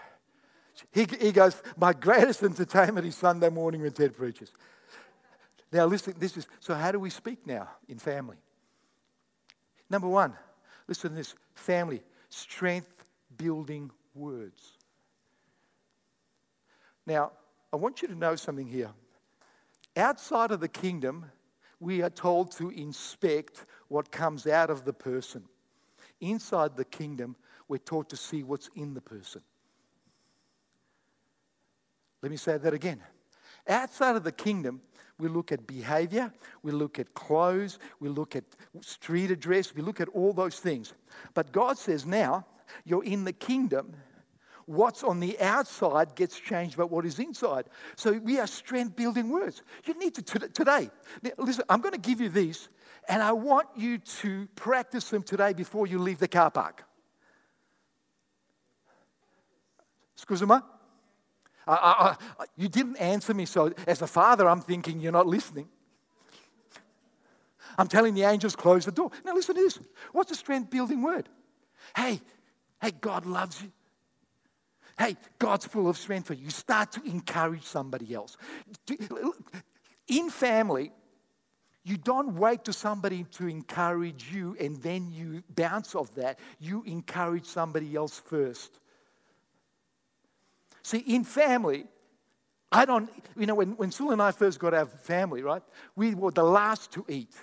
He, 0.91 1.05
he 1.19 1.31
goes, 1.31 1.61
My 1.77 1.93
greatest 1.93 2.43
entertainment 2.43 3.05
is 3.05 3.15
Sunday 3.15 3.49
morning 3.49 3.81
when 3.81 3.91
Ted 3.91 4.15
preaches. 4.15 4.51
Now, 5.71 5.85
listen, 5.85 6.13
this 6.17 6.37
is 6.37 6.47
so 6.59 6.73
how 6.75 6.91
do 6.91 6.99
we 6.99 7.09
speak 7.09 7.45
now 7.47 7.67
in 7.87 7.97
family? 7.97 8.37
Number 9.89 10.07
one, 10.07 10.33
listen 10.87 11.11
to 11.11 11.15
this 11.15 11.35
family, 11.55 12.03
strength 12.29 13.03
building 13.37 13.91
words. 14.13 14.77
Now, 17.05 17.31
I 17.71 17.75
want 17.75 18.01
you 18.01 18.07
to 18.07 18.15
know 18.15 18.35
something 18.35 18.67
here. 18.67 18.91
Outside 19.97 20.51
of 20.51 20.59
the 20.59 20.67
kingdom, 20.67 21.25
we 21.79 22.01
are 22.01 22.09
told 22.09 22.51
to 22.53 22.69
inspect 22.69 23.65
what 23.89 24.11
comes 24.11 24.47
out 24.47 24.69
of 24.69 24.85
the 24.85 24.93
person. 24.93 25.43
Inside 26.21 26.77
the 26.77 26.85
kingdom, 26.85 27.35
we're 27.67 27.77
taught 27.77 28.09
to 28.09 28.17
see 28.17 28.43
what's 28.43 28.69
in 28.75 28.93
the 28.93 29.01
person. 29.01 29.41
Let 32.23 32.31
me 32.31 32.37
say 32.37 32.57
that 32.57 32.73
again. 32.73 33.01
Outside 33.67 34.15
of 34.15 34.23
the 34.23 34.31
kingdom, 34.31 34.81
we 35.19 35.27
look 35.27 35.51
at 35.51 35.67
behavior, 35.67 36.33
we 36.63 36.71
look 36.71 36.97
at 36.97 37.13
clothes, 37.13 37.79
we 37.99 38.07
look 38.07 38.35
at 38.35 38.45
street 38.79 39.29
address, 39.29 39.75
we 39.75 39.81
look 39.81 39.99
at 39.99 40.07
all 40.09 40.31
those 40.31 40.57
things. 40.59 40.93
But 41.33 41.51
God 41.51 41.77
says 41.77 42.05
now, 42.05 42.45
you're 42.85 43.03
in 43.03 43.25
the 43.25 43.33
kingdom. 43.33 43.93
What's 44.65 45.03
on 45.03 45.19
the 45.19 45.37
outside 45.41 46.15
gets 46.15 46.39
changed 46.39 46.77
by 46.77 46.85
what 46.85 47.05
is 47.05 47.19
inside. 47.19 47.65
So 47.97 48.13
we 48.13 48.39
are 48.39 48.47
strength 48.47 48.95
building 48.95 49.29
words. 49.29 49.61
You 49.85 49.93
need 49.99 50.15
to 50.15 50.21
today. 50.21 50.89
Listen, 51.37 51.65
I'm 51.67 51.81
going 51.81 51.93
to 51.93 51.99
give 51.99 52.21
you 52.21 52.29
these, 52.29 52.69
and 53.09 53.21
I 53.21 53.33
want 53.33 53.67
you 53.75 53.97
to 53.97 54.47
practice 54.55 55.09
them 55.09 55.23
today 55.23 55.51
before 55.51 55.87
you 55.87 55.99
leave 55.99 56.19
the 56.19 56.29
car 56.29 56.49
park. 56.49 56.85
Excuse 60.15 60.41
me? 60.41 60.55
I, 61.67 62.15
I, 62.39 62.45
you 62.57 62.67
didn't 62.67 62.97
answer 62.97 63.33
me, 63.33 63.45
so 63.45 63.73
as 63.87 64.01
a 64.01 64.07
father, 64.07 64.49
I'm 64.49 64.61
thinking 64.61 64.99
you're 64.99 65.11
not 65.11 65.27
listening. 65.27 65.69
I'm 67.77 67.87
telling 67.87 68.13
the 68.13 68.23
angels, 68.23 68.55
close 68.55 68.85
the 68.85 68.91
door. 68.91 69.11
Now, 69.25 69.33
listen 69.33 69.55
to 69.55 69.61
this. 69.61 69.79
What's 70.11 70.31
a 70.31 70.35
strength 70.35 70.69
building 70.69 71.01
word? 71.01 71.29
Hey, 71.95 72.21
hey, 72.81 72.91
God 72.99 73.25
loves 73.25 73.61
you. 73.61 73.71
Hey, 74.97 75.17
God's 75.39 75.65
full 75.65 75.89
of 75.89 75.97
strength 75.97 76.27
for 76.27 76.33
you. 76.33 76.45
You 76.45 76.49
start 76.51 76.91
to 76.93 77.03
encourage 77.03 77.63
somebody 77.63 78.13
else. 78.13 78.37
In 80.07 80.29
family, 80.29 80.91
you 81.83 81.97
don't 81.97 82.35
wait 82.35 82.65
to 82.65 82.73
somebody 82.73 83.25
to 83.31 83.47
encourage 83.47 84.31
you 84.31 84.55
and 84.59 84.81
then 84.81 85.11
you 85.11 85.43
bounce 85.49 85.95
off 85.95 86.13
that. 86.15 86.39
You 86.59 86.83
encourage 86.85 87.45
somebody 87.45 87.95
else 87.95 88.19
first. 88.19 88.79
See, 90.83 90.99
in 90.99 91.23
family, 91.23 91.85
I 92.71 92.85
don't, 92.85 93.09
you 93.37 93.45
know, 93.45 93.55
when, 93.55 93.71
when 93.77 93.91
Sue 93.91 94.11
and 94.11 94.21
I 94.21 94.31
first 94.31 94.59
got 94.59 94.73
our 94.73 94.85
family, 94.85 95.41
right, 95.41 95.61
we 95.95 96.15
were 96.15 96.31
the 96.31 96.43
last 96.43 96.91
to 96.93 97.05
eat. 97.07 97.33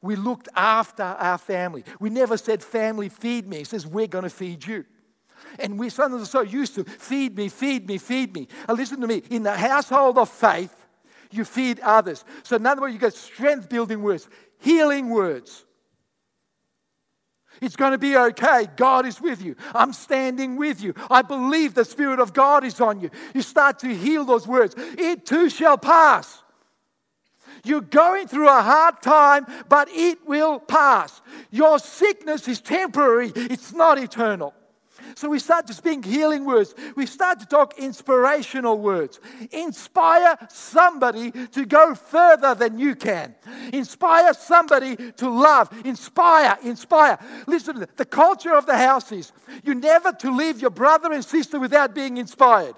We 0.00 0.16
looked 0.16 0.48
after 0.54 1.02
our 1.02 1.38
family. 1.38 1.84
We 2.00 2.10
never 2.10 2.36
said, 2.36 2.62
family, 2.62 3.08
feed 3.08 3.46
me. 3.46 3.58
It 3.58 3.66
says, 3.66 3.86
we're 3.86 4.06
going 4.06 4.24
to 4.24 4.30
feed 4.30 4.66
you. 4.66 4.84
And 5.58 5.78
we 5.78 5.88
sometimes 5.88 6.22
are 6.22 6.26
so 6.26 6.40
used 6.40 6.74
to 6.76 6.84
feed 6.84 7.36
me, 7.36 7.48
feed 7.48 7.86
me, 7.86 7.98
feed 7.98 8.34
me. 8.34 8.48
Now 8.66 8.74
listen 8.74 9.00
to 9.00 9.06
me. 9.06 9.22
In 9.30 9.42
the 9.42 9.56
household 9.56 10.18
of 10.18 10.28
faith, 10.28 10.74
you 11.30 11.44
feed 11.44 11.80
others. 11.80 12.24
So, 12.42 12.56
in 12.56 12.66
other 12.66 12.80
words, 12.80 12.94
you 12.94 13.00
get 13.00 13.14
strength 13.14 13.68
building 13.68 14.02
words, 14.02 14.28
healing 14.58 15.10
words. 15.10 15.64
It's 17.60 17.76
going 17.76 17.92
to 17.92 17.98
be 17.98 18.16
okay. 18.16 18.68
God 18.76 19.06
is 19.06 19.20
with 19.20 19.42
you. 19.42 19.56
I'm 19.74 19.92
standing 19.92 20.56
with 20.56 20.80
you. 20.80 20.94
I 21.10 21.22
believe 21.22 21.74
the 21.74 21.84
Spirit 21.84 22.20
of 22.20 22.32
God 22.32 22.64
is 22.64 22.80
on 22.80 23.00
you. 23.00 23.10
You 23.34 23.42
start 23.42 23.80
to 23.80 23.88
heal 23.88 24.24
those 24.24 24.46
words. 24.46 24.74
It 24.76 25.26
too 25.26 25.50
shall 25.50 25.78
pass. 25.78 26.42
You're 27.64 27.80
going 27.80 28.28
through 28.28 28.48
a 28.48 28.62
hard 28.62 29.02
time, 29.02 29.46
but 29.68 29.88
it 29.90 30.26
will 30.26 30.60
pass. 30.60 31.20
Your 31.50 31.78
sickness 31.78 32.46
is 32.48 32.60
temporary, 32.60 33.32
it's 33.34 33.72
not 33.72 33.98
eternal. 33.98 34.54
So 35.14 35.28
we 35.28 35.38
start 35.38 35.66
to 35.68 35.74
speak 35.74 36.04
healing 36.04 36.44
words. 36.44 36.74
We 36.96 37.06
start 37.06 37.40
to 37.40 37.46
talk 37.46 37.78
inspirational 37.78 38.78
words. 38.78 39.20
Inspire 39.50 40.36
somebody 40.48 41.30
to 41.30 41.66
go 41.66 41.94
further 41.94 42.54
than 42.54 42.78
you 42.78 42.94
can. 42.94 43.34
Inspire 43.72 44.34
somebody 44.34 44.96
to 45.12 45.28
love. 45.28 45.70
Inspire, 45.84 46.58
inspire. 46.62 47.18
Listen, 47.46 47.86
the 47.96 48.04
culture 48.04 48.54
of 48.54 48.66
the 48.66 48.76
house 48.76 49.12
is 49.12 49.32
you 49.64 49.74
never 49.74 50.12
to 50.12 50.34
leave 50.34 50.60
your 50.60 50.70
brother 50.70 51.12
and 51.12 51.24
sister 51.24 51.58
without 51.58 51.94
being 51.94 52.16
inspired. 52.16 52.74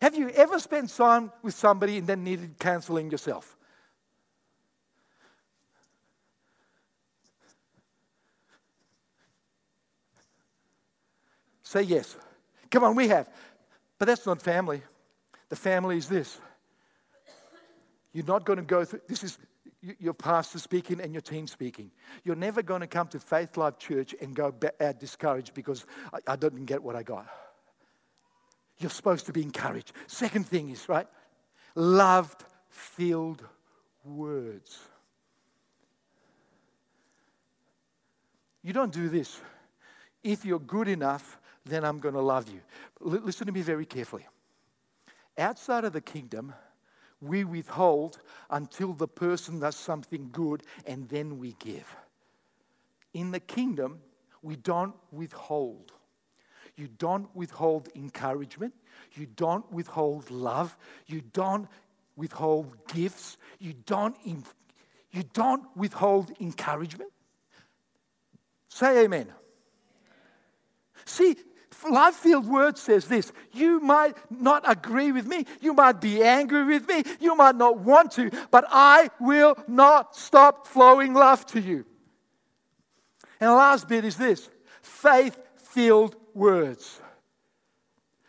Have 0.00 0.14
you 0.14 0.28
ever 0.30 0.58
spent 0.58 0.94
time 0.94 1.32
with 1.42 1.54
somebody 1.54 1.98
and 1.98 2.06
then 2.06 2.24
needed 2.24 2.58
counseling 2.58 3.10
yourself? 3.10 3.56
Say 11.74 11.82
yes. 11.82 12.16
Come 12.70 12.84
on, 12.84 12.94
we 12.94 13.08
have. 13.08 13.28
But 13.98 14.06
that's 14.06 14.24
not 14.26 14.40
family. 14.40 14.80
The 15.48 15.56
family 15.56 15.96
is 15.96 16.08
this. 16.08 16.38
You're 18.12 18.26
not 18.26 18.44
going 18.44 18.58
to 18.58 18.64
go 18.64 18.84
through, 18.84 19.00
this 19.08 19.24
is 19.24 19.38
your 19.98 20.14
pastor 20.14 20.60
speaking 20.60 21.00
and 21.00 21.12
your 21.12 21.20
team 21.20 21.48
speaking. 21.48 21.90
You're 22.22 22.36
never 22.36 22.62
going 22.62 22.82
to 22.82 22.86
come 22.86 23.08
to 23.08 23.18
Faith 23.18 23.56
Life 23.56 23.80
Church 23.80 24.14
and 24.20 24.36
go 24.36 24.46
out 24.46 24.64
uh, 24.80 24.92
discouraged 24.92 25.52
because 25.52 25.84
I, 26.12 26.34
I 26.34 26.36
didn't 26.36 26.66
get 26.66 26.80
what 26.80 26.94
I 26.94 27.02
got. 27.02 27.26
You're 28.78 28.88
supposed 28.88 29.26
to 29.26 29.32
be 29.32 29.42
encouraged. 29.42 29.90
Second 30.06 30.46
thing 30.46 30.70
is, 30.70 30.88
right? 30.88 31.08
Loved 31.74 32.44
filled 32.68 33.42
words. 34.04 34.78
You 38.62 38.72
don't 38.72 38.92
do 38.92 39.08
this. 39.08 39.40
If 40.22 40.44
you're 40.44 40.60
good 40.60 40.86
enough, 40.86 41.40
then 41.64 41.84
I'm 41.84 41.98
going 41.98 42.14
to 42.14 42.20
love 42.20 42.48
you. 42.48 42.60
Listen 43.00 43.46
to 43.46 43.52
me 43.52 43.62
very 43.62 43.86
carefully. 43.86 44.26
Outside 45.38 45.84
of 45.84 45.92
the 45.92 46.00
kingdom, 46.00 46.52
we 47.20 47.44
withhold 47.44 48.18
until 48.50 48.92
the 48.92 49.08
person 49.08 49.60
does 49.60 49.76
something 49.76 50.28
good 50.30 50.62
and 50.86 51.08
then 51.08 51.38
we 51.38 51.56
give. 51.58 51.96
In 53.14 53.30
the 53.30 53.40
kingdom, 53.40 54.00
we 54.42 54.56
don't 54.56 54.94
withhold. 55.10 55.92
You 56.76 56.88
don't 56.98 57.34
withhold 57.34 57.88
encouragement. 57.94 58.74
You 59.14 59.26
don't 59.26 59.70
withhold 59.72 60.30
love. 60.30 60.76
You 61.06 61.22
don't 61.32 61.68
withhold 62.16 62.76
gifts. 62.88 63.38
You 63.58 63.72
don't, 63.86 64.16
you 64.24 65.22
don't 65.32 65.64
withhold 65.76 66.32
encouragement. 66.40 67.10
Say 68.68 69.04
amen. 69.04 69.28
See, 71.04 71.36
Life 71.90 72.14
filled 72.14 72.46
word 72.46 72.78
says 72.78 73.06
this 73.06 73.32
You 73.52 73.80
might 73.80 74.16
not 74.30 74.62
agree 74.66 75.12
with 75.12 75.26
me, 75.26 75.44
you 75.60 75.74
might 75.74 76.00
be 76.00 76.22
angry 76.22 76.64
with 76.64 76.88
me, 76.88 77.02
you 77.20 77.34
might 77.36 77.56
not 77.56 77.78
want 77.78 78.12
to, 78.12 78.30
but 78.50 78.64
I 78.70 79.10
will 79.20 79.56
not 79.68 80.16
stop 80.16 80.66
flowing 80.66 81.14
love 81.14 81.44
to 81.46 81.60
you. 81.60 81.84
And 83.40 83.50
the 83.50 83.54
last 83.54 83.88
bit 83.88 84.04
is 84.04 84.16
this 84.16 84.48
faith 84.82 85.38
filled 85.56 86.16
words. 86.34 87.00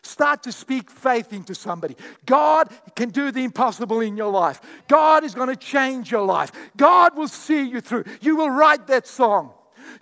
Start 0.05 0.43
to 0.43 0.51
speak 0.51 0.91
faith 0.91 1.33
into 1.33 1.55
somebody. 1.55 1.95
God 2.27 2.69
can 2.95 3.09
do 3.09 3.31
the 3.31 3.43
impossible 3.43 4.01
in 4.01 4.15
your 4.15 4.31
life. 4.31 4.61
God 4.87 5.23
is 5.23 5.33
going 5.33 5.49
to 5.49 5.55
change 5.55 6.11
your 6.11 6.23
life. 6.25 6.51
God 6.77 7.17
will 7.17 7.27
see 7.27 7.63
you 7.63 7.81
through. 7.81 8.03
You 8.21 8.35
will 8.35 8.51
write 8.51 8.85
that 8.87 9.07
song. 9.07 9.51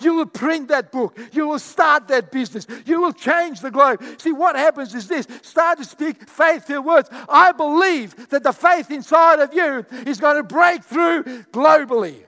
You 0.02 0.16
will 0.16 0.26
print 0.26 0.68
that 0.70 0.92
book. 0.92 1.18
You 1.32 1.48
will 1.48 1.60
start 1.60 2.08
that 2.10 2.32
business. 2.32 2.68
You 2.86 3.02
will 3.02 3.14
change 3.14 3.62
the 3.62 3.72
globe. 3.72 4.04
See, 4.18 4.32
what 4.32 4.56
happens 4.56 4.94
is 4.94 5.08
this 5.08 5.28
start 5.42 5.78
to 5.80 5.86
speak 5.86 6.30
faith 6.30 6.66
filled 6.66 6.86
words. 6.86 7.10
I 7.30 7.52
believe 7.52 8.30
that 8.30 8.44
the 8.44 8.54
faith 8.54 8.92
inside 8.92 9.40
of 9.40 9.54
you 9.54 9.86
is 10.06 10.20
going 10.20 10.38
to 10.38 10.44
break 10.44 10.84
through 10.84 11.24
globally. 11.52 12.24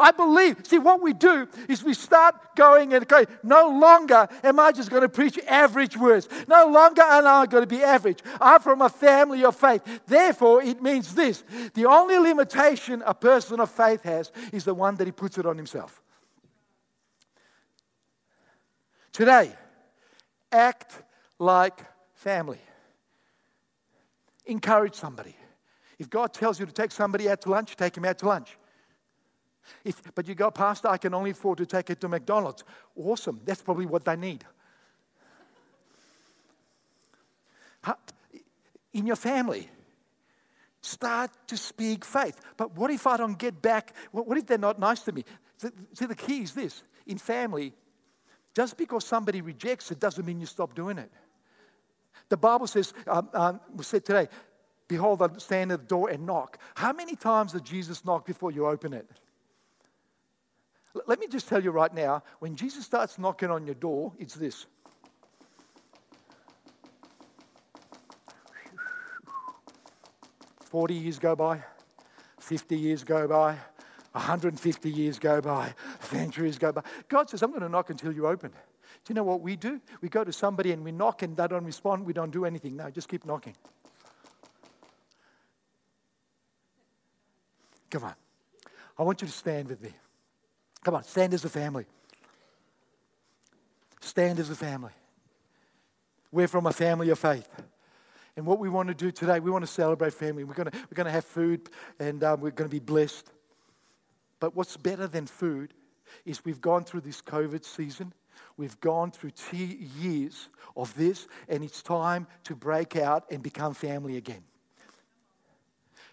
I 0.00 0.10
believe. 0.12 0.66
See, 0.66 0.78
what 0.78 1.02
we 1.02 1.12
do 1.12 1.46
is 1.68 1.84
we 1.84 1.94
start 1.94 2.56
going 2.56 2.94
and 2.94 3.06
going, 3.06 3.26
no 3.42 3.68
longer 3.68 4.28
am 4.42 4.58
I 4.58 4.72
just 4.72 4.90
going 4.90 5.02
to 5.02 5.08
preach 5.08 5.38
average 5.46 5.96
words. 5.96 6.28
No 6.48 6.66
longer 6.68 7.02
am 7.02 7.26
I 7.26 7.46
going 7.46 7.62
to 7.62 7.68
be 7.68 7.82
average. 7.82 8.20
I'm 8.40 8.60
from 8.60 8.80
a 8.80 8.88
family 8.88 9.44
of 9.44 9.56
faith. 9.56 9.82
Therefore, 10.06 10.62
it 10.62 10.82
means 10.82 11.14
this 11.14 11.44
the 11.74 11.86
only 11.86 12.18
limitation 12.18 13.02
a 13.04 13.14
person 13.14 13.60
of 13.60 13.70
faith 13.70 14.02
has 14.02 14.32
is 14.52 14.64
the 14.64 14.74
one 14.74 14.96
that 14.96 15.06
he 15.06 15.12
puts 15.12 15.38
it 15.38 15.46
on 15.46 15.56
himself. 15.56 16.02
Today, 19.20 19.52
act 20.50 21.02
like 21.38 21.84
family. 22.14 22.56
Encourage 24.46 24.94
somebody. 24.94 25.36
If 25.98 26.08
God 26.08 26.32
tells 26.32 26.58
you 26.58 26.64
to 26.64 26.72
take 26.72 26.90
somebody 26.90 27.28
out 27.28 27.42
to 27.42 27.50
lunch, 27.50 27.76
take 27.76 27.98
him 27.98 28.06
out 28.06 28.16
to 28.20 28.28
lunch. 28.28 28.56
If, 29.84 30.00
but 30.14 30.26
you 30.26 30.34
go, 30.34 30.50
Pastor, 30.50 30.88
I 30.88 30.96
can 30.96 31.12
only 31.12 31.32
afford 31.32 31.58
to 31.58 31.66
take 31.66 31.90
it 31.90 32.00
to 32.00 32.08
McDonald's. 32.08 32.64
Awesome. 32.96 33.42
That's 33.44 33.60
probably 33.60 33.84
what 33.84 34.06
they 34.06 34.16
need. 34.16 34.42
In 38.94 39.06
your 39.06 39.16
family, 39.16 39.68
start 40.80 41.30
to 41.48 41.58
speak 41.58 42.06
faith. 42.06 42.40
But 42.56 42.74
what 42.74 42.90
if 42.90 43.06
I 43.06 43.18
don't 43.18 43.38
get 43.38 43.60
back? 43.60 43.94
What 44.12 44.38
if 44.38 44.46
they're 44.46 44.56
not 44.56 44.78
nice 44.78 45.00
to 45.02 45.12
me? 45.12 45.26
See, 45.92 46.06
the 46.06 46.14
key 46.14 46.40
is 46.40 46.54
this 46.54 46.82
in 47.06 47.18
family, 47.18 47.74
just 48.54 48.76
because 48.76 49.04
somebody 49.04 49.40
rejects 49.40 49.90
it 49.90 50.00
doesn't 50.00 50.24
mean 50.26 50.40
you 50.40 50.46
stop 50.46 50.74
doing 50.74 50.98
it. 50.98 51.10
The 52.28 52.36
Bible 52.36 52.66
says, 52.66 52.92
um, 53.06 53.28
um, 53.32 53.60
we 53.74 53.84
said 53.84 54.04
today, 54.04 54.28
behold, 54.88 55.22
I 55.22 55.28
stand 55.38 55.72
at 55.72 55.80
the 55.80 55.86
door 55.86 56.10
and 56.10 56.26
knock. 56.26 56.58
How 56.74 56.92
many 56.92 57.16
times 57.16 57.52
did 57.52 57.64
Jesus 57.64 58.04
knock 58.04 58.26
before 58.26 58.50
you 58.50 58.66
open 58.66 58.92
it? 58.92 59.08
L- 60.94 61.02
let 61.06 61.18
me 61.18 61.26
just 61.26 61.48
tell 61.48 61.62
you 61.62 61.70
right 61.70 61.92
now 61.92 62.22
when 62.38 62.56
Jesus 62.56 62.84
starts 62.84 63.18
knocking 63.18 63.50
on 63.50 63.66
your 63.66 63.74
door, 63.74 64.12
it's 64.18 64.34
this. 64.34 64.66
Forty 70.60 70.94
years 70.94 71.18
go 71.18 71.34
by, 71.34 71.64
fifty 72.38 72.78
years 72.78 73.02
go 73.02 73.26
by, 73.26 73.58
150 74.12 74.90
years 74.90 75.18
go 75.18 75.40
by, 75.40 75.74
centuries 76.00 76.58
go 76.58 76.72
by. 76.72 76.82
God 77.08 77.30
says, 77.30 77.42
I'm 77.42 77.50
going 77.50 77.62
to 77.62 77.68
knock 77.68 77.90
until 77.90 78.12
you 78.12 78.26
open. 78.26 78.50
Do 78.50 78.56
you 79.08 79.14
know 79.14 79.22
what 79.22 79.40
we 79.40 79.56
do? 79.56 79.80
We 80.00 80.08
go 80.08 80.24
to 80.24 80.32
somebody 80.32 80.72
and 80.72 80.84
we 80.84 80.92
knock 80.92 81.22
and 81.22 81.36
they 81.36 81.46
don't 81.46 81.64
respond. 81.64 82.04
We 82.04 82.12
don't 82.12 82.30
do 82.30 82.44
anything. 82.44 82.76
No, 82.76 82.90
just 82.90 83.08
keep 83.08 83.24
knocking. 83.24 83.54
Come 87.90 88.04
on. 88.04 88.14
I 88.98 89.02
want 89.02 89.22
you 89.22 89.26
to 89.26 89.32
stand 89.32 89.68
with 89.68 89.82
me. 89.82 89.90
Come 90.84 90.94
on, 90.94 91.04
stand 91.04 91.34
as 91.34 91.44
a 91.44 91.48
family. 91.48 91.86
Stand 94.00 94.38
as 94.38 94.50
a 94.50 94.54
family. 94.54 94.92
We're 96.32 96.48
from 96.48 96.66
a 96.66 96.72
family 96.72 97.10
of 97.10 97.18
faith. 97.18 97.48
And 98.36 98.46
what 98.46 98.58
we 98.58 98.68
want 98.68 98.88
to 98.88 98.94
do 98.94 99.10
today, 99.10 99.40
we 99.40 99.50
want 99.50 99.64
to 99.64 99.70
celebrate 99.70 100.14
family. 100.14 100.44
We're 100.44 100.54
going 100.54 100.70
to, 100.70 100.76
we're 100.76 100.94
going 100.94 101.06
to 101.06 101.12
have 101.12 101.24
food 101.24 101.68
and 101.98 102.22
um, 102.22 102.40
we're 102.40 102.50
going 102.50 102.70
to 102.70 102.74
be 102.74 102.78
blessed. 102.78 103.30
But 104.40 104.56
what's 104.56 104.76
better 104.76 105.06
than 105.06 105.26
food 105.26 105.74
is 106.24 106.44
we've 106.44 106.60
gone 106.60 106.84
through 106.84 107.02
this 107.02 107.22
COVID 107.22 107.64
season. 107.64 108.12
We've 108.56 108.80
gone 108.80 109.10
through 109.10 109.32
two 109.32 109.56
years 109.56 110.48
of 110.76 110.94
this, 110.94 111.28
and 111.48 111.62
it's 111.62 111.82
time 111.82 112.26
to 112.44 112.56
break 112.56 112.96
out 112.96 113.30
and 113.30 113.42
become 113.42 113.74
family 113.74 114.16
again. 114.16 114.42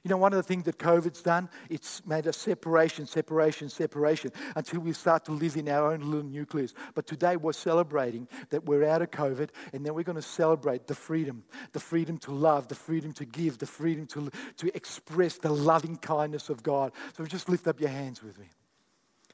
You 0.08 0.12
know, 0.12 0.20
one 0.20 0.32
of 0.32 0.38
the 0.38 0.44
things 0.44 0.64
that 0.64 0.78
COVID's 0.78 1.22
done, 1.22 1.50
it's 1.70 2.02
made 2.08 2.28
a 2.28 2.32
separation, 2.32 3.06
separation, 3.06 3.68
separation 3.68 4.32
until 4.56 4.80
we 4.80 4.94
start 4.94 5.26
to 5.26 5.34
live 5.34 5.58
in 5.58 5.68
our 5.68 5.92
own 5.92 6.00
little 6.00 6.24
nucleus. 6.24 6.74
But 6.96 7.08
today 7.08 7.36
we're 7.36 7.52
celebrating 7.52 8.26
that 8.50 8.64
we're 8.64 8.86
out 8.86 9.02
of 9.02 9.12
COVID 9.12 9.50
and 9.74 9.86
then 9.86 9.94
we're 9.94 10.04
going 10.04 10.16
to 10.16 10.22
celebrate 10.22 10.88
the 10.88 10.96
freedom, 10.96 11.44
the 11.74 11.82
freedom 11.82 12.18
to 12.20 12.32
love, 12.32 12.70
the 12.70 12.74
freedom 12.74 13.12
to 13.16 13.26
give, 13.26 13.58
the 13.58 13.66
freedom 13.66 14.06
to, 14.06 14.32
to 14.56 14.74
express 14.74 15.40
the 15.40 15.52
loving 15.52 15.98
kindness 15.98 16.48
of 16.48 16.64
God. 16.64 16.94
So 17.18 17.26
just 17.26 17.50
lift 17.50 17.68
up 17.68 17.82
your 17.82 17.90
hands 17.90 18.24
with 18.24 18.40
me. 18.40 18.46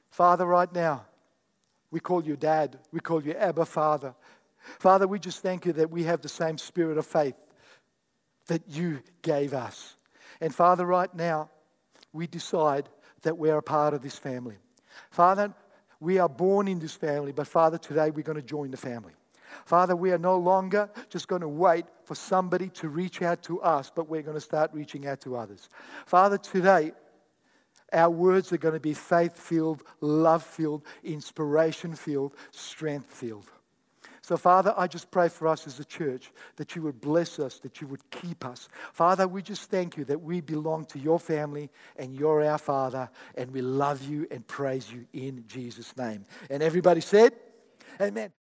Father, 0.09 0.47
right 0.47 0.73
now, 0.73 1.05
we 1.91 1.99
call 1.99 2.25
you 2.25 2.35
Dad. 2.35 2.79
We 2.91 2.99
call 2.99 3.23
you 3.23 3.33
Abba 3.33 3.65
Father. 3.65 4.15
Father, 4.79 5.07
we 5.07 5.19
just 5.19 5.43
thank 5.43 5.67
you 5.67 5.73
that 5.73 5.91
we 5.91 6.05
have 6.05 6.21
the 6.21 6.29
same 6.29 6.57
spirit 6.57 6.97
of 6.97 7.05
faith 7.05 7.35
that 8.47 8.63
you 8.67 9.03
gave 9.21 9.53
us. 9.53 9.97
And 10.41 10.53
Father, 10.53 10.85
right 10.85 11.13
now, 11.13 11.49
we 12.11 12.27
decide 12.27 12.89
that 13.21 13.37
we're 13.37 13.57
a 13.57 13.63
part 13.63 13.93
of 13.93 14.01
this 14.01 14.17
family. 14.17 14.55
Father, 15.11 15.53
we 15.99 16.19
are 16.19 16.29
born 16.29 16.67
in 16.67 16.79
this 16.79 16.93
family, 16.93 17.31
but 17.31 17.47
Father, 17.47 17.77
today 17.77 18.11
we're 18.11 18.23
going 18.23 18.35
to 18.35 18.41
join 18.41 18.71
the 18.71 18.77
family. 18.77 19.13
Father, 19.65 19.95
we 19.95 20.11
are 20.11 20.17
no 20.17 20.37
longer 20.37 20.89
just 21.09 21.27
going 21.27 21.41
to 21.41 21.47
wait 21.47 21.85
for 22.05 22.15
somebody 22.15 22.69
to 22.69 22.89
reach 22.89 23.21
out 23.21 23.43
to 23.43 23.61
us, 23.61 23.91
but 23.93 24.09
we're 24.09 24.21
going 24.21 24.35
to 24.35 24.41
start 24.41 24.71
reaching 24.73 25.07
out 25.07 25.21
to 25.21 25.35
others. 25.35 25.69
Father, 26.05 26.37
today, 26.37 26.91
our 27.91 28.09
words 28.09 28.51
are 28.51 28.57
going 28.57 28.73
to 28.73 28.79
be 28.79 28.93
faith 28.93 29.37
filled, 29.37 29.83
love 30.01 30.43
filled, 30.43 30.83
inspiration 31.03 31.95
filled, 31.95 32.33
strength 32.51 33.09
filled. 33.09 33.49
So, 34.23 34.37
Father, 34.37 34.73
I 34.77 34.87
just 34.87 35.11
pray 35.11 35.27
for 35.27 35.49
us 35.49 35.67
as 35.67 35.81
a 35.81 35.85
church 35.85 36.31
that 36.55 36.77
you 36.77 36.81
would 36.83 37.01
bless 37.01 37.39
us, 37.39 37.59
that 37.59 37.81
you 37.81 37.87
would 37.87 38.09
keep 38.09 38.45
us. 38.45 38.69
Father, 38.93 39.27
we 39.27 39.41
just 39.41 39.69
thank 39.69 39.97
you 39.97 40.05
that 40.05 40.21
we 40.21 40.39
belong 40.39 40.85
to 40.85 40.99
your 40.99 41.19
family 41.19 41.69
and 41.97 42.15
you're 42.15 42.41
our 42.41 42.57
Father, 42.57 43.09
and 43.35 43.51
we 43.51 43.61
love 43.61 44.01
you 44.07 44.25
and 44.31 44.47
praise 44.47 44.89
you 44.89 45.05
in 45.11 45.43
Jesus' 45.47 45.95
name. 45.97 46.25
And 46.49 46.63
everybody 46.63 47.01
said, 47.01 47.33
Amen. 47.99 48.31